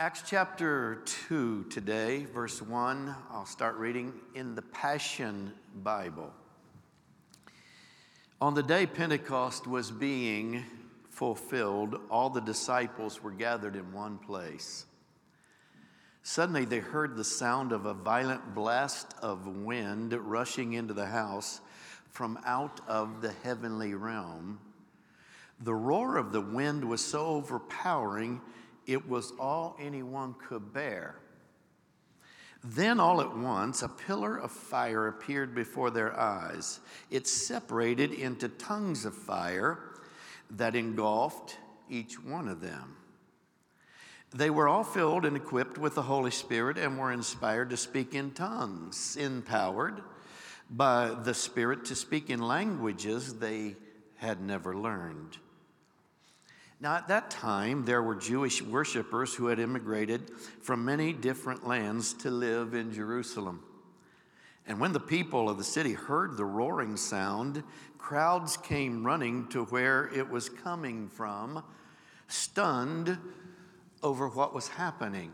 Acts 0.00 0.22
chapter 0.24 1.02
2 1.26 1.64
today, 1.64 2.24
verse 2.32 2.62
1. 2.62 3.16
I'll 3.32 3.44
start 3.44 3.74
reading 3.78 4.12
in 4.32 4.54
the 4.54 4.62
Passion 4.62 5.52
Bible. 5.82 6.32
On 8.40 8.54
the 8.54 8.62
day 8.62 8.86
Pentecost 8.86 9.66
was 9.66 9.90
being 9.90 10.64
fulfilled, 11.10 11.98
all 12.12 12.30
the 12.30 12.40
disciples 12.40 13.24
were 13.24 13.32
gathered 13.32 13.74
in 13.74 13.92
one 13.92 14.18
place. 14.18 14.86
Suddenly 16.22 16.64
they 16.64 16.78
heard 16.78 17.16
the 17.16 17.24
sound 17.24 17.72
of 17.72 17.84
a 17.84 17.92
violent 17.92 18.54
blast 18.54 19.16
of 19.20 19.48
wind 19.48 20.12
rushing 20.12 20.74
into 20.74 20.94
the 20.94 21.06
house 21.06 21.60
from 22.08 22.38
out 22.46 22.80
of 22.86 23.20
the 23.20 23.32
heavenly 23.42 23.94
realm. 23.94 24.60
The 25.58 25.74
roar 25.74 26.18
of 26.18 26.30
the 26.30 26.40
wind 26.40 26.84
was 26.84 27.04
so 27.04 27.26
overpowering 27.26 28.40
it 28.88 29.08
was 29.08 29.32
all 29.38 29.76
anyone 29.78 30.34
could 30.48 30.72
bear. 30.72 31.16
Then, 32.64 32.98
all 32.98 33.20
at 33.20 33.36
once, 33.36 33.82
a 33.82 33.88
pillar 33.88 34.36
of 34.36 34.50
fire 34.50 35.06
appeared 35.06 35.54
before 35.54 35.90
their 35.90 36.18
eyes. 36.18 36.80
It 37.10 37.28
separated 37.28 38.12
into 38.12 38.48
tongues 38.48 39.04
of 39.04 39.14
fire 39.14 39.78
that 40.50 40.74
engulfed 40.74 41.58
each 41.88 42.22
one 42.22 42.48
of 42.48 42.60
them. 42.60 42.96
They 44.34 44.50
were 44.50 44.68
all 44.68 44.84
filled 44.84 45.24
and 45.24 45.36
equipped 45.36 45.78
with 45.78 45.94
the 45.94 46.02
Holy 46.02 46.30
Spirit 46.30 46.78
and 46.78 46.98
were 46.98 47.12
inspired 47.12 47.70
to 47.70 47.76
speak 47.76 48.14
in 48.14 48.32
tongues, 48.32 49.16
empowered 49.16 50.02
by 50.70 51.10
the 51.10 51.34
Spirit 51.34 51.84
to 51.86 51.94
speak 51.94 52.28
in 52.28 52.40
languages 52.40 53.34
they 53.34 53.76
had 54.16 54.40
never 54.40 54.76
learned. 54.76 55.38
Now, 56.80 56.94
at 56.94 57.08
that 57.08 57.30
time, 57.30 57.84
there 57.84 58.02
were 58.02 58.14
Jewish 58.14 58.62
worshippers 58.62 59.34
who 59.34 59.46
had 59.46 59.58
immigrated 59.58 60.30
from 60.62 60.84
many 60.84 61.12
different 61.12 61.66
lands 61.66 62.12
to 62.14 62.30
live 62.30 62.74
in 62.74 62.92
Jerusalem. 62.92 63.64
And 64.64 64.78
when 64.78 64.92
the 64.92 65.00
people 65.00 65.48
of 65.48 65.58
the 65.58 65.64
city 65.64 65.92
heard 65.92 66.36
the 66.36 66.44
roaring 66.44 66.96
sound, 66.96 67.64
crowds 67.96 68.56
came 68.56 69.04
running 69.04 69.48
to 69.48 69.64
where 69.64 70.08
it 70.14 70.28
was 70.28 70.48
coming 70.48 71.08
from, 71.08 71.64
stunned 72.28 73.18
over 74.02 74.28
what 74.28 74.54
was 74.54 74.68
happening, 74.68 75.32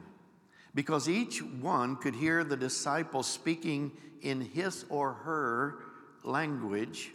because 0.75 1.09
each 1.09 1.43
one 1.43 1.97
could 1.97 2.15
hear 2.15 2.43
the 2.43 2.57
disciples 2.57 3.27
speaking 3.27 3.93
in 4.23 4.41
his 4.41 4.87
or 4.89 5.13
her 5.13 5.81
language. 6.23 7.11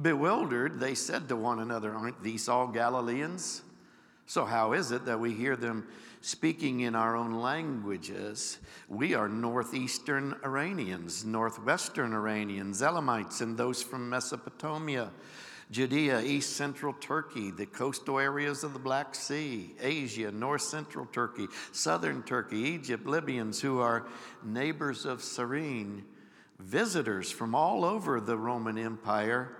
Bewildered, 0.00 0.78
they 0.78 0.94
said 0.94 1.28
to 1.28 1.36
one 1.36 1.58
another, 1.58 1.92
Aren't 1.92 2.22
these 2.22 2.48
all 2.48 2.68
Galileans? 2.68 3.62
So, 4.26 4.44
how 4.44 4.74
is 4.74 4.92
it 4.92 5.06
that 5.06 5.18
we 5.18 5.32
hear 5.32 5.56
them 5.56 5.88
speaking 6.20 6.80
in 6.80 6.94
our 6.94 7.16
own 7.16 7.32
languages? 7.32 8.58
We 8.88 9.14
are 9.14 9.28
northeastern 9.28 10.36
Iranians, 10.44 11.24
northwestern 11.24 12.12
Iranians, 12.12 12.82
Elamites, 12.82 13.40
and 13.40 13.56
those 13.56 13.82
from 13.82 14.08
Mesopotamia, 14.08 15.10
Judea, 15.70 16.20
east 16.20 16.56
central 16.56 16.92
Turkey, 16.92 17.50
the 17.50 17.66
coastal 17.66 18.18
areas 18.18 18.62
of 18.62 18.74
the 18.74 18.78
Black 18.78 19.14
Sea, 19.14 19.74
Asia, 19.80 20.30
north 20.30 20.62
central 20.62 21.06
Turkey, 21.06 21.48
southern 21.72 22.22
Turkey, 22.22 22.58
Egypt, 22.58 23.06
Libyans 23.06 23.60
who 23.60 23.80
are 23.80 24.06
neighbors 24.44 25.04
of 25.06 25.22
Cyrene, 25.22 26.04
visitors 26.60 27.32
from 27.32 27.54
all 27.54 27.84
over 27.84 28.20
the 28.20 28.36
Roman 28.36 28.78
Empire 28.78 29.56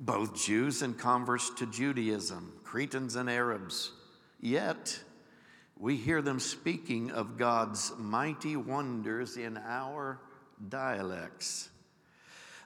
both 0.00 0.34
Jews 0.34 0.80
and 0.80 0.98
converts 0.98 1.50
to 1.50 1.66
Judaism, 1.66 2.54
Cretans 2.64 3.16
and 3.16 3.28
Arabs. 3.28 3.92
Yet, 4.40 4.98
we 5.78 5.96
hear 5.96 6.22
them 6.22 6.40
speaking 6.40 7.10
of 7.10 7.36
God's 7.36 7.92
mighty 7.98 8.56
wonders 8.56 9.36
in 9.36 9.58
our 9.58 10.18
dialects. 10.68 11.68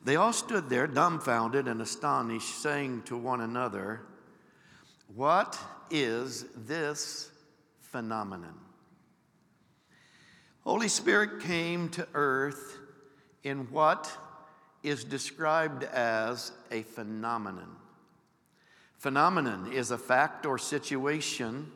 They 0.04 0.16
all 0.16 0.32
stood 0.32 0.68
there, 0.68 0.86
dumbfounded 0.86 1.66
and 1.66 1.80
astonished, 1.80 2.62
saying 2.62 3.02
to 3.06 3.16
one 3.16 3.40
another, 3.40 4.02
What 5.14 5.58
is 5.90 6.44
this 6.54 7.30
phenomenon? 7.80 8.54
Holy 10.62 10.88
Spirit 10.88 11.40
came 11.40 11.88
to 11.90 12.06
earth 12.14 12.78
in 13.42 13.70
what 13.70 14.10
is 14.84 15.02
described 15.02 15.82
as 15.82 16.52
a 16.70 16.82
phenomenon. 16.82 17.76
Phenomenon 18.98 19.72
is 19.72 19.90
a 19.90 19.98
fact 19.98 20.46
or 20.46 20.58
situation 20.58 21.72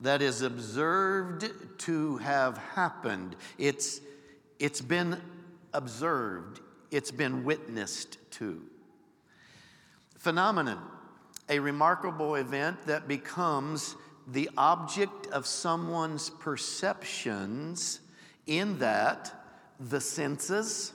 that 0.00 0.20
is 0.20 0.42
observed 0.42 1.50
to 1.78 2.16
have 2.18 2.58
happened. 2.58 3.36
It's, 3.56 4.00
it's 4.58 4.80
been 4.80 5.20
observed, 5.72 6.60
it's 6.90 7.10
been 7.10 7.44
witnessed 7.44 8.18
to. 8.32 8.60
Phenomenon, 10.18 10.80
a 11.48 11.58
remarkable 11.58 12.34
event 12.34 12.84
that 12.86 13.06
becomes 13.06 13.94
the 14.26 14.50
object 14.56 15.26
of 15.28 15.46
someone's 15.46 16.30
perceptions 16.30 18.00
in 18.46 18.78
that 18.78 19.32
the 19.78 20.00
senses, 20.00 20.92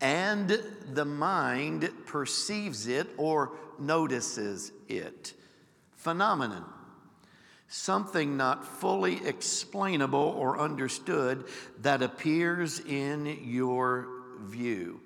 and 0.00 0.62
the 0.92 1.04
mind 1.04 1.90
perceives 2.06 2.86
it 2.86 3.08
or 3.16 3.52
notices 3.78 4.72
it. 4.88 5.34
Phenomenon. 5.94 6.64
Something 7.68 8.36
not 8.36 8.64
fully 8.64 9.26
explainable 9.26 10.34
or 10.38 10.60
understood 10.60 11.46
that 11.80 12.02
appears 12.02 12.80
in 12.80 13.40
your 13.42 14.08
view. 14.40 15.00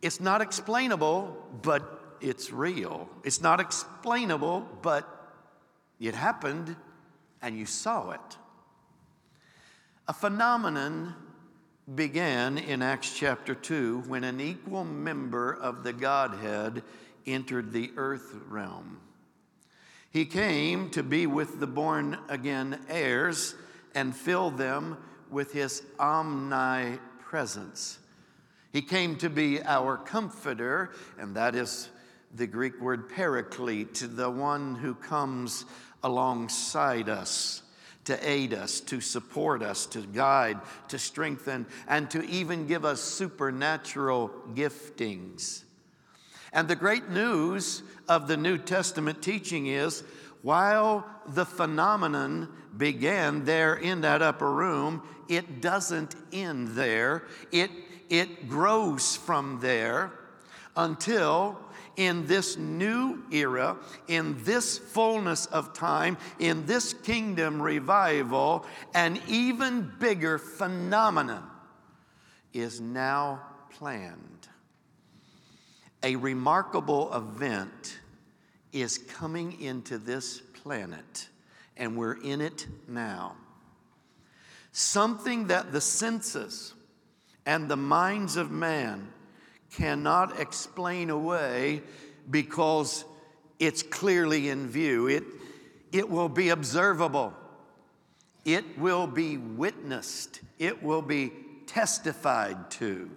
It's 0.00 0.20
not 0.20 0.40
explainable, 0.40 1.36
but 1.62 2.16
it's 2.20 2.52
real. 2.52 3.08
It's 3.22 3.40
not 3.40 3.60
explainable, 3.60 4.66
but 4.82 5.08
it 6.00 6.14
happened 6.14 6.74
and 7.40 7.56
you 7.56 7.66
saw 7.66 8.10
it. 8.10 8.36
A 10.08 10.12
phenomenon 10.12 11.14
began 11.94 12.58
in 12.58 12.80
Acts 12.80 13.16
chapter 13.16 13.54
2 13.54 14.04
when 14.06 14.22
an 14.22 14.40
equal 14.40 14.84
member 14.84 15.52
of 15.52 15.82
the 15.82 15.92
Godhead 15.92 16.82
entered 17.26 17.72
the 17.72 17.90
earth 17.96 18.36
realm. 18.48 19.00
He 20.10 20.24
came 20.24 20.90
to 20.90 21.02
be 21.02 21.26
with 21.26 21.58
the 21.58 21.66
born 21.66 22.18
again 22.28 22.78
heirs 22.88 23.56
and 23.94 24.14
fill 24.14 24.50
them 24.50 24.96
with 25.28 25.52
his 25.52 25.82
omnipresence. 25.98 27.98
He 28.72 28.82
came 28.82 29.16
to 29.16 29.28
be 29.28 29.60
our 29.62 29.96
comforter, 29.96 30.92
and 31.18 31.34
that 31.34 31.56
is 31.56 31.88
the 32.34 32.46
Greek 32.46 32.80
word 32.80 33.10
paraclete, 33.10 34.16
the 34.16 34.30
one 34.30 34.76
who 34.76 34.94
comes 34.94 35.64
alongside 36.02 37.08
us 37.08 37.62
to 38.04 38.28
aid 38.28 38.52
us, 38.52 38.80
to 38.80 39.00
support 39.00 39.62
us, 39.62 39.86
to 39.86 40.00
guide, 40.00 40.58
to 40.88 40.98
strengthen, 40.98 41.66
and 41.86 42.10
to 42.10 42.24
even 42.24 42.66
give 42.66 42.84
us 42.84 43.00
supernatural 43.00 44.30
giftings. 44.54 45.62
And 46.52 46.68
the 46.68 46.76
great 46.76 47.08
news 47.08 47.82
of 48.08 48.28
the 48.28 48.36
New 48.36 48.58
Testament 48.58 49.22
teaching 49.22 49.66
is 49.66 50.02
while 50.42 51.06
the 51.28 51.46
phenomenon 51.46 52.48
began 52.76 53.44
there 53.44 53.74
in 53.74 54.00
that 54.00 54.22
upper 54.22 54.50
room, 54.50 55.02
it 55.28 55.60
doesn't 55.60 56.16
end 56.32 56.68
there. 56.68 57.24
It, 57.52 57.70
it 58.10 58.48
grows 58.48 59.16
from 59.16 59.60
there 59.60 60.12
until 60.76 61.58
in 61.96 62.26
this 62.26 62.56
new 62.56 63.22
era, 63.30 63.76
in 64.08 64.42
this 64.44 64.78
fullness 64.78 65.46
of 65.46 65.72
time, 65.74 66.16
in 66.38 66.66
this 66.66 66.92
kingdom 66.92 67.60
revival, 67.60 68.64
an 68.94 69.20
even 69.28 69.92
bigger 69.98 70.38
phenomenon 70.38 71.48
is 72.52 72.80
now 72.80 73.42
planned. 73.70 74.48
A 76.02 76.16
remarkable 76.16 77.14
event 77.14 77.98
is 78.72 78.98
coming 78.98 79.60
into 79.60 79.98
this 79.98 80.40
planet, 80.40 81.28
and 81.76 81.96
we're 81.96 82.20
in 82.22 82.40
it 82.40 82.66
now. 82.88 83.36
Something 84.72 85.48
that 85.48 85.72
the 85.72 85.80
senses 85.80 86.74
and 87.44 87.68
the 87.68 87.76
minds 87.76 88.36
of 88.36 88.50
man 88.50 89.12
cannot 89.76 90.38
explain 90.38 91.10
away 91.10 91.82
because 92.30 93.04
it's 93.58 93.82
clearly 93.82 94.48
in 94.48 94.68
view. 94.68 95.08
It, 95.08 95.24
it 95.92 96.08
will 96.08 96.28
be 96.28 96.48
observable, 96.50 97.34
it 98.44 98.78
will 98.78 99.06
be 99.06 99.36
witnessed, 99.36 100.40
it 100.58 100.82
will 100.82 101.02
be 101.02 101.32
testified 101.66 102.70
to. 102.72 103.10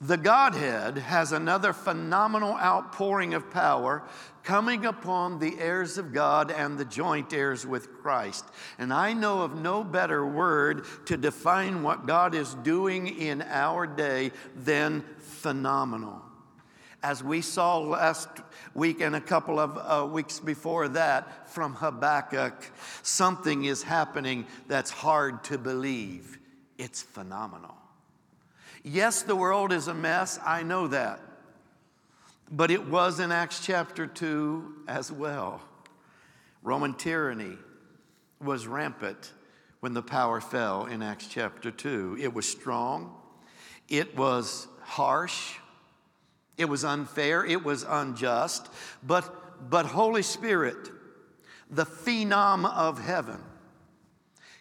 The 0.00 0.18
Godhead 0.18 0.98
has 0.98 1.32
another 1.32 1.72
phenomenal 1.72 2.52
outpouring 2.52 3.32
of 3.32 3.50
power 3.50 4.02
coming 4.42 4.84
upon 4.84 5.38
the 5.38 5.58
heirs 5.58 5.96
of 5.96 6.12
God 6.12 6.50
and 6.50 6.76
the 6.76 6.84
joint 6.84 7.32
heirs 7.32 7.66
with 7.66 7.94
Christ. 7.94 8.44
And 8.78 8.92
I 8.92 9.14
know 9.14 9.40
of 9.40 9.56
no 9.56 9.82
better 9.82 10.24
word 10.26 10.84
to 11.06 11.16
define 11.16 11.82
what 11.82 12.06
God 12.06 12.34
is 12.34 12.54
doing 12.56 13.06
in 13.06 13.40
our 13.40 13.86
day 13.86 14.32
than 14.54 15.02
phenomenal. 15.46 16.20
As 17.04 17.22
we 17.22 17.40
saw 17.40 17.78
last 17.78 18.28
week 18.74 19.00
and 19.00 19.14
a 19.14 19.20
couple 19.20 19.60
of 19.60 19.78
uh, 19.78 20.04
weeks 20.04 20.40
before 20.40 20.88
that 20.88 21.48
from 21.48 21.74
Habakkuk, 21.74 22.68
something 23.04 23.64
is 23.64 23.84
happening 23.84 24.44
that's 24.66 24.90
hard 24.90 25.44
to 25.44 25.56
believe. 25.56 26.40
It's 26.78 27.00
phenomenal. 27.00 27.76
Yes, 28.82 29.22
the 29.22 29.36
world 29.36 29.72
is 29.72 29.86
a 29.86 29.94
mess, 29.94 30.40
I 30.44 30.64
know 30.64 30.88
that. 30.88 31.20
But 32.50 32.72
it 32.72 32.88
was 32.88 33.20
in 33.20 33.30
Acts 33.30 33.64
chapter 33.64 34.08
2 34.08 34.82
as 34.88 35.12
well. 35.12 35.60
Roman 36.64 36.92
tyranny 36.92 37.56
was 38.42 38.66
rampant 38.66 39.32
when 39.78 39.94
the 39.94 40.02
power 40.02 40.40
fell 40.40 40.86
in 40.86 41.02
Acts 41.02 41.28
chapter 41.28 41.70
2. 41.70 42.18
It 42.20 42.34
was 42.34 42.48
strong, 42.48 43.14
it 43.88 44.16
was 44.16 44.66
harsh, 44.86 45.56
it 46.56 46.66
was 46.66 46.84
unfair, 46.84 47.44
it 47.44 47.64
was 47.64 47.84
unjust, 47.86 48.68
but, 49.02 49.70
but 49.70 49.86
Holy 49.86 50.22
Spirit, 50.22 50.90
the 51.70 51.84
phenom 51.84 52.64
of 52.64 52.98
heaven, 52.98 53.42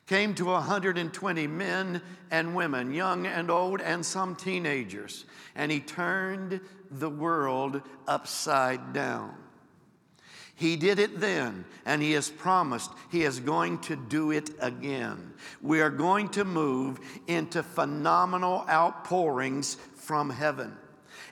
came 0.07 0.35
to 0.35 0.45
120 0.45 1.47
men 1.47 2.01
and 2.29 2.55
women, 2.55 2.93
young 2.93 3.25
and 3.25 3.49
old, 3.49 3.81
and 3.81 4.05
some 4.05 4.35
teenagers, 4.35 5.25
and 5.55 5.71
he 5.71 5.79
turned 5.79 6.59
the 6.91 7.09
world 7.09 7.81
upside 8.07 8.93
down. 8.93 9.33
He 10.57 10.77
did 10.77 10.99
it 10.99 11.19
then, 11.19 11.65
and 11.85 12.01
He 12.01 12.13
has 12.13 12.29
promised 12.29 12.89
He 13.11 13.23
is 13.23 13.41
going 13.41 13.79
to 13.79 13.97
do 13.97 14.31
it 14.31 14.51
again. 14.61 15.33
We 15.61 15.81
are 15.81 15.89
going 15.89 16.29
to 16.29 16.45
move 16.45 16.99
into 17.27 17.61
phenomenal 17.61 18.65
outpourings 18.69 19.75
from 20.05 20.29
heaven. 20.29 20.77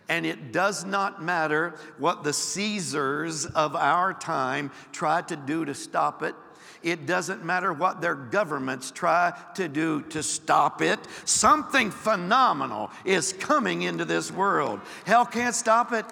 And 0.10 0.25
it 0.25 0.52
does 0.52 0.84
not 0.84 1.24
matter 1.24 1.75
what 1.98 2.24
the 2.24 2.34
Caesars 2.34 3.46
of 3.46 3.75
our 3.75 4.14
time 4.14 4.72
try 4.92 5.22
to 5.22 5.36
do 5.36 5.64
to 5.66 5.74
stop 5.74 6.24
it. 6.24 6.36
It 6.81 7.06
doesn't 7.06 7.46
matter 7.46 7.72
what 7.72 8.02
their 8.02 8.16
governments 8.16 8.92
try 8.92 9.34
to 9.56 9.70
do 9.70 10.02
to 10.10 10.22
stop 10.22 10.81
it. 10.81 11.00
Something 11.24 11.92
phenomenal 11.92 12.92
is 13.06 13.31
coming 13.31 13.84
into 13.84 14.04
this 14.04 14.30
world. 14.30 14.81
Hell 15.06 15.25
can't 15.25 15.56
stop 15.56 15.94
it 15.94 16.06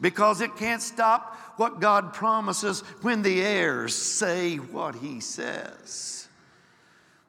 because 0.00 0.42
it 0.42 0.56
can't 0.56 0.82
stop 0.82 1.34
what 1.56 1.80
God 1.80 2.12
promises 2.12 2.82
when 3.00 3.22
the 3.22 3.40
heirs 3.40 3.94
say 3.94 4.56
what 4.56 4.94
He 4.94 5.20
says. 5.20 6.28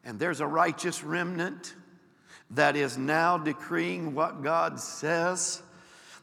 And 0.04 0.20
there's 0.20 0.42
a 0.42 0.48
righteous 0.48 1.04
remnant 1.04 1.74
that 2.52 2.76
is 2.76 2.98
now 2.98 3.38
decreeing 3.38 4.16
what 4.16 4.44
God 4.44 4.80
says. 4.80 5.62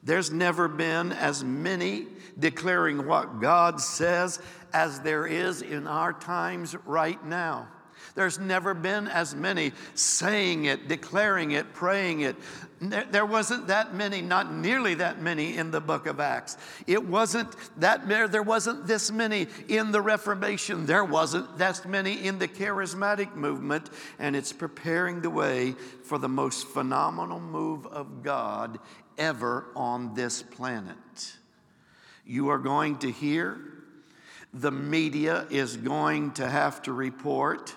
There's 0.03 0.31
never 0.31 0.69
been 0.69 1.13
as 1.13 1.43
many 1.43 2.07
declaring 2.39 3.07
what 3.07 3.41
God 3.41 3.81
says 3.81 4.41
as 4.73 5.01
there 5.01 5.27
is 5.27 5.63
in 5.63 5.87
our 5.87 6.13
times 6.13 6.77
right 6.85 7.25
now. 7.25 7.69
There's 8.17 8.39
never 8.41 8.75
been 8.75 9.07
as 9.07 9.35
many 9.35 9.73
saying 9.95 10.65
it, 10.65 10.89
declaring 10.89 11.53
it, 11.53 11.73
praying 11.75 12.23
it. 12.23 12.35
There 12.81 13.27
wasn't 13.27 13.69
that 13.69 13.95
many, 13.95 14.23
not 14.23 14.53
nearly 14.53 14.95
that 14.95 15.21
many 15.21 15.57
in 15.57 15.71
the 15.71 15.81
book 15.81 16.07
of 16.07 16.19
Acts. 16.19 16.57
It 16.87 17.07
wasn't 17.07 17.55
that 17.79 18.09
there 18.09 18.43
wasn't 18.43 18.87
this 18.87 19.13
many 19.13 19.47
in 19.69 19.93
the 19.93 20.01
Reformation. 20.01 20.87
There 20.87 21.05
wasn't 21.05 21.59
that 21.59 21.87
many 21.87 22.27
in 22.27 22.39
the 22.39 22.49
charismatic 22.49 23.35
movement, 23.35 23.91
and 24.19 24.35
it's 24.35 24.53
preparing 24.53 25.21
the 25.21 25.31
way 25.31 25.77
for 26.03 26.19
the 26.19 26.29
most 26.29 26.67
phenomenal 26.67 27.39
move 27.39 27.87
of 27.87 28.23
God 28.23 28.79
ever 29.19 29.67
on 29.77 30.15
this 30.15 30.43
planet. 30.43 31.37
You 32.27 32.49
are 32.49 32.59
going 32.59 32.99
to 32.99 33.11
hear 33.11 33.61
the 34.55 34.71
media 34.71 35.47
is 35.51 35.77
going 35.77 36.33
to 36.33 36.49
have 36.49 36.81
to 36.83 36.93
report. 36.93 37.75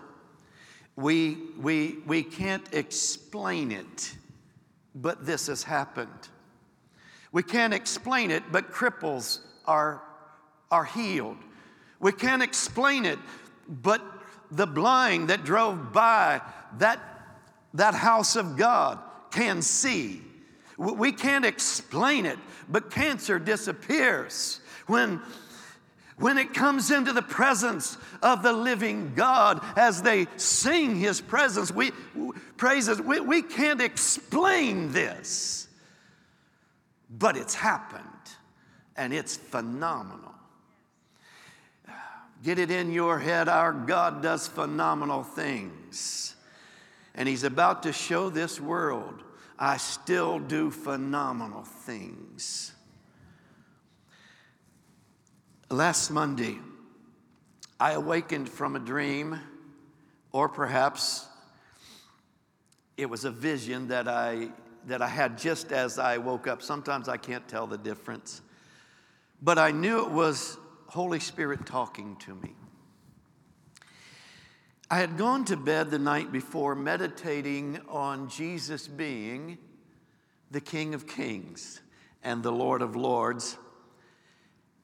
We, 1.00 1.38
we, 1.58 2.00
we 2.06 2.24
can't 2.24 2.74
explain 2.74 3.72
it, 3.72 4.14
but 4.94 5.26
this 5.26 5.48
has 5.48 5.64
happened. 5.64 6.28
We 7.32 7.42
can't 7.42 7.74
explain 7.74 8.32
it, 8.32 8.44
but 8.52 8.74
cripples 8.74 9.40
are, 9.66 10.02
are 10.70 10.84
healed. 10.84 11.38
We 12.02 12.12
can't 12.12 12.44
explain 12.44 13.06
it, 13.06 13.18
but 13.70 14.02
the 14.52 14.68
blind 14.68 15.30
that 15.30 15.46
drove 15.46 15.94
by 15.94 16.42
that, 16.80 17.00
that 17.76 17.94
house 17.94 18.36
of 18.36 18.58
God 18.58 19.00
can 19.32 19.62
see. 19.62 20.22
We 20.78 21.14
can't 21.14 21.46
explain 21.46 22.26
it, 22.26 22.40
but 22.68 22.92
cancer 22.92 23.40
disappears. 23.40 24.60
When 24.88 25.22
when 26.20 26.38
it 26.38 26.54
comes 26.54 26.92
into 26.92 27.14
the 27.14 27.22
presence 27.22 27.98
of 28.22 28.44
the 28.44 28.54
living 28.54 29.14
God 29.16 29.64
as 29.78 30.02
they 30.02 30.28
sing 30.36 30.98
his 30.98 31.22
presence, 31.22 31.72
we 31.72 31.92
praises, 32.58 33.02
we, 33.02 33.20
we 33.22 33.42
can't 33.42 33.82
explain 33.82 34.92
this. 34.92 35.68
But 37.10 37.38
it's 37.38 37.56
happened 37.56 38.04
and 38.96 39.14
it's 39.14 39.38
phenomenal. 39.38 40.36
Get 42.44 42.60
it 42.60 42.70
in 42.72 42.92
your 42.92 43.20
head, 43.20 43.50
our 43.50 43.74
God 43.74 44.22
does 44.22 44.48
phenomenal 44.48 45.24
things. 45.24 46.36
And 47.16 47.28
he's 47.28 47.44
about 47.44 47.84
to 47.84 47.94
show 47.94 48.30
this 48.30 48.62
world, 48.62 49.24
I 49.58 49.78
still 49.78 50.40
do 50.40 50.72
phenomenal 50.72 51.64
things. 51.64 52.74
Last 55.72 56.10
Monday, 56.10 56.58
I 57.80 57.92
awakened 57.92 58.50
from 58.50 58.76
a 58.76 58.80
dream, 58.80 59.40
or 60.32 60.50
perhaps 60.50 61.28
it 62.98 63.08
was 63.08 63.24
a 63.24 63.30
vision 63.30 63.90
that 63.90 64.08
I, 64.08 64.50
that 64.88 65.04
I 65.04 65.08
had 65.08 65.38
just 65.38 65.72
as 65.72 66.00
I 66.00 66.18
woke 66.18 66.48
up. 66.48 66.64
Sometimes 66.64 67.08
I 67.08 67.18
can't 67.18 67.48
tell 67.48 67.68
the 67.68 67.78
difference. 67.78 68.42
But 69.44 69.60
I 69.60 69.70
knew 69.70 70.04
it 70.04 70.10
was 70.10 70.58
Holy 70.88 71.20
Spirit 71.20 71.68
talking 71.68 72.16
to 72.22 72.34
me. 72.34 72.56
I 74.90 74.98
had 74.98 75.18
gone 75.18 75.46
to 75.46 75.56
bed 75.56 75.92
the 75.92 76.00
night 76.00 76.32
before 76.32 76.74
meditating 76.74 77.80
on 77.88 78.28
Jesus 78.28 78.88
being 78.88 79.60
the 80.50 80.62
King 80.62 80.96
of 80.96 81.06
Kings 81.06 81.82
and 82.24 82.42
the 82.42 82.52
Lord 82.52 82.82
of 82.82 82.96
Lords 82.96 83.56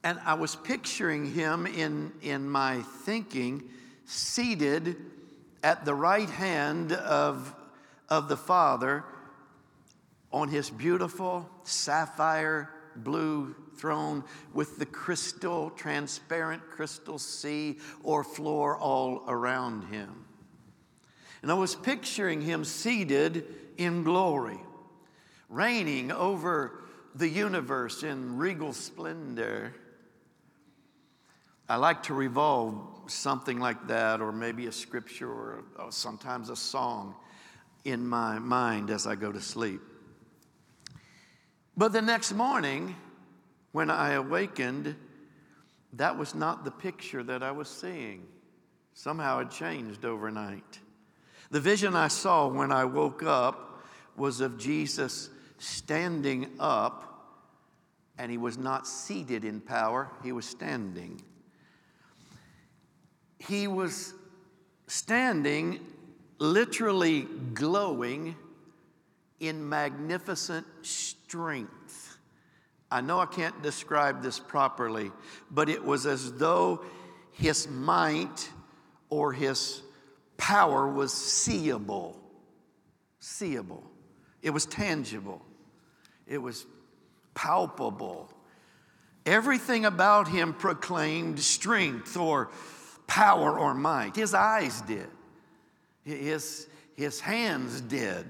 and 0.06 0.20
I 0.24 0.34
was 0.34 0.54
picturing 0.54 1.32
him 1.32 1.66
in, 1.66 2.12
in 2.22 2.48
my 2.48 2.82
thinking 3.04 3.64
seated 4.04 4.94
at 5.64 5.84
the 5.84 5.96
right 5.96 6.30
hand 6.30 6.92
of, 6.92 7.52
of 8.08 8.28
the 8.28 8.36
Father 8.36 9.02
on 10.30 10.48
his 10.48 10.70
beautiful 10.70 11.50
sapphire 11.64 12.70
blue 12.94 13.56
throne 13.74 14.22
with 14.54 14.78
the 14.78 14.86
crystal, 14.86 15.70
transparent 15.70 16.62
crystal 16.70 17.18
sea 17.18 17.80
or 18.04 18.22
floor 18.22 18.78
all 18.78 19.24
around 19.26 19.88
him. 19.88 20.24
And 21.42 21.50
I 21.50 21.54
was 21.54 21.74
picturing 21.74 22.42
him 22.42 22.64
seated 22.64 23.44
in 23.76 24.04
glory, 24.04 24.60
reigning 25.48 26.12
over 26.12 26.84
the 27.16 27.28
universe 27.28 28.04
in 28.04 28.36
regal 28.36 28.72
splendor. 28.72 29.74
I 31.68 31.76
like 31.76 32.04
to 32.04 32.14
revolve 32.14 32.76
something 33.08 33.58
like 33.58 33.88
that, 33.88 34.20
or 34.20 34.30
maybe 34.30 34.66
a 34.66 34.72
scripture, 34.72 35.28
or, 35.28 35.64
sometimes 35.90 36.48
a 36.48 36.56
song 36.56 37.14
in 37.84 38.06
my 38.06 38.38
mind 38.38 38.90
as 38.90 39.06
I 39.06 39.16
go 39.16 39.32
to 39.32 39.40
sleep. 39.40 39.80
But 41.76 41.92
the 41.92 42.02
next 42.02 42.32
morning, 42.32 42.94
when 43.72 43.90
I 43.90 44.12
awakened, 44.12 44.94
that 45.94 46.16
was 46.16 46.34
not 46.34 46.64
the 46.64 46.70
picture 46.70 47.22
that 47.24 47.42
I 47.42 47.50
was 47.50 47.68
seeing. 47.68 48.26
Somehow 48.94 49.40
it 49.40 49.50
changed 49.50 50.04
overnight. 50.04 50.80
The 51.50 51.60
vision 51.60 51.94
I 51.94 52.08
saw 52.08 52.46
when 52.46 52.70
I 52.70 52.84
woke 52.84 53.22
up 53.24 53.84
was 54.16 54.40
of 54.40 54.56
Jesus 54.56 55.30
standing 55.58 56.48
up, 56.60 57.02
and 58.18 58.30
he 58.30 58.38
was 58.38 58.56
not 58.56 58.86
seated 58.86 59.44
in 59.44 59.60
power, 59.60 60.10
he 60.22 60.32
was 60.32 60.46
standing 60.46 61.20
he 63.38 63.66
was 63.66 64.14
standing, 64.86 65.80
literally 66.38 67.22
glowing 67.54 68.36
in 69.40 69.68
magnificent 69.68 70.66
strength. 70.82 72.18
I 72.90 73.00
know 73.00 73.18
I 73.18 73.26
can't 73.26 73.62
describe 73.62 74.22
this 74.22 74.38
properly, 74.38 75.10
but 75.50 75.68
it 75.68 75.84
was 75.84 76.06
as 76.06 76.32
though 76.34 76.84
his 77.32 77.68
might 77.68 78.48
or 79.10 79.32
his 79.32 79.82
power 80.36 80.88
was 80.88 81.12
seeable. 81.12 82.18
Seeable. 83.18 83.82
It 84.42 84.50
was 84.50 84.66
tangible. 84.66 85.42
It 86.26 86.38
was 86.38 86.66
palpable. 87.34 88.30
Everything 89.24 89.84
about 89.84 90.28
him 90.28 90.54
proclaimed 90.54 91.40
strength 91.40 92.16
or 92.16 92.50
power 93.06 93.58
or 93.58 93.74
might. 93.74 94.16
His 94.16 94.34
eyes 94.34 94.80
did, 94.82 95.08
his, 96.04 96.68
his 96.96 97.20
hands 97.20 97.80
did, 97.80 98.26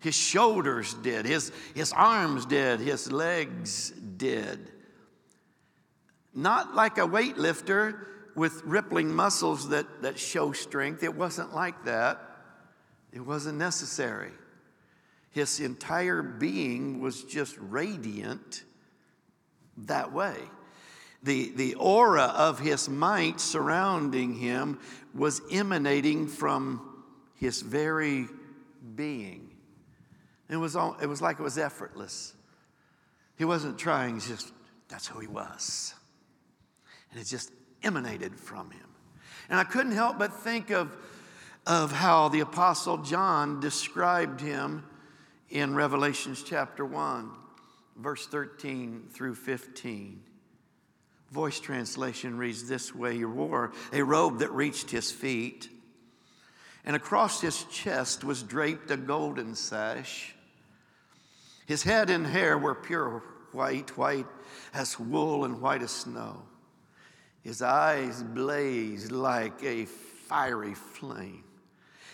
his 0.00 0.14
shoulders 0.14 0.94
did, 0.94 1.26
his, 1.26 1.52
his 1.74 1.92
arms 1.92 2.46
did, 2.46 2.80
his 2.80 3.10
legs 3.10 3.90
did. 3.90 4.70
Not 6.34 6.74
like 6.74 6.98
a 6.98 7.06
weightlifter 7.06 8.06
with 8.34 8.62
rippling 8.64 9.14
muscles 9.14 9.70
that, 9.70 10.02
that 10.02 10.18
show 10.18 10.52
strength. 10.52 11.02
It 11.02 11.14
wasn't 11.14 11.54
like 11.54 11.84
that. 11.86 12.20
It 13.12 13.20
wasn't 13.20 13.56
necessary. 13.56 14.32
His 15.30 15.60
entire 15.60 16.22
being 16.22 17.00
was 17.00 17.24
just 17.24 17.56
radiant 17.58 18.64
that 19.78 20.12
way. 20.12 20.36
The, 21.22 21.50
the 21.56 21.74
aura 21.74 22.32
of 22.36 22.58
his 22.58 22.88
might 22.88 23.40
surrounding 23.40 24.34
him 24.34 24.78
was 25.14 25.40
emanating 25.50 26.28
from 26.28 27.04
his 27.34 27.62
very 27.62 28.26
being. 28.94 29.50
It 30.48 30.56
was, 30.56 30.76
all, 30.76 30.96
it 31.00 31.06
was 31.06 31.20
like 31.20 31.40
it 31.40 31.42
was 31.42 31.58
effortless. 31.58 32.34
He 33.36 33.44
wasn't 33.44 33.78
trying, 33.78 34.20
just 34.20 34.52
that's 34.88 35.06
who 35.06 35.18
he 35.18 35.26
was. 35.26 35.94
And 37.10 37.20
it 37.20 37.26
just 37.26 37.50
emanated 37.82 38.38
from 38.38 38.70
him. 38.70 38.88
And 39.48 39.58
I 39.58 39.64
couldn't 39.64 39.92
help 39.92 40.18
but 40.18 40.32
think 40.32 40.70
of, 40.70 40.92
of 41.66 41.92
how 41.92 42.28
the 42.28 42.40
Apostle 42.40 42.98
John 42.98 43.60
described 43.60 44.40
him 44.40 44.84
in 45.50 45.74
Revelations 45.74 46.42
chapter 46.42 46.84
1, 46.84 47.30
verse 47.96 48.26
13 48.26 49.08
through 49.10 49.34
15. 49.34 50.22
Voice 51.36 51.60
translation 51.60 52.38
reads 52.38 52.66
this 52.66 52.94
way 52.94 53.14
He 53.18 53.26
wore 53.26 53.70
a 53.92 54.00
robe 54.02 54.38
that 54.38 54.50
reached 54.52 54.90
his 54.90 55.12
feet, 55.12 55.68
and 56.82 56.96
across 56.96 57.42
his 57.42 57.64
chest 57.64 58.24
was 58.24 58.42
draped 58.42 58.90
a 58.90 58.96
golden 58.96 59.54
sash. 59.54 60.34
His 61.66 61.82
head 61.82 62.08
and 62.08 62.26
hair 62.26 62.56
were 62.56 62.74
pure 62.74 63.22
white, 63.52 63.98
white 63.98 64.24
as 64.72 64.98
wool 64.98 65.44
and 65.44 65.60
white 65.60 65.82
as 65.82 65.90
snow. 65.90 66.40
His 67.42 67.60
eyes 67.60 68.22
blazed 68.22 69.12
like 69.12 69.62
a 69.62 69.84
fiery 69.84 70.72
flame. 70.72 71.44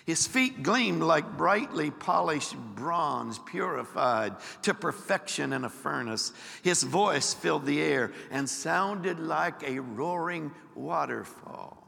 His 0.05 0.27
feet 0.27 0.63
gleamed 0.63 1.03
like 1.03 1.37
brightly 1.37 1.91
polished 1.91 2.57
bronze, 2.75 3.39
purified 3.39 4.35
to 4.63 4.75
perfection 4.75 5.53
in 5.53 5.65
a 5.65 5.69
furnace. 5.69 6.33
His 6.63 6.83
voice 6.83 7.35
filled 7.35 7.67
the 7.67 7.81
air 7.81 8.13
and 8.31 8.49
sounded 8.49 9.21
like 9.21 9.63
a 9.63 9.79
roaring 9.79 10.53
waterfall. 10.75 11.79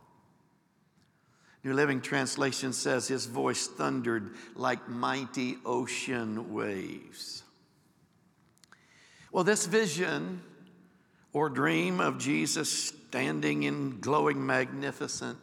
New 1.64 1.72
Living 1.72 2.02
Translation 2.02 2.72
says 2.72 3.08
his 3.08 3.24
voice 3.24 3.66
thundered 3.66 4.34
like 4.54 4.88
mighty 4.88 5.56
ocean 5.64 6.52
waves. 6.52 7.42
Well, 9.32 9.44
this 9.44 9.66
vision 9.66 10.42
or 11.32 11.48
dream 11.48 12.00
of 12.00 12.18
Jesus 12.18 12.70
standing 12.70 13.64
in 13.64 13.98
glowing, 13.98 14.44
magnificent 14.46 15.38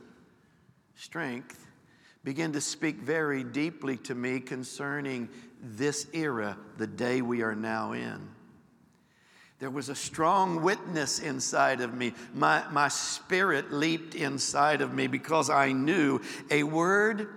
strength, 0.96 1.61
began 2.24 2.54
to 2.54 2.62
speak 2.62 2.98
very 2.98 3.44
deeply 3.44 3.98
to 3.98 4.16
me 4.16 4.40
concerning 4.40 5.30
this 5.62 6.08
era, 6.14 6.58
the 6.78 6.88
day 6.88 7.22
we 7.22 7.42
are 7.42 7.56
now 7.56 7.94
in. 7.94 8.30
There 9.60 9.70
was 9.70 9.90
a 9.90 9.96
strong 9.96 10.64
witness 10.64 11.20
inside 11.20 11.82
of 11.82 11.94
me. 11.94 12.14
My, 12.34 12.64
my 12.72 12.88
spirit 12.88 13.72
leaped 13.72 14.16
inside 14.16 14.82
of 14.82 14.94
me 14.94 15.06
because 15.06 15.52
I 15.52 15.72
knew 15.72 16.20
a 16.50 16.64
word, 16.64 17.28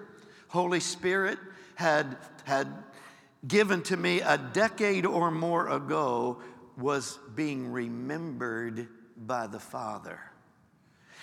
Holy 0.48 0.80
Spirit, 0.80 1.38
had, 1.74 2.16
had 2.44 2.68
given 3.46 3.82
to 3.82 3.96
me 3.96 4.22
a 4.22 4.38
decade 4.38 5.04
or 5.04 5.30
more 5.30 5.68
ago 5.68 6.40
was 6.78 7.18
being 7.34 7.70
remembered 7.70 8.88
by 9.16 9.46
the 9.46 9.60
Father. 9.60 10.18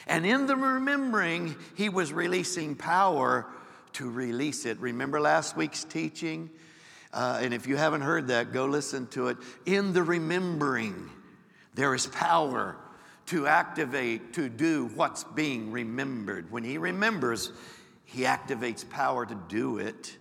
And 0.08 0.26
in 0.26 0.48
the 0.48 0.56
remembering, 0.56 1.56
he 1.76 1.90
was 1.90 2.12
releasing 2.12 2.76
power 2.76 3.46
to 3.94 4.10
release 4.10 4.66
it. 4.66 4.80
Remember 4.80 5.20
last 5.20 5.56
week's 5.56 5.84
teaching? 5.84 6.50
Uh, 7.14 7.40
and 7.42 7.54
if 7.54 7.68
you 7.68 7.76
haven't 7.76 8.02
heard 8.02 8.28
that, 8.28 8.54
go 8.54 8.66
listen 8.66 9.08
to 9.08 9.28
it. 9.28 9.38
In 9.66 9.94
the 9.94 10.04
remembering, 10.04 11.10
there 11.74 11.94
is 11.94 12.08
power 12.08 12.78
to 13.28 13.48
activate, 13.48 14.34
to 14.34 14.50
do 14.50 14.90
what's 14.96 15.24
being 15.24 15.72
remembered. 15.72 16.52
When 16.52 16.64
he 16.64 16.78
remembers, 16.78 17.52
he 18.06 18.24
activates 18.24 18.88
power 18.90 19.26
to 19.26 19.36
do 19.48 19.78
it. 19.78 20.18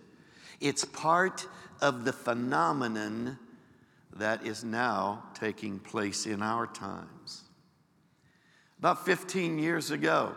It's 0.59 0.85
part 0.85 1.47
of 1.81 2.05
the 2.05 2.13
phenomenon 2.13 3.37
that 4.17 4.45
is 4.45 4.63
now 4.63 5.23
taking 5.33 5.79
place 5.79 6.25
in 6.25 6.41
our 6.41 6.67
times. 6.67 7.09
About 8.81 9.05
15 9.05 9.59
years 9.59 9.91
ago, 9.91 10.33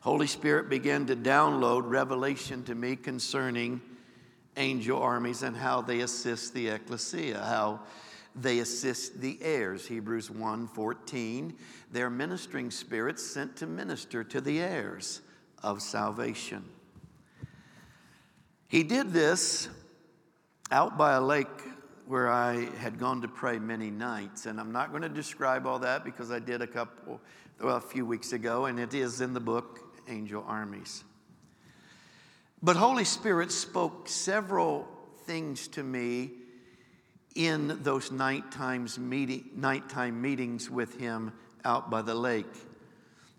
Holy 0.00 0.28
Spirit 0.28 0.68
began 0.70 1.06
to 1.06 1.16
download 1.16 1.82
revelation 1.90 2.62
to 2.66 2.74
me 2.76 2.94
concerning 2.94 3.80
angel 4.56 5.02
armies 5.02 5.42
and 5.42 5.56
how 5.56 5.80
they 5.80 6.02
assist 6.02 6.54
the 6.54 6.68
ecclesia, 6.68 7.40
how 7.40 7.80
they 8.36 8.60
assist 8.60 9.20
the 9.20 9.36
heirs. 9.42 9.88
Hebrews 9.88 10.30
1 10.30 10.68
14. 10.68 11.56
They're 11.90 12.10
ministering 12.10 12.70
spirits 12.70 13.26
sent 13.26 13.56
to 13.56 13.66
minister 13.66 14.22
to 14.22 14.40
the 14.40 14.60
heirs 14.60 15.20
of 15.64 15.82
salvation. 15.82 16.64
He 18.68 18.84
did 18.84 19.12
this 19.12 19.68
out 20.70 20.96
by 20.96 21.14
a 21.14 21.20
lake 21.20 21.48
where 22.10 22.28
I 22.28 22.64
had 22.78 22.98
gone 22.98 23.22
to 23.22 23.28
pray 23.28 23.60
many 23.60 23.88
nights. 23.88 24.46
And 24.46 24.58
I'm 24.58 24.72
not 24.72 24.90
going 24.90 25.02
to 25.02 25.08
describe 25.08 25.64
all 25.64 25.78
that 25.78 26.04
because 26.04 26.32
I 26.32 26.40
did 26.40 26.60
a 26.60 26.66
couple, 26.66 27.20
well, 27.62 27.76
a 27.76 27.80
few 27.80 28.04
weeks 28.04 28.32
ago, 28.32 28.64
and 28.64 28.80
it 28.80 28.94
is 28.94 29.20
in 29.20 29.32
the 29.32 29.38
book, 29.38 29.78
Angel 30.08 30.44
Armies. 30.44 31.04
But 32.60 32.74
Holy 32.74 33.04
Spirit 33.04 33.52
spoke 33.52 34.08
several 34.08 34.88
things 35.24 35.68
to 35.68 35.84
me 35.84 36.32
in 37.36 37.80
those 37.84 38.10
nighttime, 38.10 38.88
meeting, 38.98 39.48
nighttime 39.54 40.20
meetings 40.20 40.68
with 40.68 40.98
him 40.98 41.32
out 41.64 41.90
by 41.90 42.02
the 42.02 42.16
lake. 42.16 42.52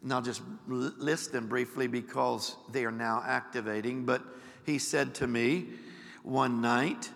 And 0.01 0.13
I'll 0.13 0.21
just 0.21 0.43
list 0.65 1.33
them 1.33 1.49
briefly 1.49 1.87
because 1.87 2.55
they 2.71 2.85
are 2.85 2.91
now 2.91 3.21
activating. 3.27 4.05
But 4.05 4.23
he 4.65 4.79
said 4.79 5.13
to 5.15 5.27
me 5.27 5.65
one 6.23 6.61
night, 6.61 7.09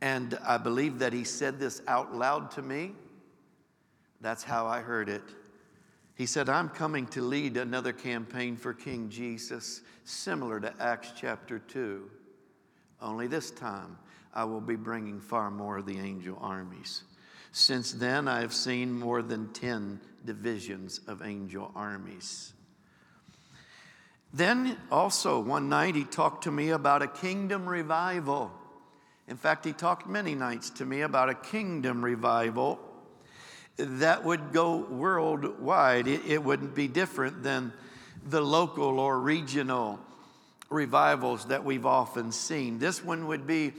and 0.00 0.38
I 0.44 0.58
believe 0.58 0.98
that 0.98 1.12
he 1.12 1.24
said 1.24 1.58
this 1.58 1.82
out 1.86 2.14
loud 2.14 2.50
to 2.52 2.62
me. 2.62 2.92
That's 4.20 4.42
how 4.42 4.66
I 4.66 4.80
heard 4.80 5.08
it. 5.08 5.22
He 6.14 6.26
said, 6.26 6.48
I'm 6.48 6.70
coming 6.70 7.06
to 7.08 7.20
lead 7.20 7.56
another 7.56 7.92
campaign 7.92 8.56
for 8.56 8.72
King 8.72 9.10
Jesus, 9.10 9.82
similar 10.04 10.58
to 10.60 10.72
Acts 10.80 11.12
chapter 11.14 11.58
2. 11.58 12.10
Only 13.02 13.26
this 13.26 13.50
time, 13.50 13.98
I 14.32 14.44
will 14.44 14.62
be 14.62 14.76
bringing 14.76 15.20
far 15.20 15.50
more 15.50 15.78
of 15.78 15.86
the 15.86 15.98
angel 15.98 16.38
armies. 16.40 17.02
Since 17.52 17.92
then, 17.92 18.28
I 18.28 18.40
have 18.40 18.54
seen 18.54 18.98
more 18.98 19.22
than 19.22 19.52
10 19.52 20.00
divisions 20.24 21.00
of 21.06 21.22
angel 21.22 21.70
armies. 21.74 22.52
Then, 24.32 24.76
also, 24.90 25.40
one 25.40 25.68
night, 25.68 25.94
he 25.94 26.04
talked 26.04 26.44
to 26.44 26.50
me 26.50 26.70
about 26.70 27.02
a 27.02 27.08
kingdom 27.08 27.66
revival. 27.66 28.50
In 29.28 29.36
fact, 29.36 29.64
he 29.64 29.72
talked 29.72 30.06
many 30.06 30.34
nights 30.34 30.70
to 30.70 30.84
me 30.84 31.00
about 31.00 31.28
a 31.28 31.34
kingdom 31.34 32.04
revival 32.04 32.78
that 33.76 34.24
would 34.24 34.52
go 34.52 34.76
worldwide. 34.76 36.06
It, 36.06 36.24
it 36.26 36.44
wouldn't 36.44 36.74
be 36.74 36.88
different 36.88 37.42
than 37.42 37.72
the 38.24 38.40
local 38.40 38.98
or 38.98 39.20
regional 39.20 39.98
revivals 40.70 41.46
that 41.46 41.64
we've 41.64 41.86
often 41.86 42.32
seen. 42.32 42.78
This 42.78 43.04
one 43.04 43.26
would 43.26 43.46
be 43.46 43.72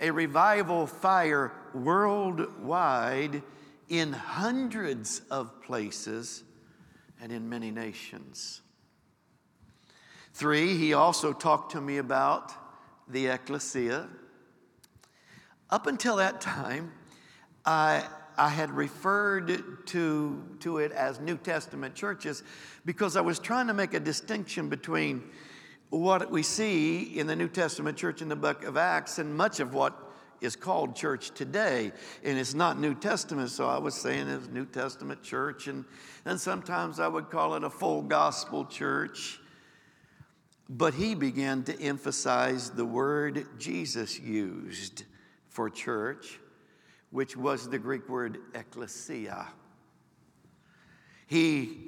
a 0.00 0.10
revival 0.10 0.86
fire 0.86 1.52
worldwide 1.72 3.42
in 3.88 4.12
hundreds 4.12 5.20
of 5.30 5.62
places 5.62 6.42
and 7.20 7.30
in 7.30 7.48
many 7.48 7.70
nations. 7.70 8.60
Three, 10.32 10.76
he 10.76 10.94
also 10.94 11.32
talked 11.32 11.72
to 11.72 11.80
me 11.80 11.98
about 11.98 12.52
the 13.08 13.28
ecclesia 13.28 14.08
Up 15.74 15.88
until 15.88 16.14
that 16.18 16.40
time, 16.40 16.92
I, 17.66 18.04
I 18.36 18.48
had 18.48 18.70
referred 18.70 19.48
to, 19.86 20.44
to 20.60 20.78
it 20.78 20.92
as 20.92 21.18
New 21.18 21.36
Testament 21.36 21.96
churches 21.96 22.44
because 22.84 23.16
I 23.16 23.22
was 23.22 23.40
trying 23.40 23.66
to 23.66 23.74
make 23.74 23.92
a 23.92 23.98
distinction 23.98 24.68
between 24.68 25.24
what 25.90 26.30
we 26.30 26.44
see 26.44 27.18
in 27.18 27.26
the 27.26 27.34
New 27.34 27.48
Testament 27.48 27.98
church 27.98 28.22
in 28.22 28.28
the 28.28 28.36
book 28.36 28.62
of 28.62 28.76
Acts 28.76 29.18
and 29.18 29.36
much 29.36 29.58
of 29.58 29.74
what 29.74 29.98
is 30.40 30.54
called 30.54 30.94
church 30.94 31.32
today. 31.32 31.90
And 32.22 32.38
it's 32.38 32.54
not 32.54 32.78
New 32.78 32.94
Testament, 32.94 33.50
so 33.50 33.66
I 33.66 33.78
was 33.78 33.96
saying 33.96 34.28
it's 34.28 34.46
New 34.46 34.66
Testament 34.66 35.24
church. 35.24 35.66
And, 35.66 35.84
and 36.24 36.40
sometimes 36.40 37.00
I 37.00 37.08
would 37.08 37.30
call 37.30 37.56
it 37.56 37.64
a 37.64 37.70
full 37.70 38.02
gospel 38.02 38.64
church. 38.64 39.40
But 40.68 40.94
he 40.94 41.16
began 41.16 41.64
to 41.64 41.76
emphasize 41.80 42.70
the 42.70 42.84
word 42.84 43.48
Jesus 43.58 44.20
used 44.20 45.02
for 45.54 45.70
church, 45.70 46.40
which 47.10 47.36
was 47.36 47.68
the 47.68 47.78
Greek 47.78 48.08
word 48.08 48.38
ecclesia. 48.54 49.46
He, 51.28 51.78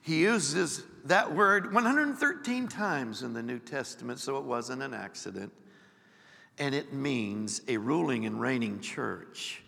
he 0.00 0.20
uses 0.20 0.82
that 1.04 1.34
word 1.34 1.74
113 1.74 2.68
times 2.68 3.22
in 3.22 3.34
the 3.34 3.42
New 3.42 3.58
Testament, 3.58 4.18
so 4.18 4.38
it 4.38 4.44
wasn't 4.44 4.82
an 4.82 4.94
accident. 4.94 5.52
And 6.58 6.74
it 6.74 6.94
means 6.94 7.60
a 7.68 7.76
ruling 7.76 8.24
and 8.24 8.40
reigning 8.40 8.80
church 8.80 9.62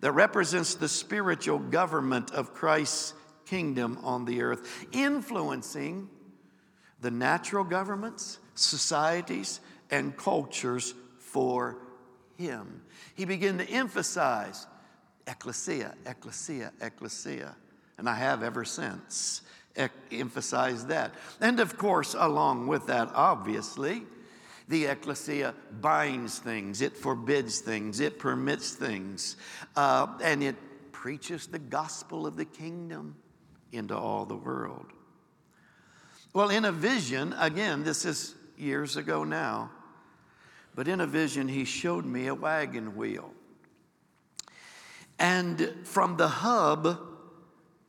that 0.00 0.10
represents 0.10 0.74
the 0.74 0.88
spiritual 0.88 1.60
government 1.60 2.32
of 2.32 2.52
Christ's 2.52 3.14
kingdom 3.46 3.96
on 4.02 4.24
the 4.24 4.42
earth, 4.42 4.86
influencing 4.90 6.08
the 7.00 7.12
natural 7.12 7.62
governments, 7.62 8.40
societies, 8.56 9.60
and 9.88 10.16
cultures 10.16 10.94
for 11.20 11.78
him. 12.38 12.82
He 13.14 13.24
began 13.24 13.58
to 13.58 13.68
emphasize 13.68 14.66
ecclesia, 15.26 15.94
ecclesia, 16.06 16.72
ecclesia. 16.80 17.54
And 17.98 18.08
I 18.08 18.14
have 18.14 18.42
ever 18.42 18.64
since 18.64 19.42
emphasized 20.10 20.88
that. 20.88 21.12
And 21.40 21.60
of 21.60 21.76
course, 21.76 22.14
along 22.18 22.68
with 22.68 22.86
that, 22.86 23.10
obviously, 23.14 24.04
the 24.68 24.86
ecclesia 24.86 25.54
binds 25.80 26.38
things, 26.38 26.80
it 26.80 26.96
forbids 26.96 27.60
things, 27.60 28.00
it 28.00 28.18
permits 28.18 28.72
things, 28.72 29.36
uh, 29.76 30.06
and 30.22 30.42
it 30.42 30.56
preaches 30.92 31.46
the 31.46 31.58
gospel 31.58 32.26
of 32.26 32.36
the 32.36 32.44
kingdom 32.44 33.16
into 33.72 33.96
all 33.96 34.24
the 34.24 34.36
world. 34.36 34.86
Well, 36.34 36.50
in 36.50 36.64
a 36.64 36.72
vision, 36.72 37.34
again, 37.38 37.82
this 37.82 38.04
is 38.04 38.34
years 38.56 38.96
ago 38.96 39.24
now, 39.24 39.70
but 40.78 40.86
in 40.86 41.00
a 41.00 41.06
vision, 41.08 41.48
he 41.48 41.64
showed 41.64 42.06
me 42.06 42.28
a 42.28 42.34
wagon 42.36 42.94
wheel. 42.94 43.32
And 45.18 45.74
from 45.82 46.16
the 46.16 46.28
hub 46.28 47.00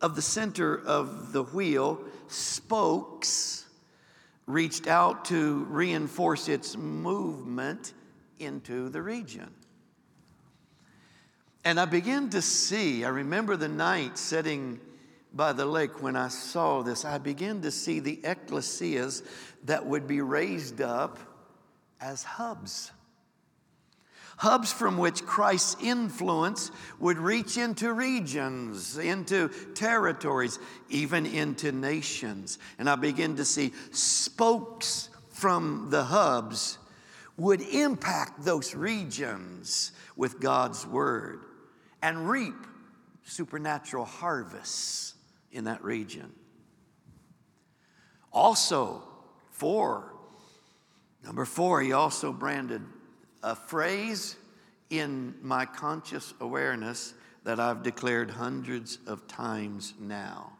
of 0.01 0.15
the 0.15 0.23
center 0.23 0.75
of 0.75 1.31
the 1.31 1.43
wheel, 1.43 2.01
spokes 2.29 3.67
reached 4.47 4.87
out 4.87 5.25
to 5.25 5.65
reinforce 5.65 6.49
its 6.49 6.75
movement 6.75 7.93
into 8.39 8.89
the 8.89 9.03
region. 9.03 9.53
And 11.63 11.79
I 11.79 11.85
began 11.85 12.31
to 12.31 12.41
see, 12.41 13.05
I 13.05 13.09
remember 13.09 13.55
the 13.55 13.67
night 13.67 14.17
sitting 14.17 14.79
by 15.31 15.53
the 15.53 15.67
lake 15.67 16.01
when 16.01 16.15
I 16.15 16.29
saw 16.29 16.81
this, 16.81 17.05
I 17.05 17.19
began 17.19 17.61
to 17.61 17.69
see 17.69 17.99
the 17.99 18.19
ecclesias 18.23 19.21
that 19.65 19.85
would 19.85 20.07
be 20.07 20.21
raised 20.21 20.81
up 20.81 21.28
as 22.01 22.23
hubs. 22.23 22.91
Hubs 24.37 24.71
from 24.71 24.97
which 24.97 25.25
Christ's 25.25 25.75
influence 25.83 26.71
would 26.99 27.17
reach 27.17 27.57
into 27.57 27.91
regions, 27.91 28.97
into 28.97 29.49
territories, 29.75 30.59
even 30.89 31.25
into 31.25 31.73
nations. 31.73 32.57
And 32.77 32.89
I 32.89 32.95
begin 32.95 33.35
to 33.35 33.43
see 33.43 33.73
spokes 33.91 35.09
from 35.29 35.87
the 35.89 36.05
hubs 36.05 36.77
would 37.35 37.61
impact 37.61 38.43
those 38.43 38.75
regions 38.75 39.91
with 40.15 40.39
God's 40.39 40.85
word 40.85 41.43
and 42.01 42.29
reap 42.29 42.55
supernatural 43.23 44.05
harvests 44.05 45.15
in 45.51 45.65
that 45.65 45.83
region. 45.83 46.31
Also, 48.31 49.03
four, 49.51 50.13
number 51.23 51.45
four, 51.45 51.81
he 51.81 51.93
also 51.93 52.31
branded 52.31 52.81
a 53.43 53.55
phrase 53.55 54.35
in 54.89 55.35
my 55.41 55.65
conscious 55.65 56.33
awareness 56.39 57.13
that 57.43 57.59
I've 57.59 57.83
declared 57.83 58.31
hundreds 58.31 58.99
of 59.07 59.27
times 59.27 59.93
now. 59.99 60.53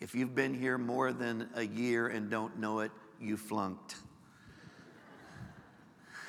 If 0.00 0.14
you've 0.14 0.34
been 0.34 0.54
here 0.54 0.78
more 0.78 1.12
than 1.12 1.48
a 1.54 1.64
year 1.64 2.06
and 2.08 2.30
don't 2.30 2.58
know 2.58 2.80
it, 2.80 2.92
you 3.20 3.36
flunked. 3.36 3.96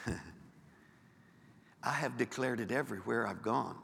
I 1.84 1.92
have 1.92 2.18
declared 2.18 2.60
it 2.60 2.72
everywhere 2.72 3.28
I've 3.28 3.44
gone. 3.44 3.78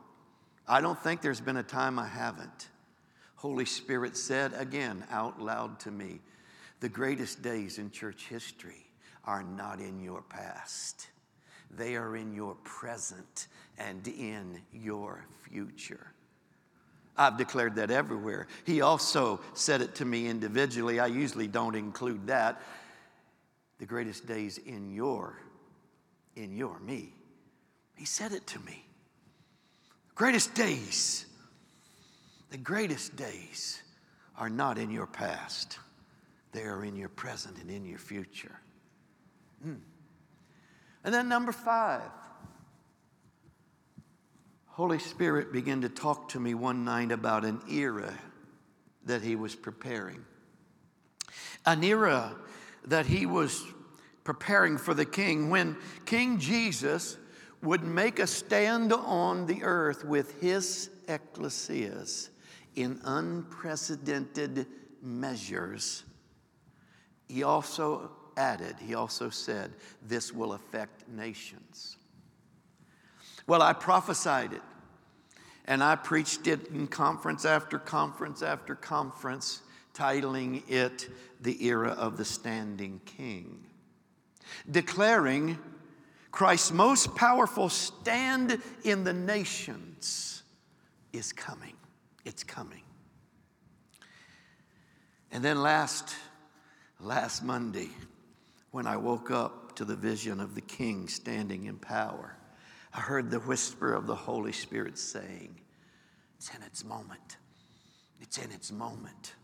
I 0.67 0.81
don't 0.81 0.97
think 0.99 1.21
there's 1.21 1.41
been 1.41 1.57
a 1.57 1.63
time 1.63 1.99
I 1.99 2.07
haven't. 2.07 2.69
Holy 3.35 3.65
Spirit 3.65 4.17
said 4.17 4.53
again 4.57 5.05
out 5.11 5.39
loud 5.39 5.79
to 5.81 5.91
me, 5.91 6.19
the 6.79 6.89
greatest 6.89 7.43
days 7.43 7.77
in 7.77 7.91
church 7.91 8.25
history 8.27 8.84
are 9.25 9.43
not 9.43 9.79
in 9.79 9.99
your 9.99 10.21
past. 10.21 11.07
They 11.71 11.95
are 11.95 12.15
in 12.15 12.33
your 12.33 12.55
present 12.63 13.47
and 13.77 14.07
in 14.07 14.61
your 14.71 15.25
future. 15.49 16.11
I've 17.17 17.37
declared 17.37 17.75
that 17.75 17.91
everywhere. 17.91 18.47
He 18.65 18.81
also 18.81 19.39
said 19.53 19.81
it 19.81 19.95
to 19.95 20.05
me 20.05 20.27
individually. 20.27 20.99
I 20.99 21.07
usually 21.07 21.47
don't 21.47 21.75
include 21.75 22.27
that. 22.27 22.61
The 23.79 23.85
greatest 23.85 24.27
days 24.27 24.57
in 24.57 24.93
your, 24.93 25.39
in 26.35 26.55
your 26.55 26.79
me. 26.79 27.13
He 27.95 28.05
said 28.05 28.31
it 28.31 28.45
to 28.47 28.59
me. 28.59 28.85
Greatest 30.13 30.53
days 30.53 31.25
the 32.55 32.61
greatest 32.61 33.17
days 33.17 33.81
are 34.37 34.49
not 34.49 34.77
in 34.77 34.89
your 34.89 35.07
past, 35.07 35.79
they 36.53 36.63
are 36.63 36.85
in 36.85 36.95
your 36.95 37.09
present 37.09 37.57
and 37.57 37.69
in 37.69 37.83
your 37.83 37.99
future. 37.99 38.59
Mm. 39.65 39.79
And 41.03 41.13
then, 41.13 41.29
number 41.29 41.51
five, 41.51 42.09
Holy 44.67 44.99
Spirit 44.99 45.53
began 45.53 45.81
to 45.81 45.89
talk 45.89 46.29
to 46.29 46.39
me 46.39 46.53
one 46.53 46.83
night 46.83 47.11
about 47.11 47.45
an 47.45 47.61
era 47.69 48.13
that 49.05 49.21
He 49.21 49.35
was 49.35 49.55
preparing. 49.55 50.25
An 51.65 51.83
era 51.83 52.35
that 52.85 53.05
He 53.05 53.25
was 53.25 53.63
preparing 54.23 54.77
for 54.77 54.93
the 54.93 55.05
King 55.05 55.49
when 55.49 55.77
King 56.05 56.39
Jesus 56.39 57.17
would 57.61 57.83
make 57.83 58.19
a 58.19 58.27
stand 58.27 58.91
on 58.91 59.45
the 59.45 59.63
earth 59.63 60.03
with 60.03 60.41
His 60.41 60.89
ecclesias 61.07 62.29
in 62.75 62.99
unprecedented 63.05 64.67
measures. 65.01 66.03
He 67.27 67.43
also 67.43 68.11
added, 68.37 68.75
he 68.79 68.95
also 68.95 69.29
said, 69.29 69.73
this 70.01 70.33
will 70.33 70.53
affect 70.53 71.07
nations. 71.07 71.97
Well, 73.47 73.61
I 73.61 73.73
prophesied 73.73 74.53
it, 74.53 74.61
and 75.65 75.83
I 75.83 75.95
preached 75.95 76.47
it 76.47 76.67
in 76.67 76.87
conference 76.87 77.45
after 77.45 77.77
conference 77.77 78.41
after 78.41 78.75
conference, 78.75 79.61
titling 79.93 80.63
it 80.69 81.09
The 81.41 81.65
Era 81.65 81.91
of 81.91 82.17
the 82.17 82.25
Standing 82.25 83.01
King, 83.05 83.65
declaring 84.69 85.57
Christ's 86.31 86.71
most 86.71 87.15
powerful 87.15 87.69
stand 87.69 88.61
in 88.83 89.03
the 89.03 89.13
nations 89.13 90.43
is 91.13 91.31
coming. 91.31 91.75
It's 92.25 92.43
coming. 92.43 92.81
And 95.31 95.43
then 95.43 95.61
last, 95.61 96.15
last 96.99 97.43
Monday, 97.43 97.89
when 98.75 98.87
I 98.87 98.97
woke 98.97 99.31
up 99.31 99.73
to 99.77 99.85
the 99.85 99.95
vision 99.95 100.41
of 100.41 100.53
the 100.53 100.59
King 100.59 101.07
standing 101.07 101.63
in 101.63 101.77
power, 101.77 102.35
I 102.93 102.99
heard 102.99 103.31
the 103.31 103.39
whisper 103.39 103.93
of 103.93 104.05
the 104.05 104.15
Holy 104.15 104.51
Spirit 104.51 104.97
saying, 104.97 105.61
It's 106.35 106.53
in 106.53 106.61
its 106.61 106.83
moment. 106.83 107.37
It's 108.19 108.37
in 108.37 108.51
its 108.51 108.73
moment. 108.73 109.35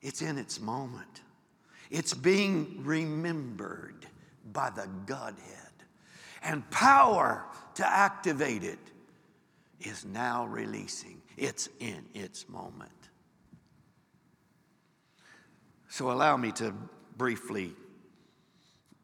It's 0.00 0.22
in 0.22 0.38
its 0.38 0.58
moment. 0.58 1.20
It's 1.90 2.14
being 2.14 2.80
remembered 2.82 4.06
by 4.54 4.70
the 4.70 4.88
Godhead. 5.04 5.74
And 6.42 6.68
power 6.70 7.44
to 7.74 7.86
activate 7.86 8.64
it 8.64 8.78
is 9.82 10.06
now 10.06 10.46
releasing. 10.46 11.20
It's 11.36 11.68
in 11.78 12.06
its 12.14 12.48
moment. 12.48 12.90
So 15.90 16.10
allow 16.10 16.38
me 16.38 16.52
to 16.52 16.72
briefly 17.18 17.74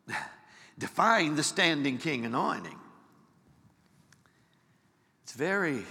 define 0.79 1.37
the 1.37 1.43
standing 1.43 1.99
king 1.99 2.25
anointing. 2.25 2.79
It's 5.23 5.33
very, 5.33 5.83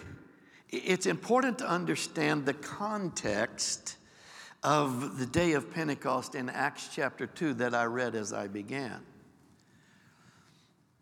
it's 0.69 1.05
important 1.05 1.59
to 1.59 1.69
understand 1.69 2.45
the 2.45 2.53
context 2.53 3.97
of 4.63 5.17
the 5.17 5.25
day 5.25 5.53
of 5.53 5.73
Pentecost 5.73 6.35
in 6.35 6.49
Acts 6.49 6.89
chapter 6.93 7.25
2 7.25 7.55
that 7.55 7.73
I 7.73 7.85
read 7.85 8.15
as 8.15 8.33
I 8.33 8.47
began. 8.47 9.01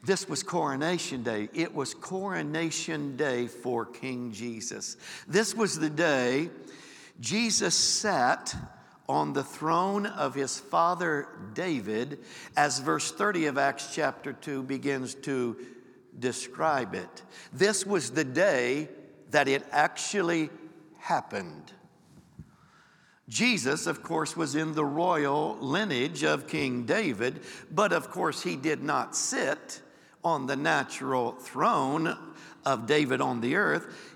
This 0.03 0.29
was 0.29 0.43
coronation 0.43 1.23
day. 1.23 1.49
It 1.53 1.75
was 1.75 1.93
coronation 1.93 3.17
day 3.17 3.47
for 3.47 3.85
King 3.85 4.31
Jesus. 4.31 4.95
This 5.27 5.53
was 5.53 5.77
the 5.77 5.89
day 5.89 6.49
Jesus 7.19 7.75
sat 7.75 8.55
on 9.09 9.33
the 9.33 9.43
throne 9.43 10.05
of 10.05 10.35
his 10.35 10.59
father 10.59 11.27
David, 11.55 12.19
as 12.55 12.79
verse 12.79 13.11
30 13.11 13.47
of 13.47 13.57
Acts 13.57 13.93
chapter 13.93 14.31
2 14.31 14.61
begins 14.63 15.15
to 15.15 15.57
describe 16.19 16.93
it. 16.93 17.23
This 17.51 17.87
was 17.87 18.11
the 18.11 18.23
day 18.23 18.87
that 19.31 19.47
it 19.47 19.65
actually 19.71 20.51
happened. 20.99 21.73
Jesus, 23.27 23.87
of 23.87 24.03
course, 24.03 24.37
was 24.37 24.55
in 24.55 24.73
the 24.73 24.85
royal 24.85 25.57
lineage 25.59 26.23
of 26.23 26.47
King 26.47 26.85
David, 26.85 27.41
but 27.71 27.91
of 27.91 28.11
course, 28.11 28.43
he 28.43 28.55
did 28.55 28.83
not 28.83 29.15
sit 29.15 29.81
on 30.23 30.45
the 30.45 30.55
natural 30.55 31.31
throne 31.31 32.15
of 32.65 32.85
David 32.85 33.21
on 33.21 33.41
the 33.41 33.55
earth. 33.55 34.08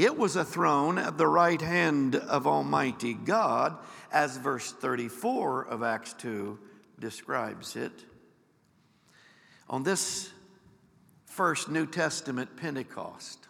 It 0.00 0.16
was 0.16 0.34
a 0.34 0.46
throne 0.46 0.96
at 0.96 1.18
the 1.18 1.26
right 1.26 1.60
hand 1.60 2.16
of 2.16 2.46
Almighty 2.46 3.12
God, 3.12 3.76
as 4.10 4.38
verse 4.38 4.72
34 4.72 5.66
of 5.66 5.82
Acts 5.82 6.14
2 6.14 6.58
describes 6.98 7.76
it. 7.76 7.92
On 9.68 9.82
this 9.82 10.30
first 11.26 11.68
New 11.68 11.84
Testament 11.84 12.56
Pentecost, 12.56 13.46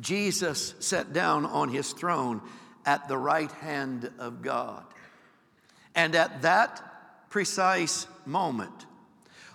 Jesus 0.00 0.76
sat 0.78 1.12
down 1.12 1.46
on 1.46 1.70
his 1.70 1.92
throne 1.92 2.40
at 2.86 3.08
the 3.08 3.18
right 3.18 3.50
hand 3.50 4.08
of 4.20 4.40
God. 4.40 4.84
And 5.96 6.14
at 6.14 6.42
that 6.42 7.28
precise 7.28 8.06
moment, 8.24 8.86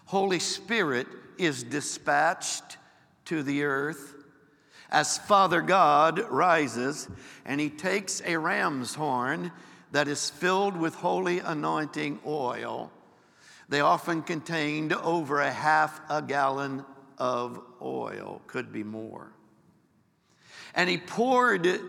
Holy 0.07 0.39
Spirit 0.39 1.07
is 1.37 1.63
dispatched 1.63 2.75
to 3.23 3.43
the 3.43 3.63
earth 3.63 4.15
as 4.89 5.17
Father 5.17 5.61
God 5.61 6.19
rises 6.29 7.09
and 7.45 7.59
he 7.59 7.69
takes 7.69 8.21
a 8.25 8.37
ram's 8.37 8.95
horn 8.95 9.51
that 9.91 10.07
is 10.07 10.29
filled 10.29 10.77
with 10.77 10.95
holy 10.95 11.39
anointing 11.39 12.19
oil. 12.25 12.91
They 13.69 13.81
often 13.81 14.21
contained 14.21 14.93
over 14.93 15.41
a 15.41 15.51
half 15.51 15.99
a 16.09 16.21
gallon 16.21 16.85
of 17.17 17.59
oil, 17.81 18.41
could 18.47 18.71
be 18.71 18.83
more. 18.83 19.31
And 20.73 20.89
he 20.89 20.97
poured 20.97 21.79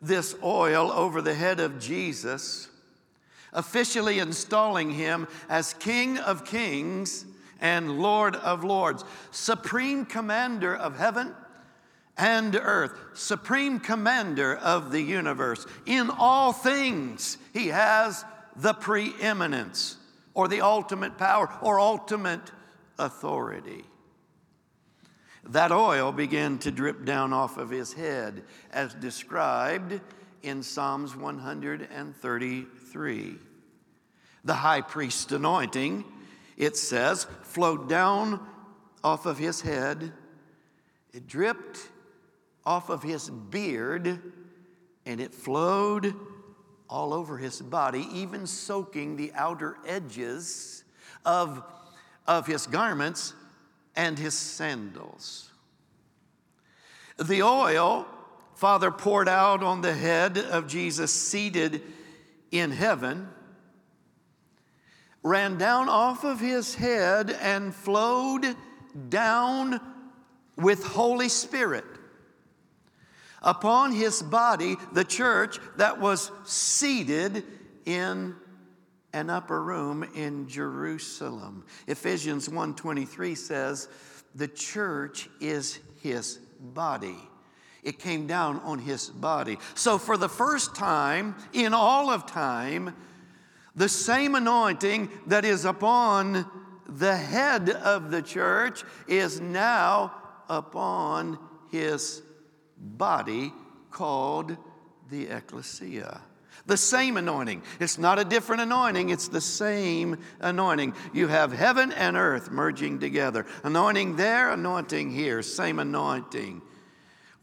this 0.00 0.34
oil 0.42 0.90
over 0.92 1.20
the 1.20 1.34
head 1.34 1.60
of 1.60 1.78
Jesus, 1.78 2.68
officially 3.52 4.18
installing 4.18 4.90
him 4.90 5.28
as 5.48 5.74
King 5.74 6.18
of 6.18 6.44
Kings 6.44 7.26
and 7.60 7.98
Lord 7.98 8.36
of 8.36 8.64
Lords, 8.64 9.04
Supreme 9.30 10.06
Commander 10.06 10.74
of 10.74 10.96
heaven 10.96 11.34
and 12.20 12.54
earth, 12.54 12.92
Supreme 13.14 13.80
Commander 13.80 14.54
of 14.54 14.92
the 14.92 15.00
universe. 15.00 15.66
In 15.86 16.10
all 16.10 16.52
things, 16.52 17.38
He 17.54 17.68
has 17.68 18.26
the 18.56 18.74
preeminence 18.74 19.96
or 20.34 20.46
the 20.46 20.60
ultimate 20.60 21.16
power 21.16 21.50
or 21.62 21.80
ultimate 21.80 22.52
authority. 22.98 23.84
That 25.44 25.72
oil 25.72 26.12
began 26.12 26.58
to 26.58 26.70
drip 26.70 27.06
down 27.06 27.32
off 27.32 27.56
of 27.56 27.70
his 27.70 27.94
head, 27.94 28.42
as 28.70 28.92
described 28.94 29.98
in 30.42 30.62
Psalms 30.62 31.16
133. 31.16 33.38
The 34.44 34.54
high 34.54 34.82
priest 34.82 35.32
anointing, 35.32 36.04
it 36.58 36.76
says, 36.76 37.26
flowed 37.42 37.88
down 37.88 38.46
off 39.02 39.24
of 39.24 39.38
his 39.38 39.62
head. 39.62 40.12
It 41.14 41.26
dripped 41.26 41.88
off 42.64 42.90
of 42.90 43.02
his 43.02 43.30
beard, 43.30 44.20
and 45.06 45.20
it 45.20 45.34
flowed 45.34 46.14
all 46.88 47.14
over 47.14 47.38
his 47.38 47.60
body, 47.60 48.06
even 48.12 48.46
soaking 48.46 49.16
the 49.16 49.32
outer 49.34 49.76
edges 49.86 50.84
of, 51.24 51.62
of 52.26 52.46
his 52.46 52.66
garments 52.66 53.34
and 53.96 54.18
his 54.18 54.34
sandals. 54.34 55.50
The 57.18 57.42
oil 57.42 58.06
Father 58.54 58.90
poured 58.90 59.28
out 59.28 59.62
on 59.62 59.80
the 59.80 59.94
head 59.94 60.36
of 60.36 60.66
Jesus 60.66 61.12
seated 61.12 61.82
in 62.50 62.70
heaven 62.70 63.28
ran 65.22 65.58
down 65.58 65.88
off 65.88 66.24
of 66.24 66.40
his 66.40 66.74
head 66.74 67.30
and 67.40 67.74
flowed 67.74 68.56
down 69.08 69.80
with 70.56 70.84
Holy 70.84 71.28
Spirit 71.28 71.84
upon 73.42 73.92
his 73.92 74.22
body, 74.22 74.76
the 74.92 75.04
church 75.04 75.58
that 75.76 76.00
was 76.00 76.30
seated 76.44 77.44
in 77.84 78.34
an 79.12 79.30
upper 79.30 79.62
room 79.62 80.04
in 80.14 80.48
Jerusalem. 80.48 81.64
Ephesians 81.86 82.48
1:23 82.48 83.34
says, 83.34 83.88
"The 84.34 84.48
church 84.48 85.28
is 85.40 85.80
his 86.00 86.38
body." 86.60 87.28
It 87.82 87.98
came 87.98 88.26
down 88.26 88.60
on 88.60 88.78
his 88.78 89.08
body. 89.08 89.58
So 89.74 89.98
for 89.98 90.16
the 90.16 90.28
first 90.28 90.74
time 90.74 91.34
in 91.52 91.72
all 91.72 92.10
of 92.10 92.26
time, 92.26 92.94
the 93.74 93.88
same 93.88 94.34
anointing 94.34 95.10
that 95.26 95.44
is 95.44 95.64
upon 95.64 96.44
the 96.86 97.16
head 97.16 97.70
of 97.70 98.10
the 98.10 98.20
church 98.20 98.84
is 99.06 99.40
now 99.40 100.12
upon 100.48 101.38
his 101.70 102.22
body 102.80 103.52
called 103.90 104.56
the 105.10 105.26
ecclesia. 105.28 106.20
The 106.66 106.76
same 106.76 107.16
anointing. 107.16 107.62
It's 107.78 107.98
not 107.98 108.18
a 108.18 108.24
different 108.24 108.62
anointing, 108.62 109.10
it's 109.10 109.28
the 109.28 109.40
same 109.40 110.18
anointing. 110.40 110.94
You 111.12 111.28
have 111.28 111.52
heaven 111.52 111.92
and 111.92 112.16
earth 112.16 112.50
merging 112.50 113.00
together. 113.00 113.46
Anointing 113.64 114.16
there, 114.16 114.50
anointing 114.50 115.10
here, 115.10 115.42
same 115.42 115.78
anointing. 115.78 116.62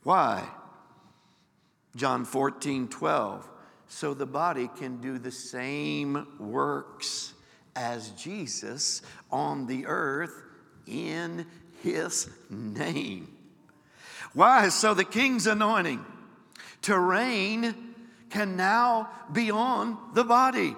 Why? 0.04 0.48
John 1.96 2.26
14, 2.26 2.88
12. 2.88 3.50
So 3.88 4.14
the 4.14 4.26
body 4.26 4.70
can 4.78 5.02
do 5.02 5.18
the 5.18 5.32
same 5.32 6.28
works 6.40 7.34
as 7.76 8.10
Jesus 8.12 9.02
on 9.32 9.66
the 9.66 9.86
earth 9.88 10.44
in 10.86 11.46
his 11.82 12.30
name. 12.50 13.37
Why? 14.38 14.70
So 14.70 14.94
the 14.94 15.04
king's 15.04 15.48
anointing 15.48 16.06
to 16.84 17.00
reign 17.00 17.96
can 18.30 18.56
now 18.56 19.10
be 19.34 19.50
on 19.50 19.98
the 20.14 20.24
body. 20.24 20.76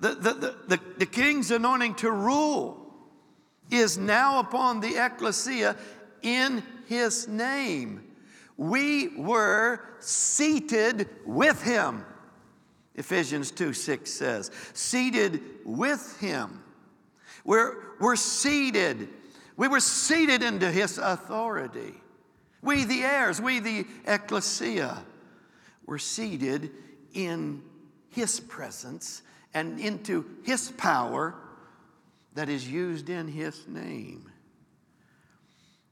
The, 0.00 0.08
the, 0.08 0.32
the, 0.32 0.56
the, 0.66 0.80
the 0.98 1.06
king's 1.06 1.52
anointing 1.52 1.94
to 1.96 2.10
rule 2.10 2.92
is 3.70 3.96
now 3.96 4.40
upon 4.40 4.80
the 4.80 4.96
ecclesia 4.96 5.76
in 6.22 6.64
his 6.88 7.28
name. 7.28 8.02
We 8.56 9.16
were 9.16 9.82
seated 10.00 11.08
with 11.24 11.62
him. 11.62 12.04
Ephesians 12.96 13.52
2 13.52 13.72
6 13.72 14.10
says, 14.10 14.50
seated 14.74 15.40
with 15.64 16.18
him. 16.18 16.60
We're, 17.44 17.76
we're 18.00 18.16
seated. 18.16 19.10
We 19.56 19.68
were 19.68 19.78
seated 19.78 20.42
into 20.42 20.72
his 20.72 20.98
authority. 20.98 21.94
We, 22.66 22.84
the 22.84 23.04
heirs, 23.04 23.40
we, 23.40 23.60
the 23.60 23.86
ecclesia, 24.06 25.04
were 25.86 26.00
seated 26.00 26.72
in 27.14 27.62
His 28.10 28.40
presence 28.40 29.22
and 29.54 29.78
into 29.78 30.26
His 30.42 30.72
power 30.72 31.36
that 32.34 32.48
is 32.48 32.68
used 32.68 33.08
in 33.08 33.28
His 33.28 33.68
name. 33.68 34.30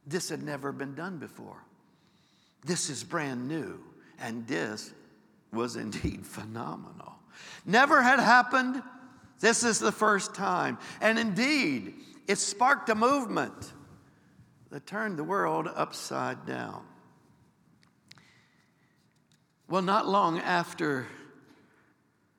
This 0.04 0.28
had 0.28 0.42
never 0.42 0.72
been 0.72 0.96
done 0.96 1.18
before. 1.18 1.62
This 2.64 2.90
is 2.90 3.04
brand 3.04 3.46
new, 3.46 3.78
and 4.18 4.44
this 4.48 4.92
was 5.52 5.76
indeed 5.76 6.26
phenomenal. 6.26 7.14
Never 7.64 8.02
had 8.02 8.18
happened. 8.18 8.82
This 9.38 9.62
is 9.62 9.78
the 9.78 9.92
first 9.92 10.34
time. 10.34 10.78
And 11.00 11.20
indeed, 11.20 11.94
it 12.26 12.38
sparked 12.38 12.88
a 12.88 12.96
movement 12.96 13.72
that 14.74 14.88
turned 14.88 15.16
the 15.16 15.22
world 15.22 15.68
upside 15.72 16.44
down. 16.46 16.82
Well, 19.68 19.82
not 19.82 20.08
long 20.08 20.40
after 20.40 21.06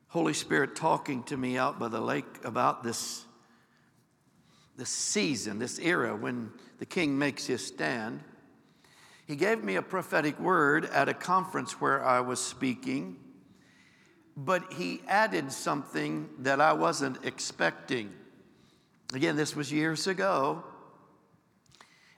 Holy 0.08 0.34
Spirit 0.34 0.76
talking 0.76 1.22
to 1.22 1.36
me 1.38 1.56
out 1.56 1.78
by 1.78 1.88
the 1.88 1.98
lake 1.98 2.26
about 2.44 2.84
this, 2.84 3.24
this 4.76 4.90
season, 4.90 5.58
this 5.58 5.78
era 5.78 6.14
when 6.14 6.50
the 6.78 6.84
king 6.84 7.18
makes 7.18 7.46
his 7.46 7.66
stand, 7.66 8.20
He 9.26 9.34
gave 9.34 9.64
me 9.64 9.76
a 9.76 9.82
prophetic 9.82 10.38
word 10.38 10.84
at 10.84 11.08
a 11.08 11.14
conference 11.14 11.80
where 11.80 12.04
I 12.04 12.20
was 12.20 12.38
speaking, 12.38 13.16
but 14.36 14.74
he 14.74 15.00
added 15.08 15.52
something 15.52 16.28
that 16.40 16.60
I 16.60 16.74
wasn't 16.74 17.24
expecting. 17.24 18.12
Again, 19.14 19.36
this 19.36 19.56
was 19.56 19.72
years 19.72 20.06
ago, 20.06 20.64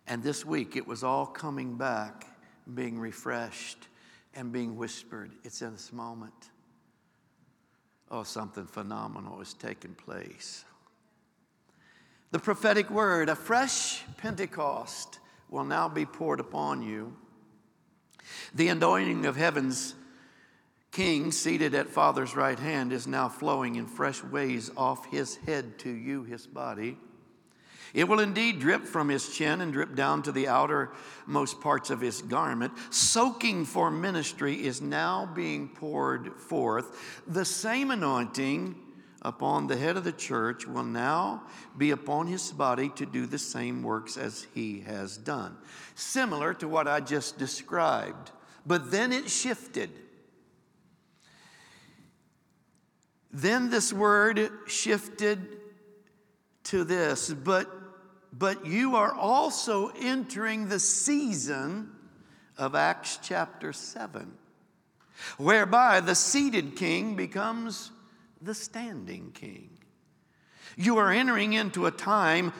and 0.09 0.23
this 0.23 0.45
week 0.45 0.75
it 0.75 0.87
was 0.87 1.05
all 1.05 1.27
coming 1.27 1.77
back, 1.77 2.27
being 2.75 2.99
refreshed, 2.99 3.87
and 4.35 4.51
being 4.53 4.77
whispered. 4.77 5.31
It's 5.45 5.63
in 5.63 5.73
this 5.73 5.93
moment. 5.93 6.51
Oh, 8.11 8.23
something 8.23 8.67
phenomenal 8.67 9.41
is 9.41 9.53
taking 9.55 9.95
place. 9.95 10.65
The 12.31 12.39
prophetic 12.39 12.91
word, 12.91 13.29
a 13.29 13.37
fresh 13.37 14.03
Pentecost, 14.17 15.21
will 15.51 15.65
now 15.65 15.89
be 15.89 16.07
poured 16.07 16.41
upon 16.41 16.83
you. 16.83 17.15
The 18.55 18.69
anointing 18.69 19.27
of 19.27 19.37
heaven's 19.37 19.95
king 20.91 21.33
seated 21.33 21.75
at 21.75 21.89
Father's 21.89 22.35
right 22.35 22.59
hand 22.59 22.93
is 22.93 23.07
now 23.07 23.29
flowing 23.29 23.77
in 23.77 23.87
fresh 23.87 24.23
ways 24.25 24.71
off 24.77 25.07
his 25.07 25.37
head 25.37 25.79
to 25.81 25.91
you, 25.91 26.23
his 26.25 26.47
body. 26.47 26.97
It 27.95 28.09
will 28.09 28.21
indeed 28.21 28.61
drip 28.61 28.85
from 28.85 29.09
his 29.09 29.29
chin 29.29 29.61
and 29.61 29.73
drip 29.73 29.95
down 29.95 30.23
to 30.25 30.33
the 30.33 30.49
outermost 30.49 31.61
parts 31.61 31.91
of 31.91 32.01
his 32.01 32.23
garment. 32.23 32.73
Soaking 32.91 33.65
for 33.65 33.91
ministry 33.91 34.67
is 34.67 34.81
now 34.81 35.31
being 35.35 35.69
poured 35.69 36.35
forth. 36.35 37.23
The 37.27 37.45
same 37.45 37.91
anointing 37.91 38.77
upon 39.23 39.67
the 39.67 39.77
head 39.77 39.97
of 39.97 40.05
the 40.05 40.13
church 40.13 40.67
will 40.67 40.85
now 40.85 41.43
be 41.77 41.91
upon 41.91 42.27
his 42.27 42.53
body 42.53 42.89
to 42.91 43.07
do 43.07 43.27
the 43.27 43.39
same 43.39 43.83
works 43.83 44.17
as 44.17 44.47
he 44.55 44.81
has 44.81 45.17
done. 45.17 45.57
Similar 45.95 46.55
to 46.55 46.69
what 46.69 46.87
I 46.87 47.01
just 47.01 47.39
described. 47.39 48.31
But 48.67 48.91
then 48.91 49.13
it 49.13 49.31
shifted. 49.31 49.91
Then 53.33 53.71
this 53.71 53.93
word 53.93 54.51
shifted 54.67 55.59
to 56.65 56.85
this, 56.85 57.31
but 57.33 57.78
but 58.33 58.67
you 58.67 58.97
are 58.97 59.13
also 59.13 59.89
entering 60.01 60.69
the 60.69 60.81
season 60.81 61.91
of 62.57 62.75
Acts 62.75 63.19
chapter 63.23 63.73
7, 63.73 64.33
whereby 65.37 66.01
the 66.01 66.15
seated 66.15 66.77
king 66.77 67.17
becomes 67.17 67.91
the 68.43 68.55
standing 68.55 69.33
king. 69.33 69.71
You 70.77 70.99
are 70.99 71.11
entering 71.11 71.55
into 71.55 71.87
a 71.87 71.91
time 71.91 72.53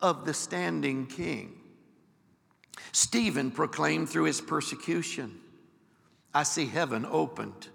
of 0.00 0.24
the 0.24 0.34
standing 0.34 1.06
king. 1.06 1.54
Stephen 2.92 3.50
proclaimed 3.50 4.08
through 4.08 4.24
his 4.24 4.40
persecution 4.40 5.40
I 6.34 6.42
see 6.42 6.66
heaven 6.66 7.06
opened. 7.10 7.68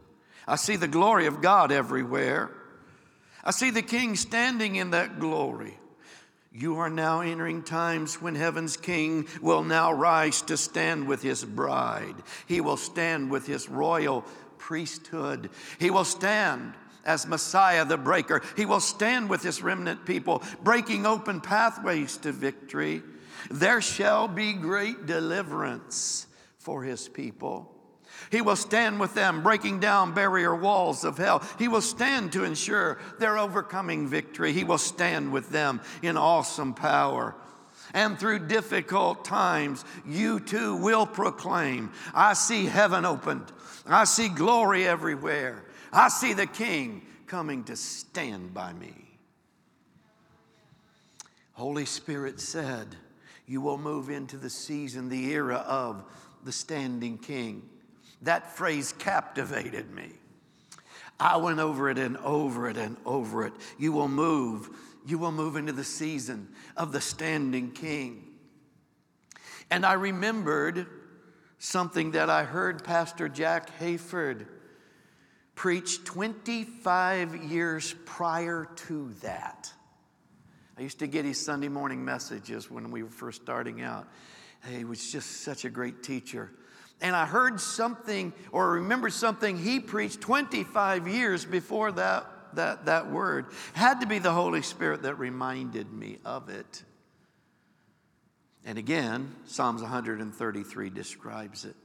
I 0.47 0.55
see 0.55 0.75
the 0.75 0.87
glory 0.87 1.25
of 1.25 1.41
God 1.41 1.71
everywhere. 1.71 2.51
I 3.43 3.51
see 3.51 3.71
the 3.71 3.81
king 3.81 4.15
standing 4.15 4.75
in 4.75 4.91
that 4.91 5.19
glory. 5.19 5.77
You 6.55 6.77
are 6.77 6.89
now 6.89 7.21
entering 7.21 7.63
times 7.63 8.21
when 8.21 8.35
heaven's 8.35 8.77
king 8.77 9.27
will 9.41 9.63
now 9.63 9.91
rise 9.91 10.43
to 10.43 10.55
stand 10.55 11.07
with 11.07 11.23
his 11.23 11.43
bride. 11.43 12.15
He 12.47 12.61
will 12.61 12.77
stand 12.77 13.31
with 13.31 13.47
his 13.47 13.67
royal 13.67 14.23
priesthood. 14.59 15.49
He 15.79 15.89
will 15.89 16.05
stand 16.05 16.75
as 17.05 17.25
Messiah 17.25 17.85
the 17.85 17.97
breaker. 17.97 18.43
He 18.55 18.67
will 18.67 18.79
stand 18.79 19.29
with 19.29 19.41
his 19.41 19.63
remnant 19.63 20.05
people, 20.05 20.43
breaking 20.61 21.07
open 21.07 21.41
pathways 21.41 22.17
to 22.17 22.31
victory. 22.31 23.01
There 23.49 23.81
shall 23.81 24.27
be 24.27 24.53
great 24.53 25.07
deliverance 25.07 26.27
for 26.59 26.83
his 26.83 27.09
people. 27.09 27.72
He 28.33 28.41
will 28.41 28.55
stand 28.55 28.99
with 28.99 29.13
them, 29.13 29.43
breaking 29.43 29.79
down 29.79 30.15
barrier 30.15 30.55
walls 30.55 31.03
of 31.03 31.19
hell. 31.19 31.43
He 31.59 31.67
will 31.67 31.81
stand 31.81 32.31
to 32.31 32.43
ensure 32.43 32.97
their 33.19 33.37
overcoming 33.37 34.07
victory. 34.07 34.53
He 34.53 34.63
will 34.63 34.79
stand 34.79 35.31
with 35.31 35.51
them 35.51 35.81
in 36.01 36.17
awesome 36.17 36.73
power. 36.73 37.35
And 37.93 38.17
through 38.17 38.47
difficult 38.47 39.23
times, 39.23 39.85
you 40.03 40.39
too 40.39 40.75
will 40.77 41.05
proclaim 41.05 41.91
I 42.11 42.33
see 42.33 42.65
heaven 42.65 43.05
opened, 43.05 43.51
I 43.85 44.05
see 44.05 44.29
glory 44.29 44.87
everywhere, 44.87 45.63
I 45.91 46.09
see 46.09 46.33
the 46.33 46.47
King 46.47 47.03
coming 47.27 47.63
to 47.65 47.75
stand 47.75 48.51
by 48.51 48.73
me. 48.73 48.95
Holy 51.51 51.85
Spirit 51.85 52.39
said, 52.39 52.95
You 53.45 53.61
will 53.61 53.77
move 53.77 54.09
into 54.09 54.37
the 54.37 54.49
season, 54.49 55.09
the 55.09 55.31
era 55.33 55.57
of 55.67 56.03
the 56.43 56.51
standing 56.51 57.19
King. 57.19 57.69
That 58.23 58.55
phrase 58.55 58.93
captivated 58.97 59.91
me. 59.91 60.09
I 61.19 61.37
went 61.37 61.59
over 61.59 61.89
it 61.89 61.97
and 61.97 62.17
over 62.17 62.69
it 62.69 62.77
and 62.77 62.97
over 63.05 63.45
it. 63.45 63.53
You 63.77 63.91
will 63.91 64.07
move. 64.07 64.69
You 65.05 65.17
will 65.17 65.31
move 65.31 65.57
into 65.57 65.73
the 65.73 65.83
season 65.83 66.49
of 66.75 66.91
the 66.91 67.01
standing 67.01 67.71
king. 67.71 68.25
And 69.69 69.85
I 69.85 69.93
remembered 69.93 70.87
something 71.59 72.11
that 72.11 72.29
I 72.29 72.43
heard 72.43 72.83
Pastor 72.83 73.27
Jack 73.27 73.77
Hayford 73.79 74.47
preach 75.55 76.03
25 76.03 77.43
years 77.43 77.93
prior 78.05 78.69
to 78.87 79.13
that. 79.21 79.71
I 80.77 80.81
used 80.81 80.99
to 80.99 81.07
get 81.07 81.25
his 81.25 81.43
Sunday 81.43 81.67
morning 81.67 82.03
messages 82.03 82.71
when 82.71 82.89
we 82.89 83.03
were 83.03 83.09
first 83.09 83.41
starting 83.41 83.81
out. 83.81 84.07
He 84.69 84.85
was 84.85 85.11
just 85.11 85.41
such 85.41 85.65
a 85.65 85.69
great 85.69 86.03
teacher 86.03 86.51
and 87.03 87.17
I 87.17 87.25
heard 87.25 87.59
something 87.59 88.31
or 88.53 88.71
remember 88.71 89.09
something 89.09 89.57
he 89.57 89.81
preached 89.81 90.21
25 90.21 91.07
years 91.07 91.43
before 91.43 91.91
that, 91.91 92.25
that, 92.53 92.85
that 92.85 93.11
word. 93.11 93.47
Had 93.73 93.99
to 93.99 94.07
be 94.07 94.19
the 94.19 94.31
Holy 94.31 94.61
Spirit 94.61 95.03
that 95.03 95.19
reminded 95.19 95.91
me 95.91 96.19
of 96.23 96.47
it. 96.47 96.83
And 98.65 98.77
again, 98.77 99.35
Psalms 99.45 99.81
133 99.81 100.89
describes 100.89 101.65
it. 101.65 101.75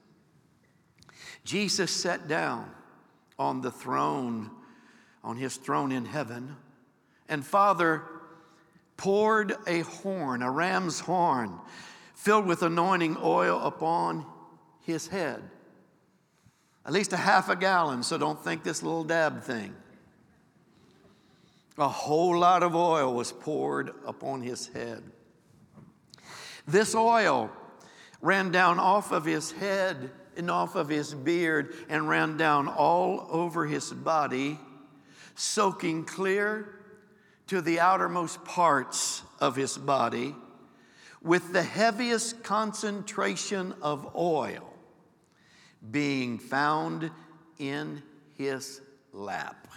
Jesus 1.45 1.91
sat 1.91 2.29
down 2.29 2.71
on 3.41 3.61
the 3.61 3.73
throne, 3.73 4.53
on 5.25 5.37
his 5.37 5.57
throne 5.57 5.91
in 5.91 6.05
heaven, 6.05 6.55
and 7.29 7.45
Father 7.45 8.03
poured 8.97 9.57
a 9.67 9.81
horn, 9.81 10.43
a 10.43 10.51
ram's 10.51 11.01
horn, 11.01 11.59
filled 12.15 12.47
with 12.47 12.63
anointing 12.63 13.17
oil 13.21 13.61
upon 13.61 14.25
his 14.89 15.07
head. 15.07 15.43
At 16.85 16.93
least 16.93 17.13
a 17.13 17.19
half 17.19 17.49
a 17.51 17.55
gallon, 17.55 18.03
so 18.03 18.17
don't 18.17 18.43
think 18.43 18.65
this 18.65 18.83
little 18.83 19.05
dab 19.05 19.43
thing. 19.43 19.75
A 21.77 21.87
whole 21.87 22.37
lot 22.37 22.63
of 22.65 22.75
oil 22.75 23.15
was 23.15 23.31
poured 23.31 23.93
upon 24.07 24.41
his 24.41 24.69
head. 24.69 25.03
This 26.67 26.95
oil 26.95 27.51
ran 28.21 28.51
down 28.51 28.81
off 28.81 29.13
of 29.13 29.25
his 29.25 29.53
head 29.53 30.11
and 30.37 30.51
off 30.51 30.75
of 30.75 30.89
his 30.89 31.15
beard 31.15 31.75
and 31.89 32.09
ran 32.09 32.37
down 32.37 32.67
all 32.67 33.29
over 33.31 33.67
his 33.67 33.93
body, 33.93 34.59
soaking 35.35 36.05
clear 36.05 36.81
to 37.49 37.61
the 37.61 37.81
outermost 37.81 38.45
parts 38.45 39.23
of 39.41 39.55
his 39.55 39.77
body 39.77 40.35
with 41.21 41.53
the 41.53 41.63
heaviest 41.63 42.43
concentration 42.43 43.75
of 43.83 44.17
oil 44.17 44.68
being 45.91 46.39
found 46.39 47.11
in 47.59 48.03
his 48.37 48.81
lap. 49.13 49.69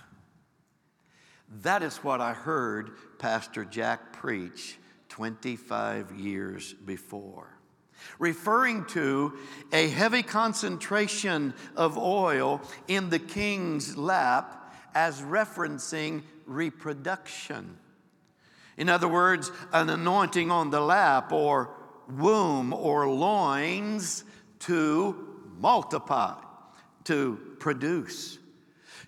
That 1.64 1.84
is 1.84 1.98
what 1.98 2.22
I 2.22 2.34
heard 2.34 2.92
Pastor 3.20 3.66
Jack 3.66 4.14
preach 4.14 4.78
25 5.10 6.12
years 6.18 6.74
before. 6.74 7.48
Referring 8.18 8.86
to 8.86 9.38
a 9.72 9.90
heavy 9.90 10.24
concentration 10.24 11.54
of 11.76 11.98
oil 11.98 12.62
in 12.88 13.10
the 13.10 13.20
king's 13.20 13.98
lap 13.98 14.74
as 14.96 15.22
referencing 15.22 16.24
reproduction. 16.46 17.78
In 18.78 18.90
other 18.90 19.08
words, 19.08 19.52
an 19.74 19.90
anointing 19.90 20.50
on 20.50 20.70
the 20.72 20.82
lap 20.82 21.32
or 21.32 21.76
womb 22.08 22.74
or 22.74 23.08
loins 23.08 24.24
to 24.60 25.31
multiply, 25.62 26.36
to 27.06 27.40
produce, 27.60 28.40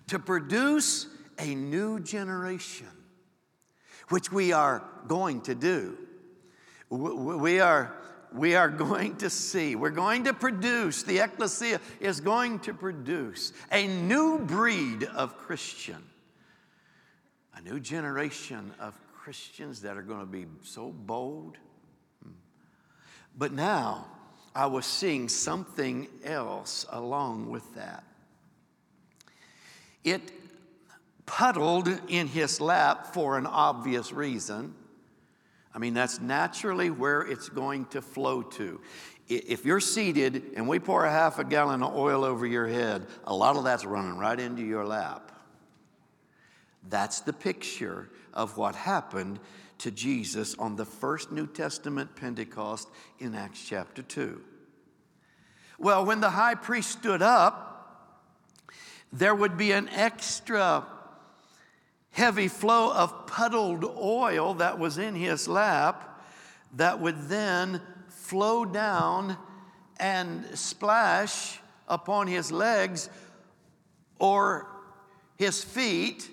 to 0.08 0.18
produce 0.18 1.08
a 1.38 1.54
new 1.54 2.00
generation, 2.00 2.88
which 4.08 4.30
we 4.30 4.52
are 4.52 4.84
going 5.08 5.40
to 5.42 5.54
do. 5.54 5.98
We 6.90 7.60
are, 7.60 7.94
we 8.32 8.54
are 8.54 8.68
going 8.86 9.16
to 9.16 9.30
see, 9.30 9.74
we're 9.74 9.90
going 9.90 10.24
to 10.24 10.32
produce, 10.32 11.02
the 11.02 11.18
ecclesia 11.18 11.80
is 12.00 12.20
going 12.20 12.60
to 12.60 12.72
produce 12.72 13.52
a 13.72 13.86
new 13.86 14.38
breed 14.38 15.04
of 15.04 15.36
Christian, 15.36 16.02
a 17.54 17.60
new 17.62 17.80
generation 17.80 18.72
of 18.78 18.94
Christians 19.12 19.82
that 19.82 19.96
are 19.96 20.02
going 20.02 20.20
to 20.20 20.26
be 20.26 20.46
so 20.62 20.90
bold. 20.90 21.56
Hmm. 22.22 22.32
But 23.36 23.52
now, 23.52 24.06
I 24.54 24.66
was 24.66 24.86
seeing 24.86 25.28
something 25.28 26.08
else 26.24 26.86
along 26.90 27.50
with 27.50 27.74
that. 27.74 28.04
It 30.04 30.32
puddled 31.26 31.88
in 32.08 32.28
his 32.28 32.60
lap 32.60 33.14
for 33.14 33.36
an 33.36 33.46
obvious 33.46 34.12
reason. 34.12 34.74
I 35.74 35.78
mean, 35.78 35.94
that's 35.94 36.20
naturally 36.20 36.90
where 36.90 37.22
it's 37.22 37.48
going 37.48 37.86
to 37.86 38.00
flow 38.00 38.42
to. 38.42 38.80
If 39.26 39.64
you're 39.64 39.80
seated 39.80 40.52
and 40.54 40.68
we 40.68 40.78
pour 40.78 41.04
a 41.04 41.10
half 41.10 41.38
a 41.38 41.44
gallon 41.44 41.82
of 41.82 41.96
oil 41.96 42.24
over 42.24 42.46
your 42.46 42.68
head, 42.68 43.06
a 43.24 43.34
lot 43.34 43.56
of 43.56 43.64
that's 43.64 43.84
running 43.84 44.18
right 44.18 44.38
into 44.38 44.62
your 44.62 44.84
lap. 44.84 45.32
That's 46.88 47.20
the 47.20 47.32
picture 47.32 48.10
of 48.34 48.56
what 48.58 48.74
happened 48.74 49.40
to 49.78 49.90
Jesus 49.90 50.54
on 50.58 50.76
the 50.76 50.84
first 50.84 51.32
New 51.32 51.46
Testament 51.46 52.16
Pentecost 52.16 52.88
in 53.18 53.34
Acts 53.34 53.64
chapter 53.66 54.02
2. 54.02 54.40
Well, 55.78 56.04
when 56.04 56.20
the 56.20 56.30
high 56.30 56.54
priest 56.54 56.90
stood 56.90 57.22
up, 57.22 58.02
there 59.12 59.34
would 59.34 59.56
be 59.56 59.72
an 59.72 59.88
extra 59.90 60.86
heavy 62.10 62.48
flow 62.48 62.92
of 62.92 63.26
puddled 63.26 63.84
oil 63.84 64.54
that 64.54 64.78
was 64.78 64.98
in 64.98 65.14
his 65.14 65.48
lap 65.48 66.22
that 66.74 67.00
would 67.00 67.28
then 67.28 67.80
flow 68.08 68.64
down 68.64 69.36
and 69.98 70.46
splash 70.56 71.60
upon 71.88 72.26
his 72.26 72.50
legs 72.50 73.08
or 74.18 74.68
his 75.36 75.62
feet. 75.62 76.30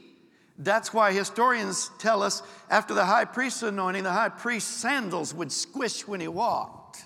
That's 0.64 0.94
why 0.94 1.12
historians 1.12 1.90
tell 1.98 2.22
us 2.22 2.44
after 2.70 2.94
the 2.94 3.06
high 3.06 3.26
priest's 3.26 3.64
anointing, 3.64 4.04
the 4.04 4.12
high 4.12 4.30
priest's 4.30 4.70
sandals 4.70 5.34
would 5.34 5.52
squish 5.52 6.08
when 6.08 6.20
he 6.20 6.28
walked. 6.28 7.04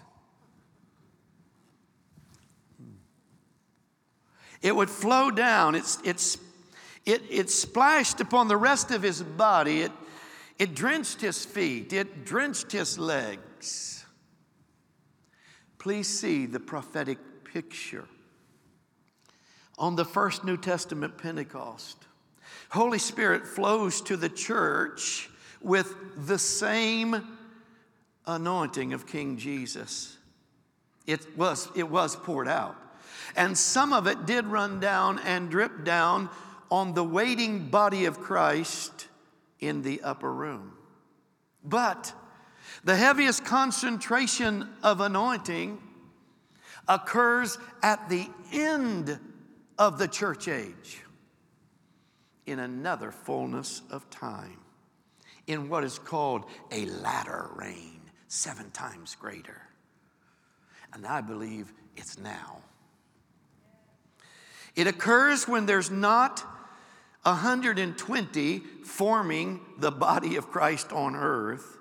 It 4.61 4.75
would 4.75 4.89
flow 4.89 5.31
down. 5.31 5.75
It's, 5.75 5.99
it's 6.03 6.37
it, 7.05 7.21
it 7.29 7.49
splashed 7.49 8.19
upon 8.19 8.47
the 8.47 8.57
rest 8.57 8.91
of 8.91 9.03
his 9.03 9.21
body. 9.23 9.81
It, 9.81 9.91
it 10.59 10.75
drenched 10.75 11.21
his 11.21 11.45
feet. 11.45 11.93
It 11.93 12.25
drenched 12.25 12.71
his 12.71 12.99
legs. 12.99 14.05
Please 15.77 16.07
see 16.07 16.45
the 16.45 16.59
prophetic 16.59 17.19
picture. 17.45 18.05
On 19.77 19.95
the 19.95 20.05
first 20.05 20.43
New 20.43 20.57
Testament 20.57 21.17
Pentecost, 21.17 22.04
Holy 22.75 22.99
Spirit 22.99 23.47
flows 23.47 24.01
to 24.01 24.17
the 24.17 24.27
church 24.27 25.29
with 25.61 25.95
the 26.27 26.37
same 26.37 27.25
anointing 28.27 28.91
of 28.91 29.07
King 29.07 29.37
Jesus. 29.37 30.17
It 31.07 31.37
was, 31.37 31.69
it 31.73 31.89
was 31.89 32.17
poured 32.17 32.49
out. 32.49 32.75
And 33.37 33.57
some 33.57 33.93
of 33.93 34.07
it 34.07 34.25
did 34.25 34.45
run 34.47 34.81
down 34.81 35.19
and 35.19 35.49
drip 35.49 35.85
down 35.85 36.29
on 36.69 36.93
the 36.93 37.03
waiting 37.03 37.69
body 37.69 38.03
of 38.05 38.19
Christ 38.19 39.07
in 39.61 39.81
the 39.81 40.01
upper 40.01 40.33
room. 40.33 40.73
But 41.63 42.11
the 42.83 42.97
heaviest 42.97 43.45
concentration 43.45 44.67
of 44.83 44.99
anointing 44.99 45.81
occurs 46.89 47.57
at 47.81 48.09
the 48.09 48.27
end 48.51 49.17
of 49.79 49.97
the 49.97 50.09
church 50.09 50.49
age 50.49 51.04
in 52.45 52.59
another 52.59 53.11
fullness 53.11 53.81
of 53.89 54.09
time, 54.09 54.59
in 55.47 55.69
what 55.69 55.83
is 55.83 55.99
called 55.99 56.45
a 56.71 56.85
latter 56.85 57.49
rain, 57.55 58.01
seven 58.27 58.71
times 58.71 59.15
greater. 59.15 59.61
And 60.93 61.05
I 61.05 61.21
believe 61.21 61.73
it's 61.95 62.17
now. 62.17 62.57
It 64.75 64.87
occurs 64.87 65.47
when 65.47 65.65
there's 65.65 65.89
not 65.89 66.43
120 67.23 68.59
forming 68.83 69.59
the 69.79 69.91
body 69.91 70.35
of 70.35 70.49
Christ 70.51 70.91
on 70.91 71.15
earth, 71.15 71.77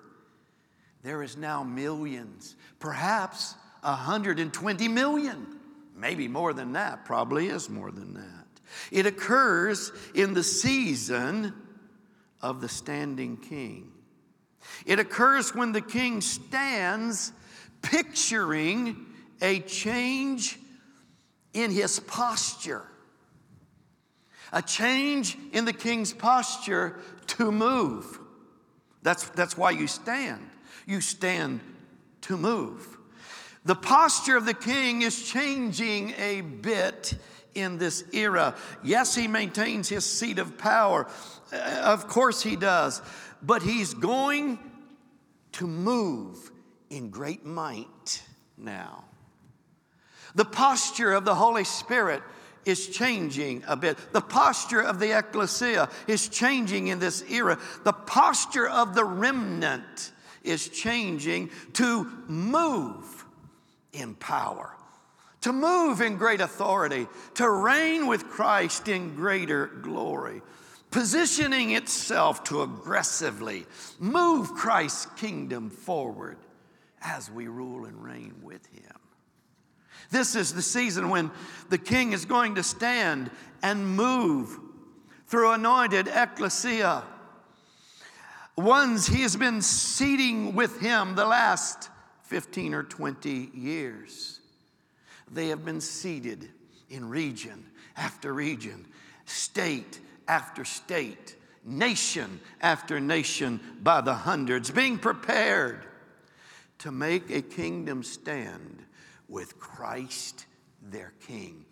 there 1.03 1.23
is 1.23 1.37
now 1.37 1.63
millions, 1.63 2.57
perhaps 2.79 3.55
120 3.83 4.89
million, 4.89 5.47
maybe 5.95 6.29
more 6.29 6.55
than 6.55 6.73
that, 6.73 7.05
probably 7.05 7.49
is 7.49 7.69
more 7.69 7.91
than 7.91 8.15
that. 8.15 8.44
It 8.91 9.07
occurs 9.07 9.93
in 10.15 10.35
the 10.35 10.43
season 10.43 11.55
of 12.41 12.61
the 12.61 12.69
standing 12.69 13.37
king. 13.37 13.93
It 14.87 14.99
occurs 14.99 15.55
when 15.55 15.73
the 15.73 15.81
king 15.81 16.21
stands 16.21 17.33
picturing 17.83 19.07
a 19.43 19.61
change 19.61 20.59
in 21.53 21.71
his 21.71 22.01
posture 22.01 22.89
a 24.55 24.63
change 24.63 25.37
in 25.53 25.65
the 25.65 25.73
king's 25.73 26.15
posture 26.15 27.01
to 27.27 27.51
move. 27.51 28.21
That's, 29.03 29.29
that's 29.31 29.59
why 29.59 29.73
you 29.73 29.89
stand. 29.89 30.49
You 30.87 31.01
stand 31.01 31.61
to 32.23 32.39
move. 32.39 32.97
The 33.65 33.75
posture 33.75 34.37
of 34.37 34.47
the 34.47 34.55
king 34.55 35.03
is 35.03 35.29
changing 35.29 36.15
a 36.19 36.41
bit 36.43 37.15
in 37.55 37.79
this 37.79 38.05
era. 38.13 38.55
Yes, 38.83 39.15
he 39.15 39.29
maintains 39.29 39.89
his 39.89 40.05
seat 40.05 40.39
of 40.39 40.59
power. 40.59 41.07
Uh, 41.53 41.83
of 41.85 42.09
course, 42.09 42.43
he 42.43 42.57
does. 42.57 43.01
But 43.43 43.63
he's 43.63 43.95
going 43.95 44.59
to 45.53 45.67
move 45.67 46.51
in 46.91 47.11
great 47.11 47.45
might 47.45 48.23
now. 48.57 49.05
The 50.35 50.45
posture 50.45 51.13
of 51.13 51.25
the 51.25 51.35
Holy 51.35 51.65
Spirit 51.65 52.23
is 52.65 52.89
changing 52.89 53.63
a 53.67 53.77
bit. 53.77 53.99
The 54.13 54.21
posture 54.21 54.81
of 54.81 54.99
the 54.99 55.17
ecclesia 55.17 55.89
is 56.07 56.29
changing 56.29 56.89
in 56.89 56.99
this 56.99 57.23
era. 57.31 57.59
The 57.85 57.93
posture 57.93 58.69
of 58.69 58.95
the 58.95 59.05
remnant 59.05 60.13
is 60.43 60.69
changing 60.69 61.51
to 61.75 62.11
move 62.27 63.25
in 63.93 64.15
power, 64.15 64.75
to 65.45 65.53
move 65.53 66.01
in 66.01 66.17
great 66.17 66.41
authority, 66.41 67.07
to 67.35 67.51
reign 67.51 68.07
with 68.07 68.31
Christ 68.31 68.89
in 68.89 69.15
greater 69.15 69.67
glory, 69.67 70.41
positioning 70.91 71.73
itself 71.73 72.45
to 72.45 72.63
aggressively 72.63 73.67
move 73.99 74.55
Christ's 74.55 75.05
kingdom 75.19 75.69
forward 75.69 76.39
as 77.03 77.31
we 77.31 77.47
rule 77.47 77.85
and 77.85 78.03
reign 78.03 78.37
with 78.43 78.65
Him. 78.73 78.97
This 80.11 80.35
is 80.35 80.55
the 80.55 80.63
season 80.63 81.11
when 81.11 81.31
the 81.69 81.77
king 81.77 82.15
is 82.15 82.25
going 82.25 82.55
to 82.55 82.63
stand 82.63 83.31
and 83.63 83.87
move 83.87 84.59
through 85.27 85.51
anointed 85.51 86.09
ecclesia. 86.09 87.03
Ones 88.57 89.07
he 89.07 89.21
has 89.21 89.37
been 89.37 89.61
seating 89.61 90.55
with 90.55 90.81
him 90.81 91.17
the 91.17 91.27
last 91.27 91.91
15 92.23 92.73
or 92.73 92.83
20 92.83 93.51
years. 93.53 94.34
They 95.31 95.49
have 95.49 95.65
been 95.65 95.81
seated 95.81 96.49
in 96.91 97.09
region 97.09 97.67
after 97.97 98.33
region, 98.33 98.87
state 99.25 100.01
after 100.29 100.65
state, 100.65 101.37
nation 101.65 102.41
after 102.61 103.01
nation 103.01 103.61
by 103.83 104.01
the 104.01 104.15
hundreds, 104.15 104.71
being 104.71 104.99
prepared 104.99 105.87
to 106.79 106.91
make 106.93 107.31
a 107.31 107.43
kingdom 107.43 108.03
stand 108.03 108.85
with 109.29 109.59
Christ 109.59 110.47
their 110.83 111.13
King, 111.27 111.65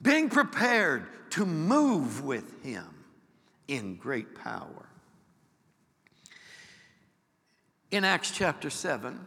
being 0.00 0.28
prepared 0.28 1.06
to 1.30 1.44
move 1.44 2.24
with 2.24 2.62
Him 2.62 3.04
in 3.66 3.96
great 3.96 4.34
power. 4.34 4.88
In 7.90 8.04
Acts 8.04 8.30
chapter 8.30 8.70
7, 8.70 9.18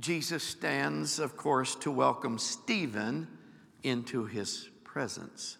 Jesus 0.00 0.42
stands, 0.42 1.18
of 1.18 1.36
course, 1.36 1.74
to 1.76 1.90
welcome 1.90 2.38
Stephen 2.38 3.28
into 3.82 4.26
his 4.26 4.68
presence. 4.82 5.58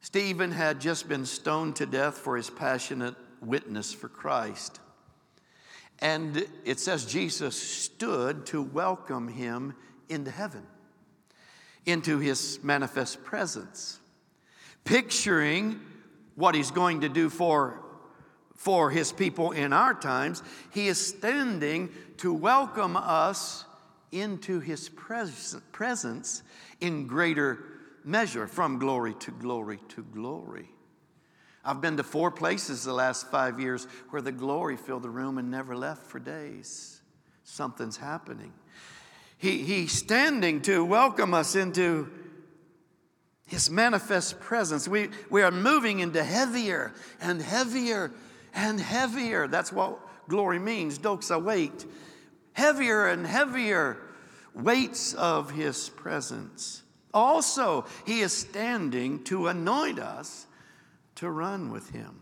Stephen 0.00 0.52
had 0.52 0.80
just 0.80 1.08
been 1.08 1.26
stoned 1.26 1.76
to 1.76 1.86
death 1.86 2.16
for 2.18 2.36
his 2.36 2.50
passionate 2.50 3.14
witness 3.40 3.92
for 3.92 4.08
Christ. 4.08 4.80
And 5.98 6.46
it 6.64 6.78
says 6.78 7.04
Jesus 7.04 7.60
stood 7.60 8.46
to 8.46 8.62
welcome 8.62 9.28
him 9.28 9.74
into 10.08 10.30
heaven, 10.30 10.64
into 11.84 12.18
his 12.18 12.60
manifest 12.62 13.24
presence, 13.24 13.98
picturing 14.84 15.80
what 16.36 16.54
he's 16.54 16.70
going 16.70 17.00
to 17.00 17.08
do 17.08 17.28
for, 17.28 17.82
for 18.58 18.90
his 18.90 19.12
people 19.12 19.52
in 19.52 19.72
our 19.72 19.94
times. 19.94 20.42
He 20.72 20.88
is 20.88 21.04
standing 21.04 21.90
to 22.18 22.34
welcome 22.34 22.96
us 22.96 23.64
into 24.10 24.58
his 24.58 24.88
pres- 24.88 25.56
presence 25.70 26.42
in 26.80 27.06
greater 27.06 27.64
measure, 28.04 28.48
from 28.48 28.80
glory 28.80 29.14
to 29.20 29.30
glory 29.30 29.78
to 29.90 30.02
glory. 30.02 30.68
I've 31.64 31.80
been 31.80 31.96
to 31.98 32.02
four 32.02 32.32
places 32.32 32.82
the 32.82 32.92
last 32.92 33.30
five 33.30 33.60
years 33.60 33.86
where 34.10 34.22
the 34.22 34.32
glory 34.32 34.76
filled 34.76 35.04
the 35.04 35.10
room 35.10 35.38
and 35.38 35.52
never 35.52 35.76
left 35.76 36.02
for 36.06 36.18
days. 36.18 37.00
Something's 37.44 37.96
happening. 37.96 38.52
He, 39.36 39.62
he's 39.62 39.92
standing 39.92 40.62
to 40.62 40.84
welcome 40.84 41.32
us 41.32 41.54
into 41.54 42.10
his 43.46 43.70
manifest 43.70 44.40
presence. 44.40 44.88
We, 44.88 45.10
we 45.30 45.42
are 45.42 45.52
moving 45.52 46.00
into 46.00 46.24
heavier 46.24 46.92
and 47.20 47.40
heavier 47.40 48.10
and 48.54 48.80
heavier. 48.80 49.46
That's 49.46 49.72
what 49.72 49.98
glory 50.28 50.58
means, 50.58 50.98
doxa 50.98 51.42
weight. 51.42 51.86
Heavier 52.52 53.06
and 53.06 53.26
heavier 53.26 53.98
weights 54.54 55.14
of 55.14 55.50
his 55.50 55.88
presence. 55.88 56.82
Also, 57.14 57.86
he 58.06 58.20
is 58.20 58.32
standing 58.32 59.24
to 59.24 59.46
anoint 59.46 59.98
us 59.98 60.46
to 61.16 61.30
run 61.30 61.70
with 61.70 61.90
him, 61.90 62.20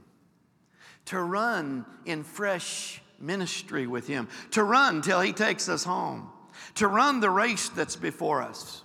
to 1.07 1.20
run 1.20 1.85
in 2.05 2.22
fresh 2.22 3.03
ministry 3.18 3.87
with 3.87 4.07
him, 4.07 4.29
to 4.53 4.62
run 4.62 5.03
till 5.03 5.20
he 5.20 5.33
takes 5.33 5.68
us 5.68 5.85
home, 5.85 6.31
to 6.74 6.87
run 6.87 7.20
the 7.20 7.31
race 7.31 7.68
that's 7.70 7.97
before 7.97 8.43
us. 8.43 8.83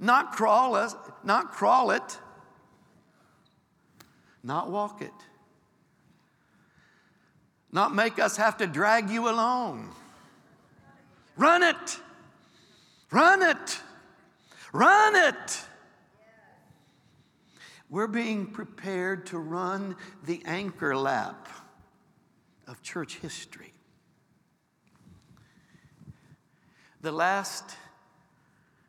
Not 0.00 0.32
crawl 0.32 0.74
us, 0.74 0.94
not 1.24 1.52
crawl 1.52 1.90
it, 1.90 2.18
not 4.42 4.70
walk 4.70 5.02
it. 5.02 5.12
Not 7.70 7.94
make 7.94 8.18
us 8.18 8.36
have 8.36 8.56
to 8.58 8.66
drag 8.66 9.10
you 9.10 9.28
along. 9.28 9.94
Run 11.36 11.62
it. 11.62 12.00
Run 13.10 13.42
it. 13.42 13.80
Run 14.72 15.16
it. 15.16 15.64
We're 17.90 18.06
being 18.06 18.46
prepared 18.46 19.26
to 19.26 19.38
run 19.38 19.96
the 20.24 20.42
anchor 20.44 20.96
lap 20.96 21.48
of 22.66 22.82
church 22.82 23.16
history. 23.16 23.72
The 27.00 27.12
last 27.12 27.76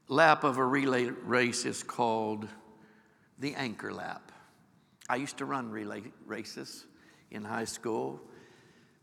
lap 0.08 0.44
of 0.44 0.58
a 0.58 0.66
relay 0.66 1.06
race 1.06 1.66
is 1.66 1.84
called 1.84 2.48
the 3.38 3.54
anchor 3.56 3.94
lap. 3.94 4.32
I 5.08 5.16
used 5.16 5.38
to 5.38 5.46
run 5.46 5.70
relay 5.70 6.04
races 6.26 6.86
in 7.32 7.44
high 7.46 7.66
school 7.66 8.20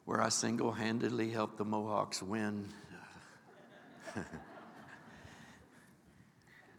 where 0.07 0.23
I 0.23 0.31
single 0.31 0.73
handedly 0.73 1.31
helped 1.31 1.59
the 1.59 1.65
Mohawks 1.65 2.23
win. 2.23 2.69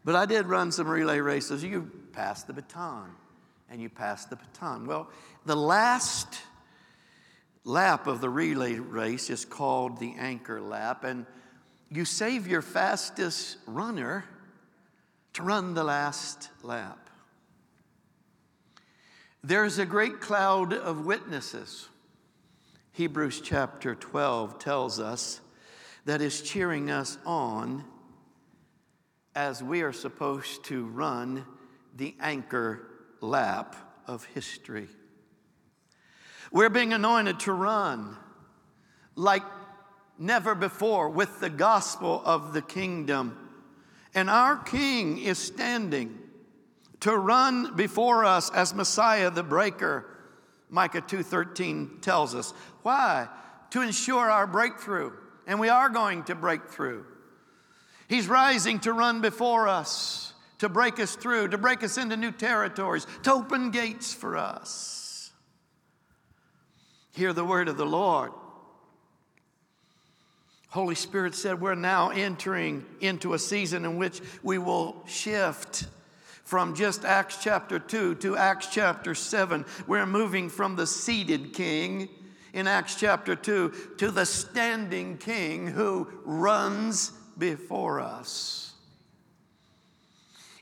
but 0.04 0.16
I 0.16 0.26
did 0.26 0.48
run 0.48 0.72
some 0.72 0.88
relay 0.88 1.20
races. 1.20 1.64
You 1.64 1.92
pass 2.14 2.44
the 2.44 2.54
baton 2.54 3.12
and 3.70 3.82
you 3.82 3.90
pass 3.90 4.26
the 4.26 4.38
baton. 4.38 4.88
Well, 4.88 5.10
the 5.46 5.58
last 5.58 6.42
lap 7.66 8.08
of 8.08 8.22
the 8.22 8.30
relay 8.30 8.76
race 8.76 9.30
is 9.30 9.44
called 9.44 10.00
the 10.00 10.16
anchor 10.18 10.62
lap, 10.62 11.04
and 11.04 11.26
you 11.90 12.06
save 12.06 12.48
your 12.48 12.62
fastest 12.62 13.58
runner 13.66 14.24
to 15.34 15.44
run 15.44 15.74
the 15.74 15.84
last 15.84 16.50
lap. 16.64 17.10
There's 19.44 19.80
a 19.80 19.86
great 19.86 20.22
cloud 20.22 20.72
of 20.74 21.06
witnesses. 21.06 21.90
Hebrews 22.98 23.42
chapter 23.42 23.94
12 23.94 24.58
tells 24.58 25.00
us 25.00 25.40
that 26.06 26.20
is 26.20 26.42
cheering 26.42 26.90
us 26.90 27.20
on 27.28 27.84
as 29.36 29.62
we 29.62 29.84
are 29.84 29.94
supposed 29.94 30.64
to 30.64 30.84
run 30.84 31.46
the 31.96 32.16
anchor 32.20 32.88
lap 33.22 33.76
of 34.08 34.26
history. 34.26 34.88
We're 36.52 36.72
being 36.72 36.92
anointed 36.92 37.40
to 37.42 37.54
run 37.54 38.18
like 39.14 39.44
never 40.18 40.56
before 40.56 41.08
with 41.10 41.40
the 41.40 41.52
gospel 41.52 42.24
of 42.26 42.52
the 42.52 42.64
kingdom. 42.64 43.38
And 44.16 44.28
our 44.28 44.58
King 44.58 45.20
is 45.20 45.38
standing 45.38 46.18
to 47.02 47.16
run 47.16 47.76
before 47.76 48.26
us 48.26 48.50
as 48.50 48.74
Messiah 48.74 49.30
the 49.30 49.44
breaker. 49.44 50.17
Micah 50.70 51.02
2:13 51.02 52.02
tells 52.02 52.36
us. 52.36 52.54
Why? 52.84 53.30
To 53.72 53.82
ensure 53.82 54.30
our 54.30 54.48
breakthrough. 54.48 55.12
And 55.46 55.60
we 55.60 55.70
are 55.70 55.90
going 55.90 56.24
to 56.26 56.36
break 56.36 56.70
through. 56.70 57.06
He's 58.08 58.28
rising 58.28 58.80
to 58.82 58.94
run 58.94 59.22
before 59.22 59.68
us, 59.68 60.34
to 60.60 60.70
break 60.70 61.00
us 61.00 61.16
through, 61.16 61.50
to 61.50 61.58
break 61.58 61.84
us 61.84 61.98
into 61.98 62.18
new 62.18 62.32
territories, 62.32 63.06
to 63.24 63.34
open 63.34 63.72
gates 63.72 64.14
for 64.14 64.38
us. 64.38 65.32
Hear 67.12 67.34
the 67.34 67.46
word 67.46 67.68
of 67.68 67.78
the 67.78 67.86
Lord. 67.86 68.32
Holy 70.70 70.96
Spirit 70.96 71.34
said 71.34 71.60
we're 71.60 71.76
now 71.76 72.10
entering 72.10 72.86
into 73.00 73.34
a 73.34 73.40
season 73.40 73.86
in 73.86 73.98
which 73.98 74.22
we 74.44 74.58
will 74.58 75.04
shift 75.08 75.88
from 76.48 76.74
just 76.76 77.04
Acts 77.04 77.40
chapter 77.44 77.78
2 77.78 78.16
to 78.16 78.38
Acts 78.38 78.68
chapter 78.68 79.14
7. 79.14 79.66
We're 79.86 80.06
moving 80.06 80.48
from 80.48 80.78
the 80.78 80.88
seated 80.88 81.52
king 81.52 82.08
in 82.54 82.68
Acts 82.68 82.96
chapter 82.96 83.36
2 83.36 83.74
to 83.98 84.12
the 84.12 84.26
standing 84.26 85.18
king 85.18 85.68
who 85.68 86.08
runs 86.24 87.12
before 87.38 88.00
us. 88.00 88.72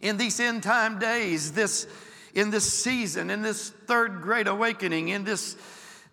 In 0.02 0.18
these 0.18 0.40
end 0.40 0.64
time 0.64 0.98
days, 0.98 1.52
this, 1.52 1.88
in 2.34 2.50
this 2.50 2.74
season, 2.74 3.30
in 3.30 3.44
this 3.44 3.70
third 3.70 4.24
great 4.24 4.48
awakening, 4.48 5.10
in 5.10 5.24
this 5.24 5.56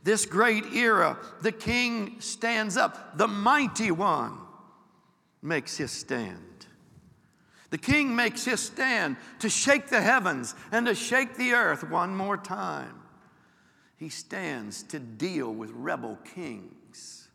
this 0.05 0.27
great 0.27 0.67
era, 0.75 1.17
the 1.43 1.53
king 1.53 2.17
stands 2.19 2.77
up. 2.77 3.17
The 3.17 3.29
mighty 3.29 3.91
one 3.91 4.37
makes 5.41 5.77
his 5.79 5.93
stand. 5.93 6.52
The 7.73 7.79
king 7.79 8.15
makes 8.15 8.45
his 8.45 8.61
stand 8.61 9.17
to 9.39 9.49
shake 9.49 9.89
the 9.89 10.03
heavens 10.03 10.55
and 10.71 10.85
to 10.85 10.95
shake 10.95 11.37
the 11.37 11.53
earth 11.53 11.83
one 11.83 12.15
more 12.15 12.37
time. 12.37 13.01
He 13.97 14.11
stands 14.11 14.83
to 14.85 14.99
deal 14.99 15.51
with 15.51 15.71
rebel 15.71 16.19
kings. 16.35 17.31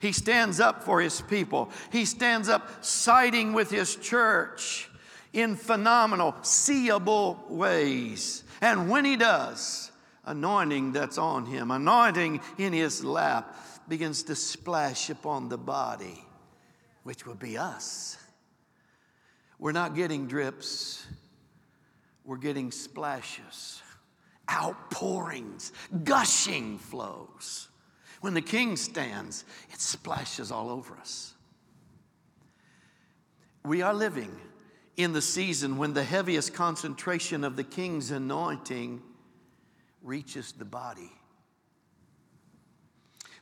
He 0.00 0.10
stands 0.10 0.58
up 0.58 0.82
for 0.82 1.00
his 1.00 1.20
people. 1.20 1.70
He 1.92 2.06
stands 2.06 2.48
up 2.48 2.84
siding 2.84 3.52
with 3.52 3.70
his 3.70 3.94
church 3.94 4.90
in 5.32 5.54
phenomenal, 5.54 6.34
seeable 6.42 7.44
ways. 7.48 8.42
And 8.60 8.90
when 8.90 9.04
he 9.04 9.14
does, 9.14 9.92
anointing 10.24 10.90
that's 10.90 11.18
on 11.18 11.46
him, 11.46 11.70
anointing 11.70 12.40
in 12.58 12.72
his 12.72 13.04
lap, 13.04 13.56
begins 13.86 14.24
to 14.24 14.34
splash 14.34 15.08
upon 15.08 15.48
the 15.50 15.58
body, 15.58 16.24
which 17.04 17.24
would 17.26 17.38
be 17.38 17.56
us. 17.56 18.18
We're 19.58 19.72
not 19.72 19.94
getting 19.94 20.26
drips, 20.26 21.06
we're 22.24 22.36
getting 22.36 22.70
splashes, 22.70 23.82
outpourings, 24.50 25.72
gushing 26.04 26.78
flows. 26.78 27.68
When 28.20 28.34
the 28.34 28.42
king 28.42 28.76
stands, 28.76 29.44
it 29.72 29.80
splashes 29.80 30.50
all 30.50 30.68
over 30.68 30.96
us. 30.96 31.34
We 33.64 33.82
are 33.82 33.94
living 33.94 34.34
in 34.96 35.12
the 35.12 35.22
season 35.22 35.76
when 35.76 35.92
the 35.92 36.04
heaviest 36.04 36.54
concentration 36.54 37.44
of 37.44 37.56
the 37.56 37.64
king's 37.64 38.10
anointing 38.10 39.02
reaches 40.02 40.52
the 40.52 40.64
body. 40.64 41.12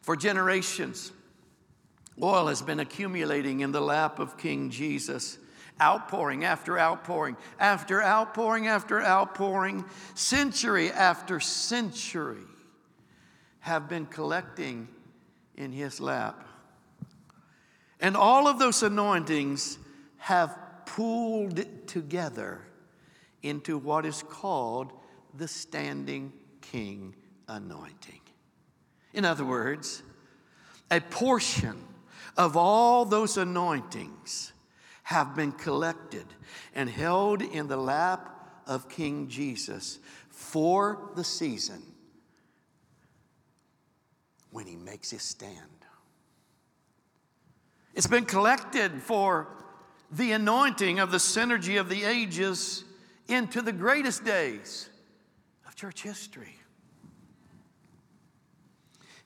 For 0.01 0.17
generations, 0.17 1.13
oil 2.21 2.49
has 2.49 2.61
been 2.63 2.81
accumulating 2.81 3.61
in 3.61 3.73
the 3.73 3.81
lap 3.81 4.19
of 4.19 4.37
King 4.37 4.71
Jesus, 4.71 5.39
outpouring 5.81 6.45
after 6.45 6.79
outpouring, 6.79 7.37
after 7.59 8.03
outpouring 8.03 8.67
after 8.67 9.03
outpouring, 9.03 9.85
century 10.15 10.91
after 10.91 11.41
century 11.41 12.45
have 13.61 13.89
been 13.89 14.07
collecting 14.07 14.89
in 15.57 15.73
his 15.73 16.01
lap. 16.01 16.47
And 18.01 18.17
all 18.17 18.47
of 18.47 18.59
those 18.59 18.83
anointings 18.83 19.79
have 20.19 20.57
pooled 20.87 21.65
together 21.87 22.61
into 23.43 23.79
what 23.79 24.07
is 24.07 24.23
called 24.23 24.93
the 25.35 25.49
standing 25.49 26.33
king 26.61 27.15
anointing. 27.49 28.21
In 29.13 29.25
other 29.25 29.45
words, 29.45 30.03
a 30.91 31.01
portion 31.01 31.77
of 32.37 32.57
all 32.57 33.05
those 33.05 33.37
anointings 33.37 34.54
have 35.05 35.37
been 35.37 35.53
collected 35.53 36.27
and 36.75 36.91
held 36.91 37.43
in 37.43 37.69
the 37.69 37.77
lap 37.77 38.31
of 38.67 38.89
King 38.89 39.29
Jesus 39.29 39.99
for 40.31 41.11
the 41.15 41.25
season 41.25 41.83
when 44.51 44.67
he 44.67 44.77
makes 44.77 45.11
his 45.11 45.23
stand. 45.23 45.59
It's 47.95 48.07
been 48.07 48.25
collected 48.25 48.93
for 49.03 49.49
the 50.11 50.33
anointing 50.33 50.99
of 50.99 51.11
the 51.11 51.19
synergy 51.19 51.79
of 51.79 51.89
the 51.89 52.05
ages 52.05 52.85
into 53.29 53.63
the 53.63 53.73
greatest 53.73 54.25
days 54.25 54.89
of 55.67 55.77
church 55.77 56.03
history. 56.03 56.57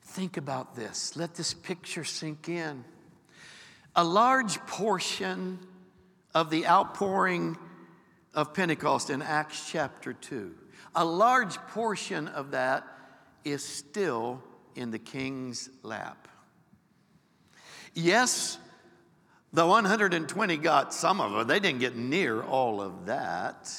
Think 0.03 0.37
about 0.37 0.75
this. 0.75 1.15
Let 1.15 1.35
this 1.35 1.53
picture 1.53 2.03
sink 2.03 2.49
in. 2.49 2.83
A 3.95 4.03
large 4.03 4.59
portion 4.65 5.59
of 6.33 6.49
the 6.49 6.67
outpouring 6.67 7.57
of 8.33 8.53
Pentecost 8.53 9.09
in 9.09 9.21
Acts 9.21 9.69
chapter 9.69 10.13
2, 10.13 10.53
a 10.95 11.05
large 11.05 11.55
portion 11.67 12.27
of 12.27 12.51
that 12.51 12.85
is 13.43 13.63
still 13.63 14.41
in 14.75 14.91
the 14.91 14.99
king's 14.99 15.69
lap. 15.83 16.27
Yes, 17.93 18.57
the 19.51 19.65
120 19.65 20.57
got 20.57 20.93
some 20.93 21.19
of 21.19 21.35
it. 21.41 21.47
They 21.47 21.59
didn't 21.59 21.79
get 21.79 21.95
near 21.95 22.41
all 22.41 22.81
of 22.81 23.07
that. 23.07 23.73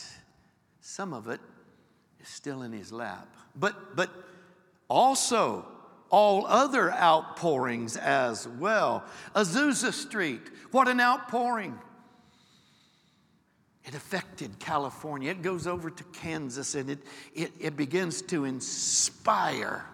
Some 0.81 1.13
of 1.13 1.29
it 1.29 1.41
is 2.21 2.29
still 2.29 2.63
in 2.63 2.73
his 2.73 2.93
lap. 2.93 3.29
But, 3.55 3.97
but 3.97 4.11
also, 4.89 5.67
all 6.11 6.45
other 6.47 6.93
outpourings 6.93 7.97
as 7.97 8.47
well. 8.47 9.05
Azusa 9.35 9.93
Street, 9.93 10.43
what 10.73 10.89
an 10.89 11.01
outpouring. 11.01 11.79
It 13.85 13.95
affected 13.95 14.59
California. 14.59 15.31
It 15.31 15.43
goes 15.43 15.67
over 15.67 15.91
to 15.91 16.05
Kansas 16.05 16.75
and 16.75 16.91
it, 16.91 16.99
it, 17.35 17.53
it 17.59 17.77
begins 17.77 18.23
to 18.23 18.45
inspire 18.45 19.87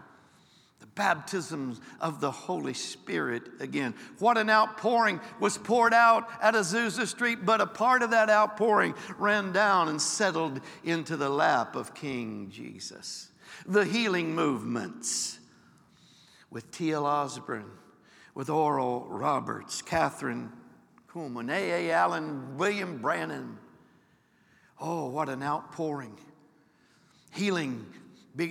the 0.80 0.86
baptisms 0.88 1.80
of 2.00 2.20
the 2.20 2.30
Holy 2.30 2.74
Spirit 2.74 3.44
again. 3.60 3.94
What 4.18 4.38
an 4.38 4.50
outpouring 4.50 5.20
was 5.38 5.56
poured 5.56 5.94
out 5.94 6.28
at 6.42 6.54
Azusa 6.54 7.06
Street, 7.06 7.44
but 7.44 7.60
a 7.60 7.66
part 7.66 8.02
of 8.02 8.10
that 8.10 8.28
outpouring 8.28 8.94
ran 9.18 9.52
down 9.52 9.88
and 9.88 10.02
settled 10.02 10.60
into 10.84 11.16
the 11.16 11.28
lap 11.28 11.76
of 11.76 11.94
King 11.94 12.50
Jesus. 12.50 13.30
The 13.66 13.84
healing 13.84 14.34
movements 14.34 15.38
with 16.50 16.70
T.L. 16.70 17.06
Osborn, 17.06 17.70
with 18.34 18.50
Oral 18.50 19.06
Roberts, 19.08 19.80
Kathryn 19.80 20.50
Kuhlman, 21.16 21.50
A.A. 21.50 21.92
Allen, 21.92 22.58
William 22.58 22.98
Branham. 22.98 23.58
Oh, 24.80 25.06
what 25.06 25.28
an 25.28 25.42
outpouring. 25.42 26.18
Healing 27.32 27.86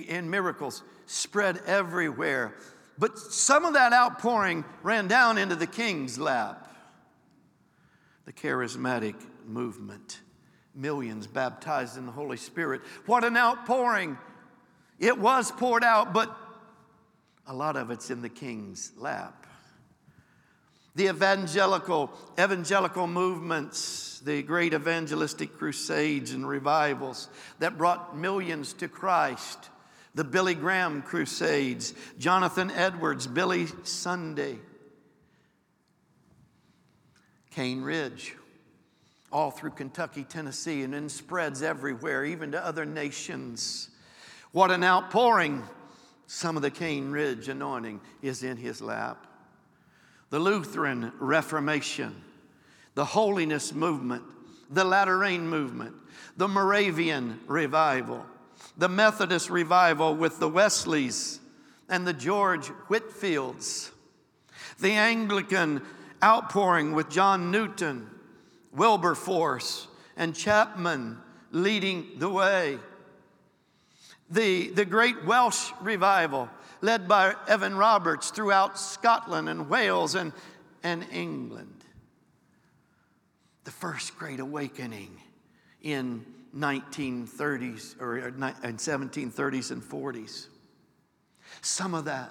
and 0.08 0.30
miracles 0.30 0.82
spread 1.06 1.60
everywhere. 1.66 2.54
But 2.98 3.18
some 3.18 3.64
of 3.64 3.74
that 3.74 3.92
outpouring 3.92 4.64
ran 4.82 5.06
down 5.06 5.38
into 5.38 5.54
the 5.54 5.66
king's 5.66 6.18
lap. 6.18 6.68
The 8.24 8.32
charismatic 8.32 9.14
movement, 9.46 10.20
millions 10.74 11.26
baptized 11.26 11.96
in 11.96 12.06
the 12.06 12.12
Holy 12.12 12.36
Spirit. 12.36 12.82
What 13.06 13.22
an 13.22 13.36
outpouring! 13.36 14.18
It 14.98 15.18
was 15.18 15.52
poured 15.52 15.84
out, 15.84 16.12
but 16.12 16.34
a 17.46 17.54
lot 17.54 17.76
of 17.76 17.90
it's 17.90 18.10
in 18.10 18.22
the 18.22 18.28
king's 18.28 18.92
lap. 18.96 19.46
The 20.94 21.08
evangelical, 21.08 22.10
evangelical 22.38 23.06
movements, 23.06 24.05
the 24.26 24.42
great 24.42 24.74
evangelistic 24.74 25.56
crusades 25.56 26.32
and 26.32 26.46
revivals 26.46 27.28
that 27.60 27.78
brought 27.78 28.16
millions 28.18 28.72
to 28.72 28.88
Christ, 28.88 29.70
the 30.16 30.24
Billy 30.24 30.54
Graham 30.54 31.00
crusades, 31.00 31.94
Jonathan 32.18 32.72
Edwards, 32.72 33.28
Billy 33.28 33.68
Sunday, 33.84 34.58
Cane 37.52 37.82
Ridge, 37.82 38.34
all 39.30 39.52
through 39.52 39.70
Kentucky, 39.70 40.24
Tennessee, 40.24 40.82
and 40.82 40.92
then 40.92 41.08
spreads 41.08 41.62
everywhere, 41.62 42.24
even 42.24 42.50
to 42.50 42.66
other 42.66 42.84
nations. 42.84 43.90
What 44.50 44.72
an 44.72 44.82
outpouring 44.82 45.62
some 46.26 46.56
of 46.56 46.62
the 46.62 46.70
Cane 46.72 47.12
Ridge 47.12 47.48
anointing 47.48 48.00
is 48.22 48.42
in 48.42 48.56
his 48.56 48.80
lap. 48.80 49.24
The 50.30 50.40
Lutheran 50.40 51.12
Reformation, 51.20 52.24
the 52.96 53.04
Holiness 53.04 53.74
Movement, 53.74 54.24
the 54.70 54.82
Latter 54.82 55.18
Rain 55.18 55.46
Movement, 55.46 55.94
the 56.38 56.48
Moravian 56.48 57.38
Revival, 57.46 58.24
the 58.78 58.88
Methodist 58.88 59.50
Revival 59.50 60.16
with 60.16 60.40
the 60.40 60.48
Wesleys 60.48 61.38
and 61.90 62.06
the 62.06 62.14
George 62.14 62.68
Whitefields, 62.88 63.90
the 64.80 64.92
Anglican 64.92 65.82
outpouring 66.24 66.92
with 66.92 67.10
John 67.10 67.50
Newton, 67.50 68.10
Wilberforce, 68.72 69.88
and 70.16 70.34
Chapman 70.34 71.18
leading 71.52 72.06
the 72.16 72.30
way 72.30 72.78
the, 74.30 74.68
the 74.70 74.86
great 74.86 75.26
Welsh 75.26 75.70
revival 75.82 76.48
led 76.80 77.06
by 77.06 77.34
Evan 77.46 77.76
Roberts 77.76 78.30
throughout 78.30 78.78
Scotland 78.78 79.50
and 79.50 79.68
Wales 79.68 80.14
and, 80.14 80.32
and 80.82 81.06
England. 81.12 81.75
The 83.66 83.72
first 83.72 84.16
great 84.16 84.38
awakening 84.38 85.20
in 85.82 86.24
1930s 86.56 88.00
or 88.00 88.18
uh, 88.20 88.28
in 88.62 88.76
1730s 88.76 89.72
and 89.72 89.82
40s. 89.82 90.46
Some 91.62 91.92
of 91.92 92.04
that. 92.04 92.30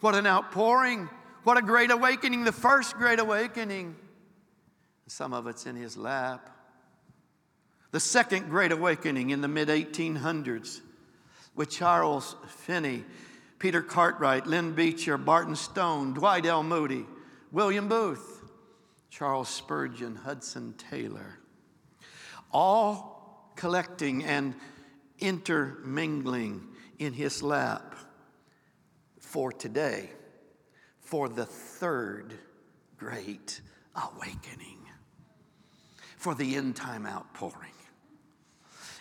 What 0.00 0.14
an 0.14 0.26
outpouring. 0.26 1.10
What 1.44 1.58
a 1.58 1.62
great 1.62 1.90
awakening. 1.90 2.44
The 2.44 2.52
first 2.52 2.96
great 2.96 3.20
awakening. 3.20 3.94
Some 5.06 5.34
of 5.34 5.46
it's 5.46 5.66
in 5.66 5.76
his 5.76 5.98
lap. 5.98 6.48
The 7.90 8.00
second 8.00 8.48
great 8.48 8.72
awakening 8.72 9.28
in 9.28 9.42
the 9.42 9.48
mid 9.48 9.68
1800s 9.68 10.80
with 11.56 11.68
Charles 11.68 12.36
Finney, 12.46 13.04
Peter 13.58 13.82
Cartwright, 13.82 14.46
Lyman 14.46 14.72
Beecher, 14.72 15.18
Barton 15.18 15.56
Stone, 15.56 16.14
Dwight 16.14 16.46
L. 16.46 16.62
Moody, 16.62 17.04
William 17.52 17.86
Booth, 17.86 18.37
Charles 19.10 19.48
Spurgeon, 19.48 20.16
Hudson 20.16 20.74
Taylor, 20.74 21.38
all 22.52 23.52
collecting 23.56 24.24
and 24.24 24.54
intermingling 25.18 26.66
in 26.98 27.12
his 27.12 27.42
lap 27.42 27.94
for 29.18 29.52
today, 29.52 30.10
for 31.00 31.28
the 31.28 31.44
third 31.44 32.34
great 32.96 33.60
awakening, 33.94 34.78
for 36.16 36.34
the 36.34 36.56
end 36.56 36.76
time 36.76 37.06
outpouring. 37.06 37.72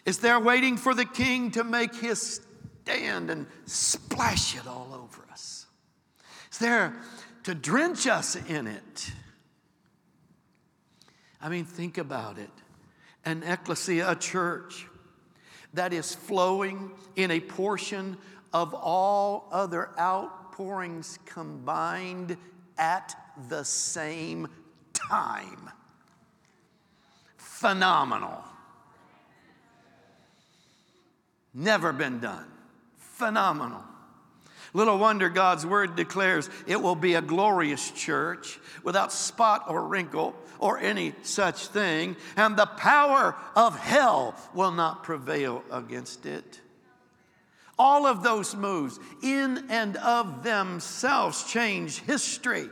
Is 0.06 0.20
there 0.20 0.40
waiting 0.40 0.78
for 0.78 0.94
the 0.94 1.06
king 1.06 1.52
to 1.52 1.64
make 1.64 1.94
his 1.94 2.42
stand 2.84 3.30
and 3.30 3.46
splash 3.66 4.56
it 4.56 4.66
all 4.66 4.94
over 4.94 5.28
us? 5.32 5.66
Is 6.52 6.60
there 6.60 6.96
to 7.44 7.54
drench 7.54 8.08
us 8.08 8.36
in 8.36 8.68
it? 8.68 9.12
I 11.42 11.50
mean, 11.50 11.66
think 11.66 11.98
about 11.98 12.38
it. 12.38 12.50
An 13.26 13.44
ecclesia, 13.44 14.12
a 14.12 14.16
church 14.16 14.88
that 15.74 15.94
is 15.94 16.16
flowing 16.16 16.92
in 17.16 17.32
a 17.32 17.40
portion 17.40 18.18
of 18.54 18.74
all 18.74 19.48
other 19.52 19.90
outpourings 20.00 21.20
combined 21.26 22.38
at 22.78 23.16
the 23.50 23.64
same 23.64 24.48
time. 24.94 25.70
Phenomenal. 27.38 28.44
Never 31.54 31.92
been 31.92 32.20
done. 32.20 32.46
Phenomenal. 32.98 33.84
Little 34.74 34.98
wonder 34.98 35.30
God's 35.30 35.66
word 35.66 35.96
declares 35.96 36.50
it 36.66 36.82
will 36.82 36.96
be 36.96 37.16
a 37.16 37.22
glorious 37.22 37.92
church 37.92 38.60
without 38.84 39.14
spot 39.14 39.66
or 39.68 39.88
wrinkle 39.88 40.36
or 40.60 40.80
any 40.80 41.14
such 41.24 41.68
thing, 41.68 42.16
and 42.36 42.58
the 42.58 42.66
power 42.66 43.36
of 43.56 43.78
hell 43.78 44.36
will 44.54 44.72
not 44.72 45.04
prevail 45.04 45.64
against 45.72 46.26
it. 46.26 46.62
All 47.80 48.08
of 48.08 48.24
those 48.24 48.56
moves, 48.56 49.00
in 49.22 49.66
and 49.70 49.98
of 49.98 50.44
themselves, 50.44 51.44
change 51.44 52.00
history. 52.00 52.70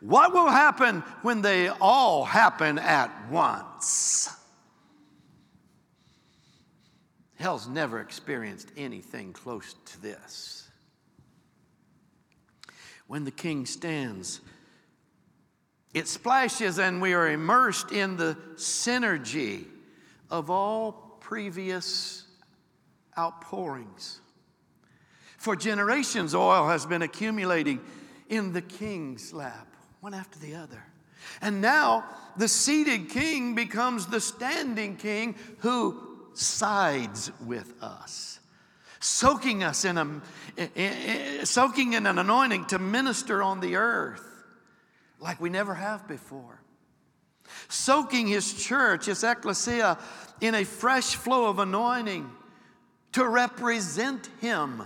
What 0.00 0.32
will 0.32 0.48
happen 0.48 1.00
when 1.22 1.42
they 1.42 1.68
all 1.68 2.24
happen 2.24 2.78
at 2.78 3.30
once? 3.30 4.34
Hell's 7.38 7.68
never 7.68 8.00
experienced 8.00 8.70
anything 8.78 9.34
close 9.34 9.74
to 9.84 10.00
this. 10.00 10.55
When 13.06 13.24
the 13.24 13.30
king 13.30 13.66
stands, 13.66 14.40
it 15.94 16.08
splashes, 16.08 16.78
and 16.78 17.00
we 17.00 17.14
are 17.14 17.30
immersed 17.30 17.92
in 17.92 18.16
the 18.16 18.36
synergy 18.56 19.64
of 20.30 20.50
all 20.50 21.16
previous 21.20 22.24
outpourings. 23.16 24.20
For 25.38 25.56
generations, 25.56 26.34
oil 26.34 26.68
has 26.68 26.84
been 26.86 27.02
accumulating 27.02 27.80
in 28.28 28.52
the 28.52 28.62
king's 28.62 29.32
lap, 29.32 29.68
one 30.00 30.14
after 30.14 30.38
the 30.38 30.56
other. 30.56 30.82
And 31.40 31.60
now 31.60 32.04
the 32.36 32.48
seated 32.48 33.10
king 33.10 33.54
becomes 33.54 34.06
the 34.06 34.20
standing 34.20 34.96
king 34.96 35.34
who 35.58 36.02
sides 36.34 37.30
with 37.44 37.72
us, 37.82 38.35
soaking 39.00 39.62
us 39.62 39.84
in 39.84 40.22
a, 40.58 41.44
soaking 41.44 41.92
in 41.92 42.06
an 42.06 42.18
anointing 42.18 42.66
to 42.66 42.78
minister 42.78 43.42
on 43.42 43.60
the 43.60 43.76
earth. 43.76 44.22
like 45.18 45.40
we 45.40 45.48
never 45.48 45.74
have 45.74 46.06
before. 46.06 46.60
Soaking 47.68 48.26
his 48.26 48.52
church, 48.52 49.06
his 49.06 49.24
ecclesia, 49.24 49.98
in 50.40 50.54
a 50.54 50.64
fresh 50.64 51.16
flow 51.16 51.46
of 51.46 51.58
anointing 51.58 52.30
to 53.12 53.26
represent 53.26 54.28
him 54.40 54.82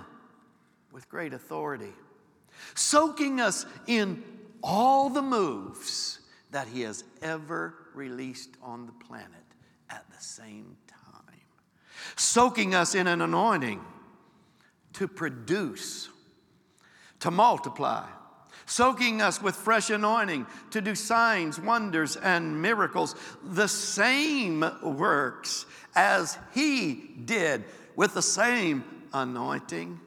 with 0.93 1.09
great 1.09 1.33
authority. 1.33 1.93
Soaking 2.75 3.41
us 3.41 3.67
in 3.87 4.23
all 4.63 5.09
the 5.09 5.23
moves 5.23 6.21
that 6.51 6.69
he 6.69 6.83
has 6.83 7.05
ever 7.23 7.75
released 7.95 8.51
on 8.63 8.87
the 8.87 8.93
planet 9.05 9.27
at 9.89 10.05
the 10.11 10.23
same 10.23 10.77
time. 10.87 11.41
Soaking 12.17 12.75
us 12.75 12.95
in 12.95 13.07
an 13.07 13.21
anointing 13.21 13.81
to 14.95 15.09
produce, 15.09 16.09
to 17.21 17.31
multiply, 17.31 18.07
soaking 18.67 19.21
us 19.21 19.43
with 19.43 19.55
fresh 19.55 19.91
anointing 19.91 20.47
to 20.71 20.81
do 20.81 20.95
signs, 20.95 21.61
wonders, 21.61 22.17
and 22.17 22.61
miracles, 22.61 23.15
the 23.43 23.67
same 23.67 24.65
works 24.83 25.67
as 25.95 26.39
He 26.53 27.11
did 27.25 27.65
with 27.97 28.15
the 28.15 28.23
same 28.23 28.85
anointing. 29.13 30.01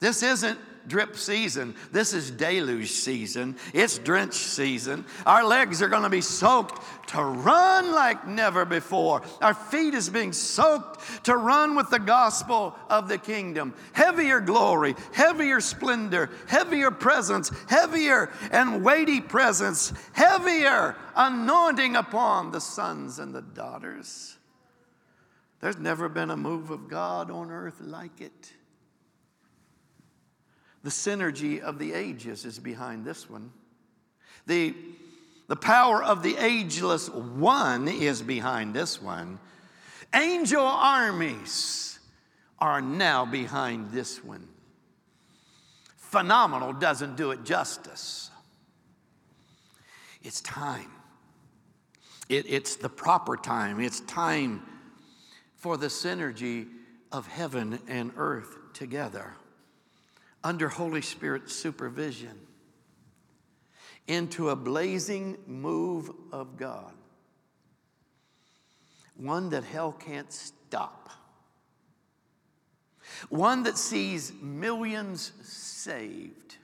This 0.00 0.22
isn't 0.22 0.58
drip 0.86 1.16
season. 1.16 1.74
This 1.90 2.12
is 2.12 2.30
deluge 2.30 2.90
season. 2.90 3.56
It's 3.72 3.98
drench 3.98 4.34
season. 4.34 5.04
Our 5.26 5.44
legs 5.44 5.82
are 5.82 5.88
going 5.88 6.02
to 6.02 6.10
be 6.10 6.20
soaked 6.20 6.80
to 7.08 7.22
run 7.22 7.92
like 7.92 8.26
never 8.26 8.64
before. 8.64 9.22
Our 9.40 9.54
feet 9.54 9.94
is 9.94 10.08
being 10.08 10.32
soaked 10.32 11.24
to 11.24 11.36
run 11.36 11.76
with 11.76 11.90
the 11.90 11.98
gospel 11.98 12.74
of 12.88 13.08
the 13.08 13.18
kingdom. 13.18 13.74
Heavier 13.92 14.40
glory, 14.40 14.94
heavier 15.12 15.60
splendor, 15.60 16.30
heavier 16.46 16.90
presence, 16.90 17.50
heavier 17.68 18.30
and 18.50 18.84
weighty 18.84 19.20
presence, 19.20 19.92
heavier 20.12 20.96
anointing 21.16 21.96
upon 21.96 22.50
the 22.50 22.60
sons 22.60 23.18
and 23.18 23.34
the 23.34 23.42
daughters. 23.42 24.38
There's 25.60 25.78
never 25.78 26.08
been 26.08 26.30
a 26.30 26.36
move 26.36 26.70
of 26.70 26.88
God 26.88 27.30
on 27.30 27.50
earth 27.50 27.80
like 27.80 28.20
it. 28.20 28.52
The 30.82 30.90
synergy 30.90 31.60
of 31.60 31.78
the 31.78 31.92
ages 31.92 32.44
is 32.44 32.58
behind 32.58 33.04
this 33.04 33.30
one. 33.30 33.52
The, 34.46 34.74
the 35.46 35.56
power 35.56 36.02
of 36.02 36.22
the 36.22 36.36
ageless 36.36 37.08
one 37.08 37.86
is 37.86 38.20
behind 38.22 38.74
this 38.74 39.00
one. 39.00 39.38
Angel 40.14 40.64
armies 40.64 42.00
are 42.58 42.80
now 42.80 43.24
behind 43.24 43.92
this 43.92 44.22
one. 44.22 44.48
Phenomenal 45.96 46.72
doesn't 46.72 47.16
do 47.16 47.30
it 47.30 47.44
justice. 47.44 48.30
It's 50.22 50.40
time. 50.40 50.90
It, 52.28 52.44
it's 52.48 52.76
the 52.76 52.88
proper 52.88 53.36
time. 53.36 53.80
It's 53.80 54.00
time 54.00 54.62
for 55.56 55.76
the 55.76 55.86
synergy 55.86 56.68
of 57.12 57.26
heaven 57.28 57.78
and 57.86 58.12
earth 58.16 58.56
together 58.72 59.34
under 60.44 60.68
Holy 60.68 61.02
Spirit 61.02 61.50
supervision 61.50 62.38
into 64.08 64.50
a 64.50 64.56
blazing 64.56 65.36
move 65.46 66.10
of 66.32 66.56
God, 66.56 66.92
one 69.16 69.50
that 69.50 69.64
hell 69.64 69.92
can't 69.92 70.32
stop, 70.32 71.10
one 73.28 73.62
that 73.62 73.78
sees 73.78 74.32
millions 74.40 75.32
saved, 75.42 76.56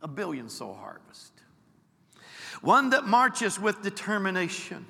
a 0.00 0.08
billion 0.08 0.48
soul 0.48 0.74
harvest, 0.74 1.32
one 2.60 2.90
that 2.90 3.06
marches 3.06 3.58
with 3.58 3.82
determination, 3.82 4.86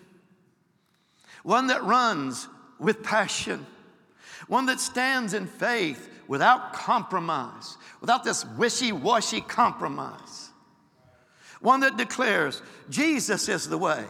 one 1.43 1.69
that 1.69 1.83
runs 1.85 2.49
with 2.79 3.03
passion, 3.03 3.65
one 4.47 4.67
that 4.67 4.81
stands 4.81 5.33
in 5.33 5.47
faith 5.47 6.11
without 6.29 6.73
compromise, 6.73 7.77
without 8.01 8.23
this 8.23 8.45
wishy 8.45 8.93
washy 8.93 9.41
compromise. 9.41 10.51
One 11.61 11.81
that 11.81 11.97
declares 11.97 12.63
Jesus 12.89 13.49
is 13.49 13.69
the 13.69 13.79
way, 13.79 14.05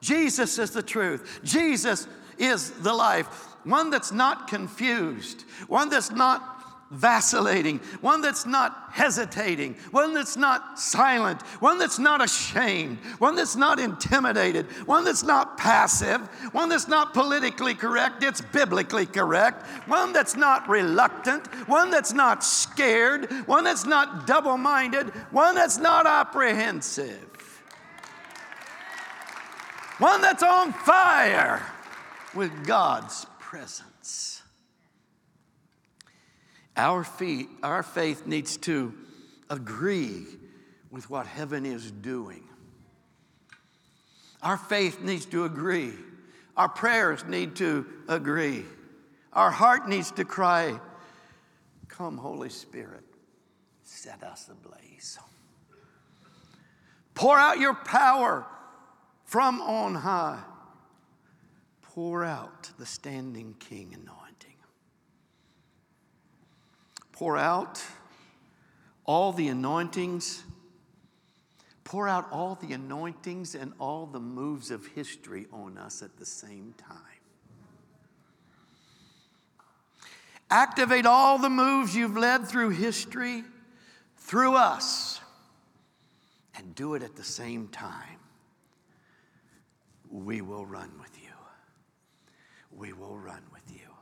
Jesus 0.00 0.58
is 0.58 0.70
the 0.70 0.82
truth, 0.82 1.40
Jesus 1.44 2.08
is 2.38 2.70
the 2.70 2.92
life. 2.92 3.26
One 3.64 3.90
that's 3.90 4.12
not 4.12 4.48
confused, 4.48 5.42
one 5.68 5.88
that's 5.88 6.10
not 6.10 6.53
vacillating, 6.94 7.78
one 8.00 8.20
that's 8.20 8.46
not 8.46 8.88
hesitating, 8.92 9.74
one 9.90 10.14
that's 10.14 10.36
not 10.36 10.78
silent, 10.78 11.42
one 11.60 11.78
that's 11.78 11.98
not 11.98 12.22
ashamed, 12.22 12.98
one 13.18 13.34
that's 13.34 13.56
not 13.56 13.78
intimidated, 13.80 14.66
one 14.86 15.04
that's 15.04 15.22
not 15.22 15.58
passive, 15.58 16.20
one 16.52 16.68
that's 16.68 16.88
not 16.88 17.12
politically 17.12 17.74
correct, 17.74 18.22
it's 18.22 18.40
biblically 18.40 19.06
correct, 19.06 19.66
one 19.88 20.12
that's 20.12 20.36
not 20.36 20.68
reluctant, 20.68 21.46
one 21.68 21.90
that's 21.90 22.12
not 22.12 22.44
scared, 22.44 23.30
one 23.46 23.64
that's 23.64 23.84
not 23.84 24.26
double 24.26 24.56
minded, 24.56 25.08
one 25.30 25.54
that's 25.54 25.78
not 25.78 26.06
apprehensive, 26.06 27.62
one 29.98 30.20
that's 30.22 30.42
on 30.42 30.72
fire 30.72 31.60
with 32.34 32.66
God's 32.66 33.26
presence. 33.38 33.93
Our, 36.76 37.04
feet, 37.04 37.48
our 37.62 37.82
faith 37.82 38.26
needs 38.26 38.56
to 38.58 38.94
agree 39.48 40.24
with 40.90 41.08
what 41.08 41.26
heaven 41.26 41.64
is 41.64 41.90
doing. 41.90 42.44
Our 44.42 44.56
faith 44.56 45.00
needs 45.00 45.26
to 45.26 45.44
agree. 45.44 45.92
Our 46.56 46.68
prayers 46.68 47.24
need 47.24 47.56
to 47.56 47.86
agree. 48.08 48.64
Our 49.32 49.50
heart 49.50 49.88
needs 49.88 50.10
to 50.12 50.24
cry, 50.24 50.78
Come, 51.88 52.18
Holy 52.18 52.48
Spirit, 52.48 53.04
set 53.84 54.22
us 54.24 54.48
ablaze. 54.50 55.18
Pour 57.14 57.38
out 57.38 57.58
your 57.58 57.74
power 57.74 58.44
from 59.24 59.60
on 59.60 59.94
high. 59.94 60.42
Pour 61.82 62.24
out 62.24 62.70
the 62.78 62.86
standing 62.86 63.54
king 63.60 63.94
anointing 63.94 64.23
pour 67.14 67.38
out 67.38 67.80
all 69.04 69.32
the 69.32 69.46
anointings, 69.46 70.42
pour 71.84 72.08
out 72.08 72.26
all 72.32 72.56
the 72.56 72.72
anointings 72.72 73.54
and 73.54 73.72
all 73.78 74.04
the 74.04 74.18
moves 74.18 74.72
of 74.72 74.84
history 74.88 75.46
on 75.52 75.78
us 75.78 76.02
at 76.02 76.16
the 76.16 76.26
same 76.26 76.74
time. 76.76 76.98
Activate 80.50 81.06
all 81.06 81.38
the 81.38 81.48
moves 81.48 81.94
you've 81.94 82.16
led 82.16 82.48
through 82.48 82.70
history 82.70 83.44
through 84.16 84.56
us 84.56 85.20
and 86.56 86.74
do 86.74 86.94
it 86.94 87.02
at 87.04 87.14
the 87.14 87.22
same 87.22 87.68
time. 87.68 88.18
We 90.10 90.40
will 90.40 90.66
run 90.66 90.90
with 91.00 91.16
you. 91.22 91.30
We 92.72 92.92
will 92.92 93.16
run 93.16 93.42
with 93.52 93.70
you. 93.70 93.93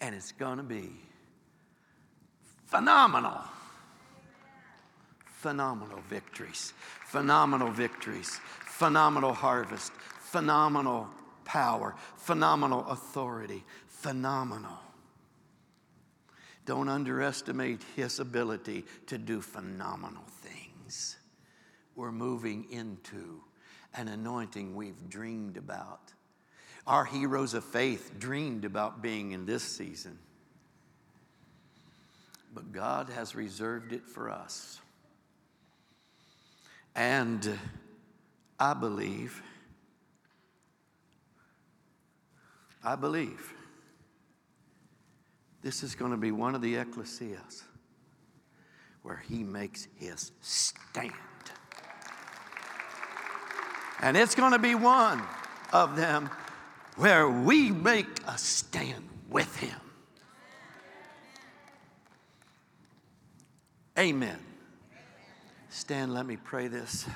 And 0.00 0.14
it's 0.14 0.32
going 0.32 0.58
to 0.58 0.64
be 0.64 0.90
phenomenal. 2.66 3.40
Phenomenal 5.38 6.00
victories, 6.08 6.72
phenomenal 7.06 7.70
victories, 7.70 8.40
phenomenal 8.66 9.32
harvest, 9.32 9.92
phenomenal 9.92 11.08
power, 11.44 11.94
phenomenal 12.16 12.84
authority, 12.88 13.64
phenomenal. 13.86 14.78
Don't 16.64 16.88
underestimate 16.88 17.80
his 17.94 18.18
ability 18.18 18.84
to 19.06 19.18
do 19.18 19.40
phenomenal 19.40 20.24
things. 20.40 21.16
We're 21.94 22.12
moving 22.12 22.66
into 22.70 23.40
an 23.94 24.08
anointing 24.08 24.74
we've 24.74 25.08
dreamed 25.08 25.56
about 25.56 26.12
our 26.86 27.04
heroes 27.04 27.54
of 27.54 27.64
faith 27.64 28.12
dreamed 28.18 28.64
about 28.64 29.02
being 29.02 29.32
in 29.32 29.44
this 29.44 29.62
season. 29.62 30.18
But 32.54 32.72
God 32.72 33.10
has 33.10 33.34
reserved 33.34 33.92
it 33.92 34.06
for 34.06 34.30
us. 34.30 34.80
And 36.94 37.58
I 38.58 38.72
believe, 38.72 39.42
I 42.82 42.96
believe 42.96 43.52
this 45.62 45.82
is 45.82 45.94
going 45.94 46.12
to 46.12 46.16
be 46.16 46.30
one 46.30 46.54
of 46.54 46.62
the 46.62 46.76
ecclesias 46.76 47.64
where 49.02 49.22
he 49.28 49.42
makes 49.42 49.88
his 49.98 50.30
stand. 50.40 51.12
And 54.00 54.16
it's 54.16 54.34
going 54.34 54.52
to 54.52 54.58
be 54.58 54.74
one 54.74 55.22
of 55.72 55.96
them 55.96 56.30
where 56.96 57.28
we 57.28 57.70
make 57.70 58.06
a 58.26 58.38
stand 58.38 59.08
with 59.28 59.54
Him. 59.56 59.78
Amen. 63.98 64.38
Stand, 65.68 66.12
let 66.12 66.26
me 66.26 66.36
pray 66.36 66.68
this. 66.68 67.06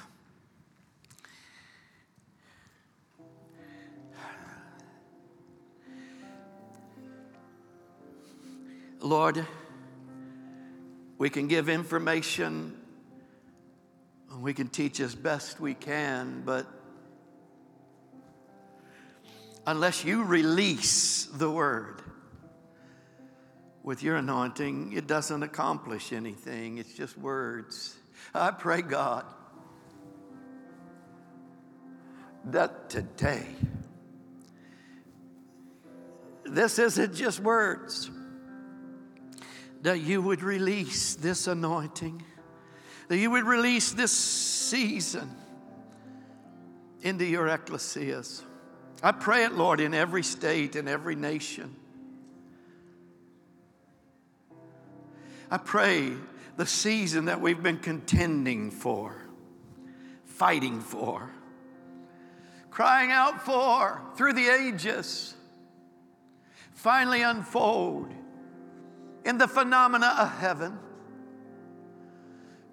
Lord, 9.02 9.46
we 11.16 11.30
can 11.30 11.48
give 11.48 11.70
information, 11.70 12.78
we 14.38 14.52
can 14.52 14.68
teach 14.68 15.00
as 15.00 15.14
best 15.14 15.58
we 15.58 15.72
can, 15.72 16.42
but 16.44 16.66
unless 19.66 20.04
you 20.04 20.24
release 20.24 21.26
the 21.26 21.50
word 21.50 22.02
with 23.82 24.02
your 24.02 24.16
anointing, 24.16 24.92
it 24.92 25.06
doesn't 25.06 25.42
accomplish 25.42 26.12
anything. 26.12 26.78
It's 26.78 26.92
just 26.92 27.16
words. 27.18 27.96
I 28.34 28.50
pray, 28.50 28.82
God, 28.82 29.24
that 32.46 32.90
today, 32.90 33.46
this 36.44 36.78
isn't 36.78 37.14
just 37.14 37.40
words 37.40 38.10
that 39.82 40.00
you 40.00 40.20
would 40.20 40.42
release 40.42 41.14
this 41.14 41.46
anointing, 41.46 42.22
that 43.08 43.16
you 43.16 43.30
would 43.30 43.44
release 43.44 43.92
this 43.92 44.12
season 44.12 45.30
into 47.02 47.24
your 47.24 47.46
ecclesias. 47.46 48.42
I 49.02 49.12
pray 49.12 49.44
it, 49.44 49.52
Lord, 49.54 49.80
in 49.80 49.94
every 49.94 50.22
state, 50.22 50.76
in 50.76 50.86
every 50.86 51.14
nation. 51.14 51.74
I 55.50 55.56
pray 55.56 56.12
the 56.56 56.66
season 56.66 57.24
that 57.24 57.40
we've 57.40 57.62
been 57.62 57.78
contending 57.78 58.70
for, 58.70 59.16
fighting 60.24 60.80
for, 60.80 61.30
crying 62.70 63.10
out 63.10 63.44
for 63.44 64.02
through 64.16 64.34
the 64.34 64.48
ages, 64.48 65.34
finally 66.72 67.22
unfold 67.22 68.12
in 69.24 69.38
the 69.38 69.48
phenomena 69.48 70.14
of 70.18 70.38
heaven. 70.38 70.78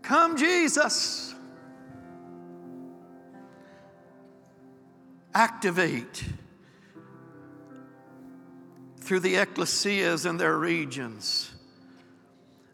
Come, 0.01 0.37
Jesus. 0.37 1.33
Activate 5.37 6.23
through 9.01 9.19
the 9.19 9.35
ecclesias 9.35 10.25
and 10.25 10.39
their 10.39 10.57
regions 10.57 11.51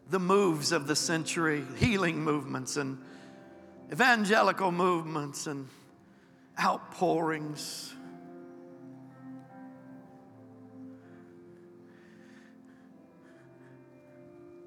the 0.08 0.18
moves 0.18 0.72
of 0.72 0.86
the 0.86 0.96
century, 0.96 1.62
healing 1.76 2.24
movements 2.24 2.78
and 2.78 2.96
evangelical 3.92 4.72
movements 4.72 5.46
and 5.46 5.68
outpourings 6.58 7.92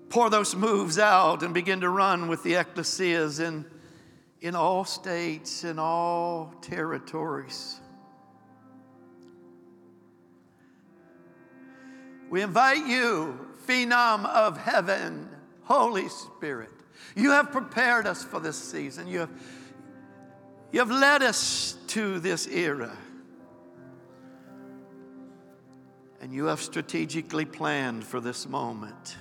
pour 0.09 0.29
those 0.29 0.55
moves 0.55 0.99
out 0.99 1.41
and 1.41 1.51
begin 1.51 1.81
to 1.81 1.89
run 1.89 2.27
with 2.27 2.43
the 2.43 2.53
ecclesias 2.53 3.39
in, 3.39 3.65
in 4.39 4.53
all 4.53 4.85
states, 4.85 5.63
in 5.63 5.79
all 5.79 6.53
territories. 6.61 7.79
We 12.29 12.41
invite 12.41 12.85
you, 12.87 13.47
phenom 13.65 14.25
of 14.25 14.57
heaven, 14.57 15.29
Holy 15.63 16.09
Spirit. 16.09 16.71
You 17.15 17.31
have 17.31 17.51
prepared 17.51 18.05
us 18.05 18.23
for 18.23 18.39
this 18.39 18.57
season. 18.57 19.07
You 19.07 19.19
have, 19.19 19.29
you 20.71 20.79
have 20.79 20.91
led 20.91 21.23
us 21.23 21.77
to 21.87 22.19
this 22.19 22.47
era. 22.47 22.95
And 26.19 26.33
you 26.33 26.45
have 26.45 26.59
strategically 26.59 27.45
planned 27.45 28.03
for 28.03 28.19
this 28.19 28.47
moment 28.47 29.17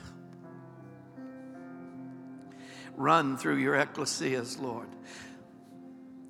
run 2.96 3.36
through 3.36 3.56
your 3.56 3.74
ecclesias, 3.74 4.60
Lord. 4.60 4.88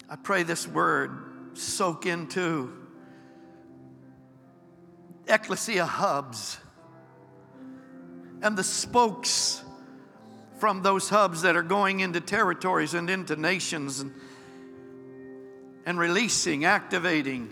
I 0.09 0.17
pray 0.17 0.43
this 0.43 0.67
word 0.67 1.11
soak 1.55 2.07
into 2.07 2.73
ecclesia 5.27 5.87
hubs 5.87 6.59
and 8.43 8.57
the 8.57 8.65
spokes 8.65 9.63
from 10.59 10.83
those 10.83 11.09
hubs 11.09 11.43
that 11.43 11.57
are 11.57 11.63
going 11.63 12.01
into 12.01 12.21
territories 12.21 12.95
and 12.95 13.11
into 13.11 13.37
nations 13.37 14.01
and, 14.01 14.15
and 15.85 15.99
releasing, 15.99 16.65
activating 16.65 17.51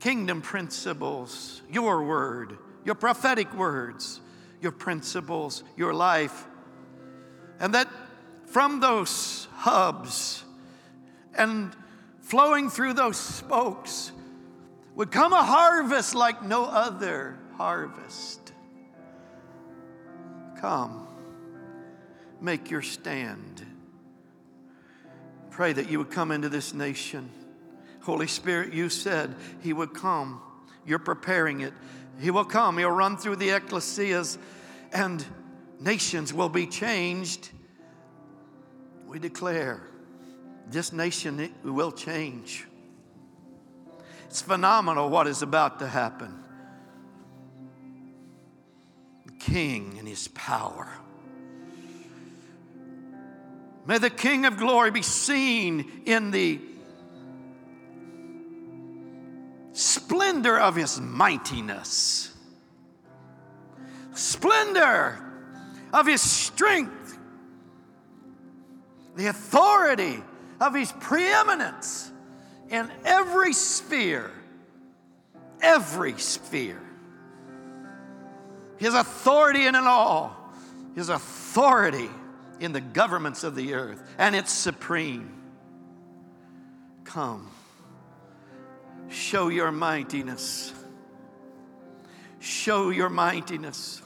kingdom 0.00 0.42
principles, 0.42 1.62
your 1.70 2.02
word, 2.02 2.58
your 2.84 2.94
prophetic 2.94 3.52
words, 3.54 4.20
your 4.60 4.72
principles, 4.72 5.62
your 5.76 5.94
life 5.94 6.46
and 7.62 7.74
that 7.74 7.88
from 8.46 8.80
those 8.80 9.46
hubs 9.54 10.44
and 11.38 11.74
flowing 12.20 12.68
through 12.68 12.92
those 12.92 13.16
spokes 13.16 14.10
would 14.96 15.12
come 15.12 15.32
a 15.32 15.44
harvest 15.44 16.14
like 16.14 16.42
no 16.42 16.64
other 16.64 17.38
harvest. 17.56 18.41
Come, 20.62 21.08
make 22.40 22.70
your 22.70 22.82
stand. 22.82 23.66
Pray 25.50 25.72
that 25.72 25.90
you 25.90 25.98
would 25.98 26.12
come 26.12 26.30
into 26.30 26.48
this 26.48 26.72
nation. 26.72 27.28
Holy 28.02 28.28
Spirit, 28.28 28.72
you 28.72 28.88
said 28.88 29.34
He 29.60 29.72
would 29.72 29.92
come. 29.92 30.40
You're 30.86 31.00
preparing 31.00 31.62
it. 31.62 31.72
He 32.20 32.30
will 32.30 32.44
come. 32.44 32.78
He'll 32.78 32.92
run 32.92 33.16
through 33.16 33.36
the 33.36 33.48
ecclesias 33.48 34.38
and 34.92 35.24
nations 35.80 36.32
will 36.32 36.48
be 36.48 36.68
changed. 36.68 37.50
We 39.08 39.18
declare 39.18 39.82
this 40.68 40.92
nation 40.92 41.52
will 41.64 41.90
change. 41.90 42.68
It's 44.26 44.40
phenomenal 44.40 45.10
what 45.10 45.26
is 45.26 45.42
about 45.42 45.80
to 45.80 45.88
happen. 45.88 46.41
King 49.46 49.96
and 49.98 50.06
his 50.06 50.28
power. 50.28 50.88
May 53.86 53.98
the 53.98 54.10
King 54.10 54.44
of 54.44 54.56
glory 54.56 54.90
be 54.90 55.02
seen 55.02 56.02
in 56.06 56.30
the 56.30 56.60
splendor 59.72 60.58
of 60.58 60.76
his 60.76 61.00
mightiness, 61.00 62.32
splendor 64.14 65.18
of 65.92 66.06
his 66.06 66.20
strength, 66.20 67.18
the 69.16 69.26
authority 69.26 70.22
of 70.60 70.74
his 70.74 70.92
preeminence 70.92 72.12
in 72.70 72.90
every 73.04 73.52
sphere, 73.52 74.30
every 75.60 76.16
sphere. 76.18 76.81
His 78.82 78.94
authority 78.94 79.66
in 79.66 79.76
it 79.76 79.84
all, 79.84 80.36
his 80.96 81.08
authority 81.08 82.10
in 82.58 82.72
the 82.72 82.80
governments 82.80 83.44
of 83.44 83.54
the 83.54 83.74
earth, 83.74 84.02
and 84.18 84.34
it's 84.34 84.50
supreme. 84.50 85.32
Come, 87.04 87.48
show 89.08 89.50
your 89.50 89.70
mightiness. 89.70 90.72
Show 92.40 92.90
your 92.90 93.08
mightiness. 93.08 94.02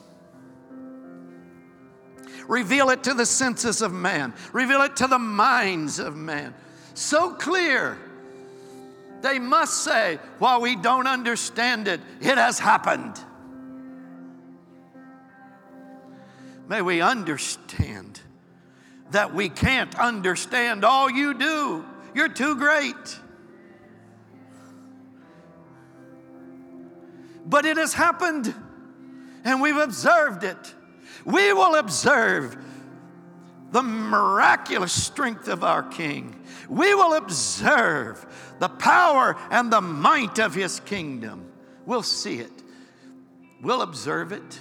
Reveal 2.47 2.91
it 2.91 3.03
to 3.05 3.15
the 3.15 3.25
senses 3.25 3.81
of 3.81 3.95
man. 3.95 4.35
Reveal 4.53 4.83
it 4.83 4.97
to 4.97 5.07
the 5.07 5.19
minds 5.19 5.99
of 5.99 6.17
man. 6.17 6.53
So 6.93 7.31
clear. 7.31 7.97
They 9.23 9.39
must 9.39 9.85
say, 9.85 10.19
while 10.39 10.61
we 10.61 10.77
don't 10.77 11.07
understand 11.07 11.89
it, 11.89 12.03
it 12.21 12.37
has 12.37 12.59
happened. 12.59 13.19
May 16.69 16.83
we 16.83 17.01
understand 17.01 18.21
that 19.11 19.35
we 19.35 19.49
can't 19.49 19.95
understand 19.99 20.85
all 20.85 21.11
you 21.11 21.35
do. 21.35 21.85
You're 22.15 22.29
too 22.29 22.57
great. 22.57 23.21
But 27.45 27.65
it 27.65 27.77
has 27.77 27.95
happened, 27.95 28.53
and 29.45 29.61
we've 29.61 29.77
observed 29.77 30.43
it 30.43 30.75
we 31.27 31.53
will 31.53 31.75
observe 31.75 32.57
the 33.73 33.83
miraculous 33.83 34.93
strength 34.93 35.49
of 35.49 35.65
our 35.65 35.83
King. 35.83 36.41
We 36.69 36.95
will 36.95 37.15
observe 37.15 38.55
the 38.61 38.69
power 38.69 39.37
and 39.51 39.73
the 39.73 39.81
might 39.81 40.39
of 40.39 40.55
His 40.55 40.79
kingdom. 40.81 41.51
We'll 41.85 42.05
see 42.05 42.39
it. 42.39 42.53
We'll 43.61 43.83
observe 43.83 44.31
it. 44.31 44.61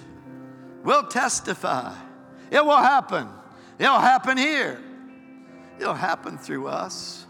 We'll 0.86 1.08
testify. 1.08 1.94
It 2.52 2.64
will 2.64 2.78
happen. 2.78 3.28
It'll 3.80 4.00
happen 4.00 4.38
here. 4.38 4.80
It'll 5.80 5.96
happen 5.96 6.38
through 6.38 6.68
us. 6.68 7.26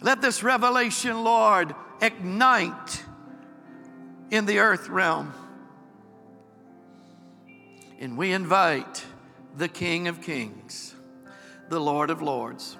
Let 0.00 0.22
this 0.22 0.42
revelation, 0.44 1.24
Lord, 1.24 1.74
ignite 2.00 3.04
in 4.30 4.46
the 4.46 4.60
earth 4.60 4.88
realm. 4.88 5.34
And 7.98 8.16
we 8.16 8.32
invite 8.32 9.04
the 9.56 9.68
King 9.68 10.06
of 10.06 10.22
Kings, 10.22 10.94
the 11.68 11.80
Lord 11.80 12.10
of 12.10 12.22
Lords. 12.22 12.78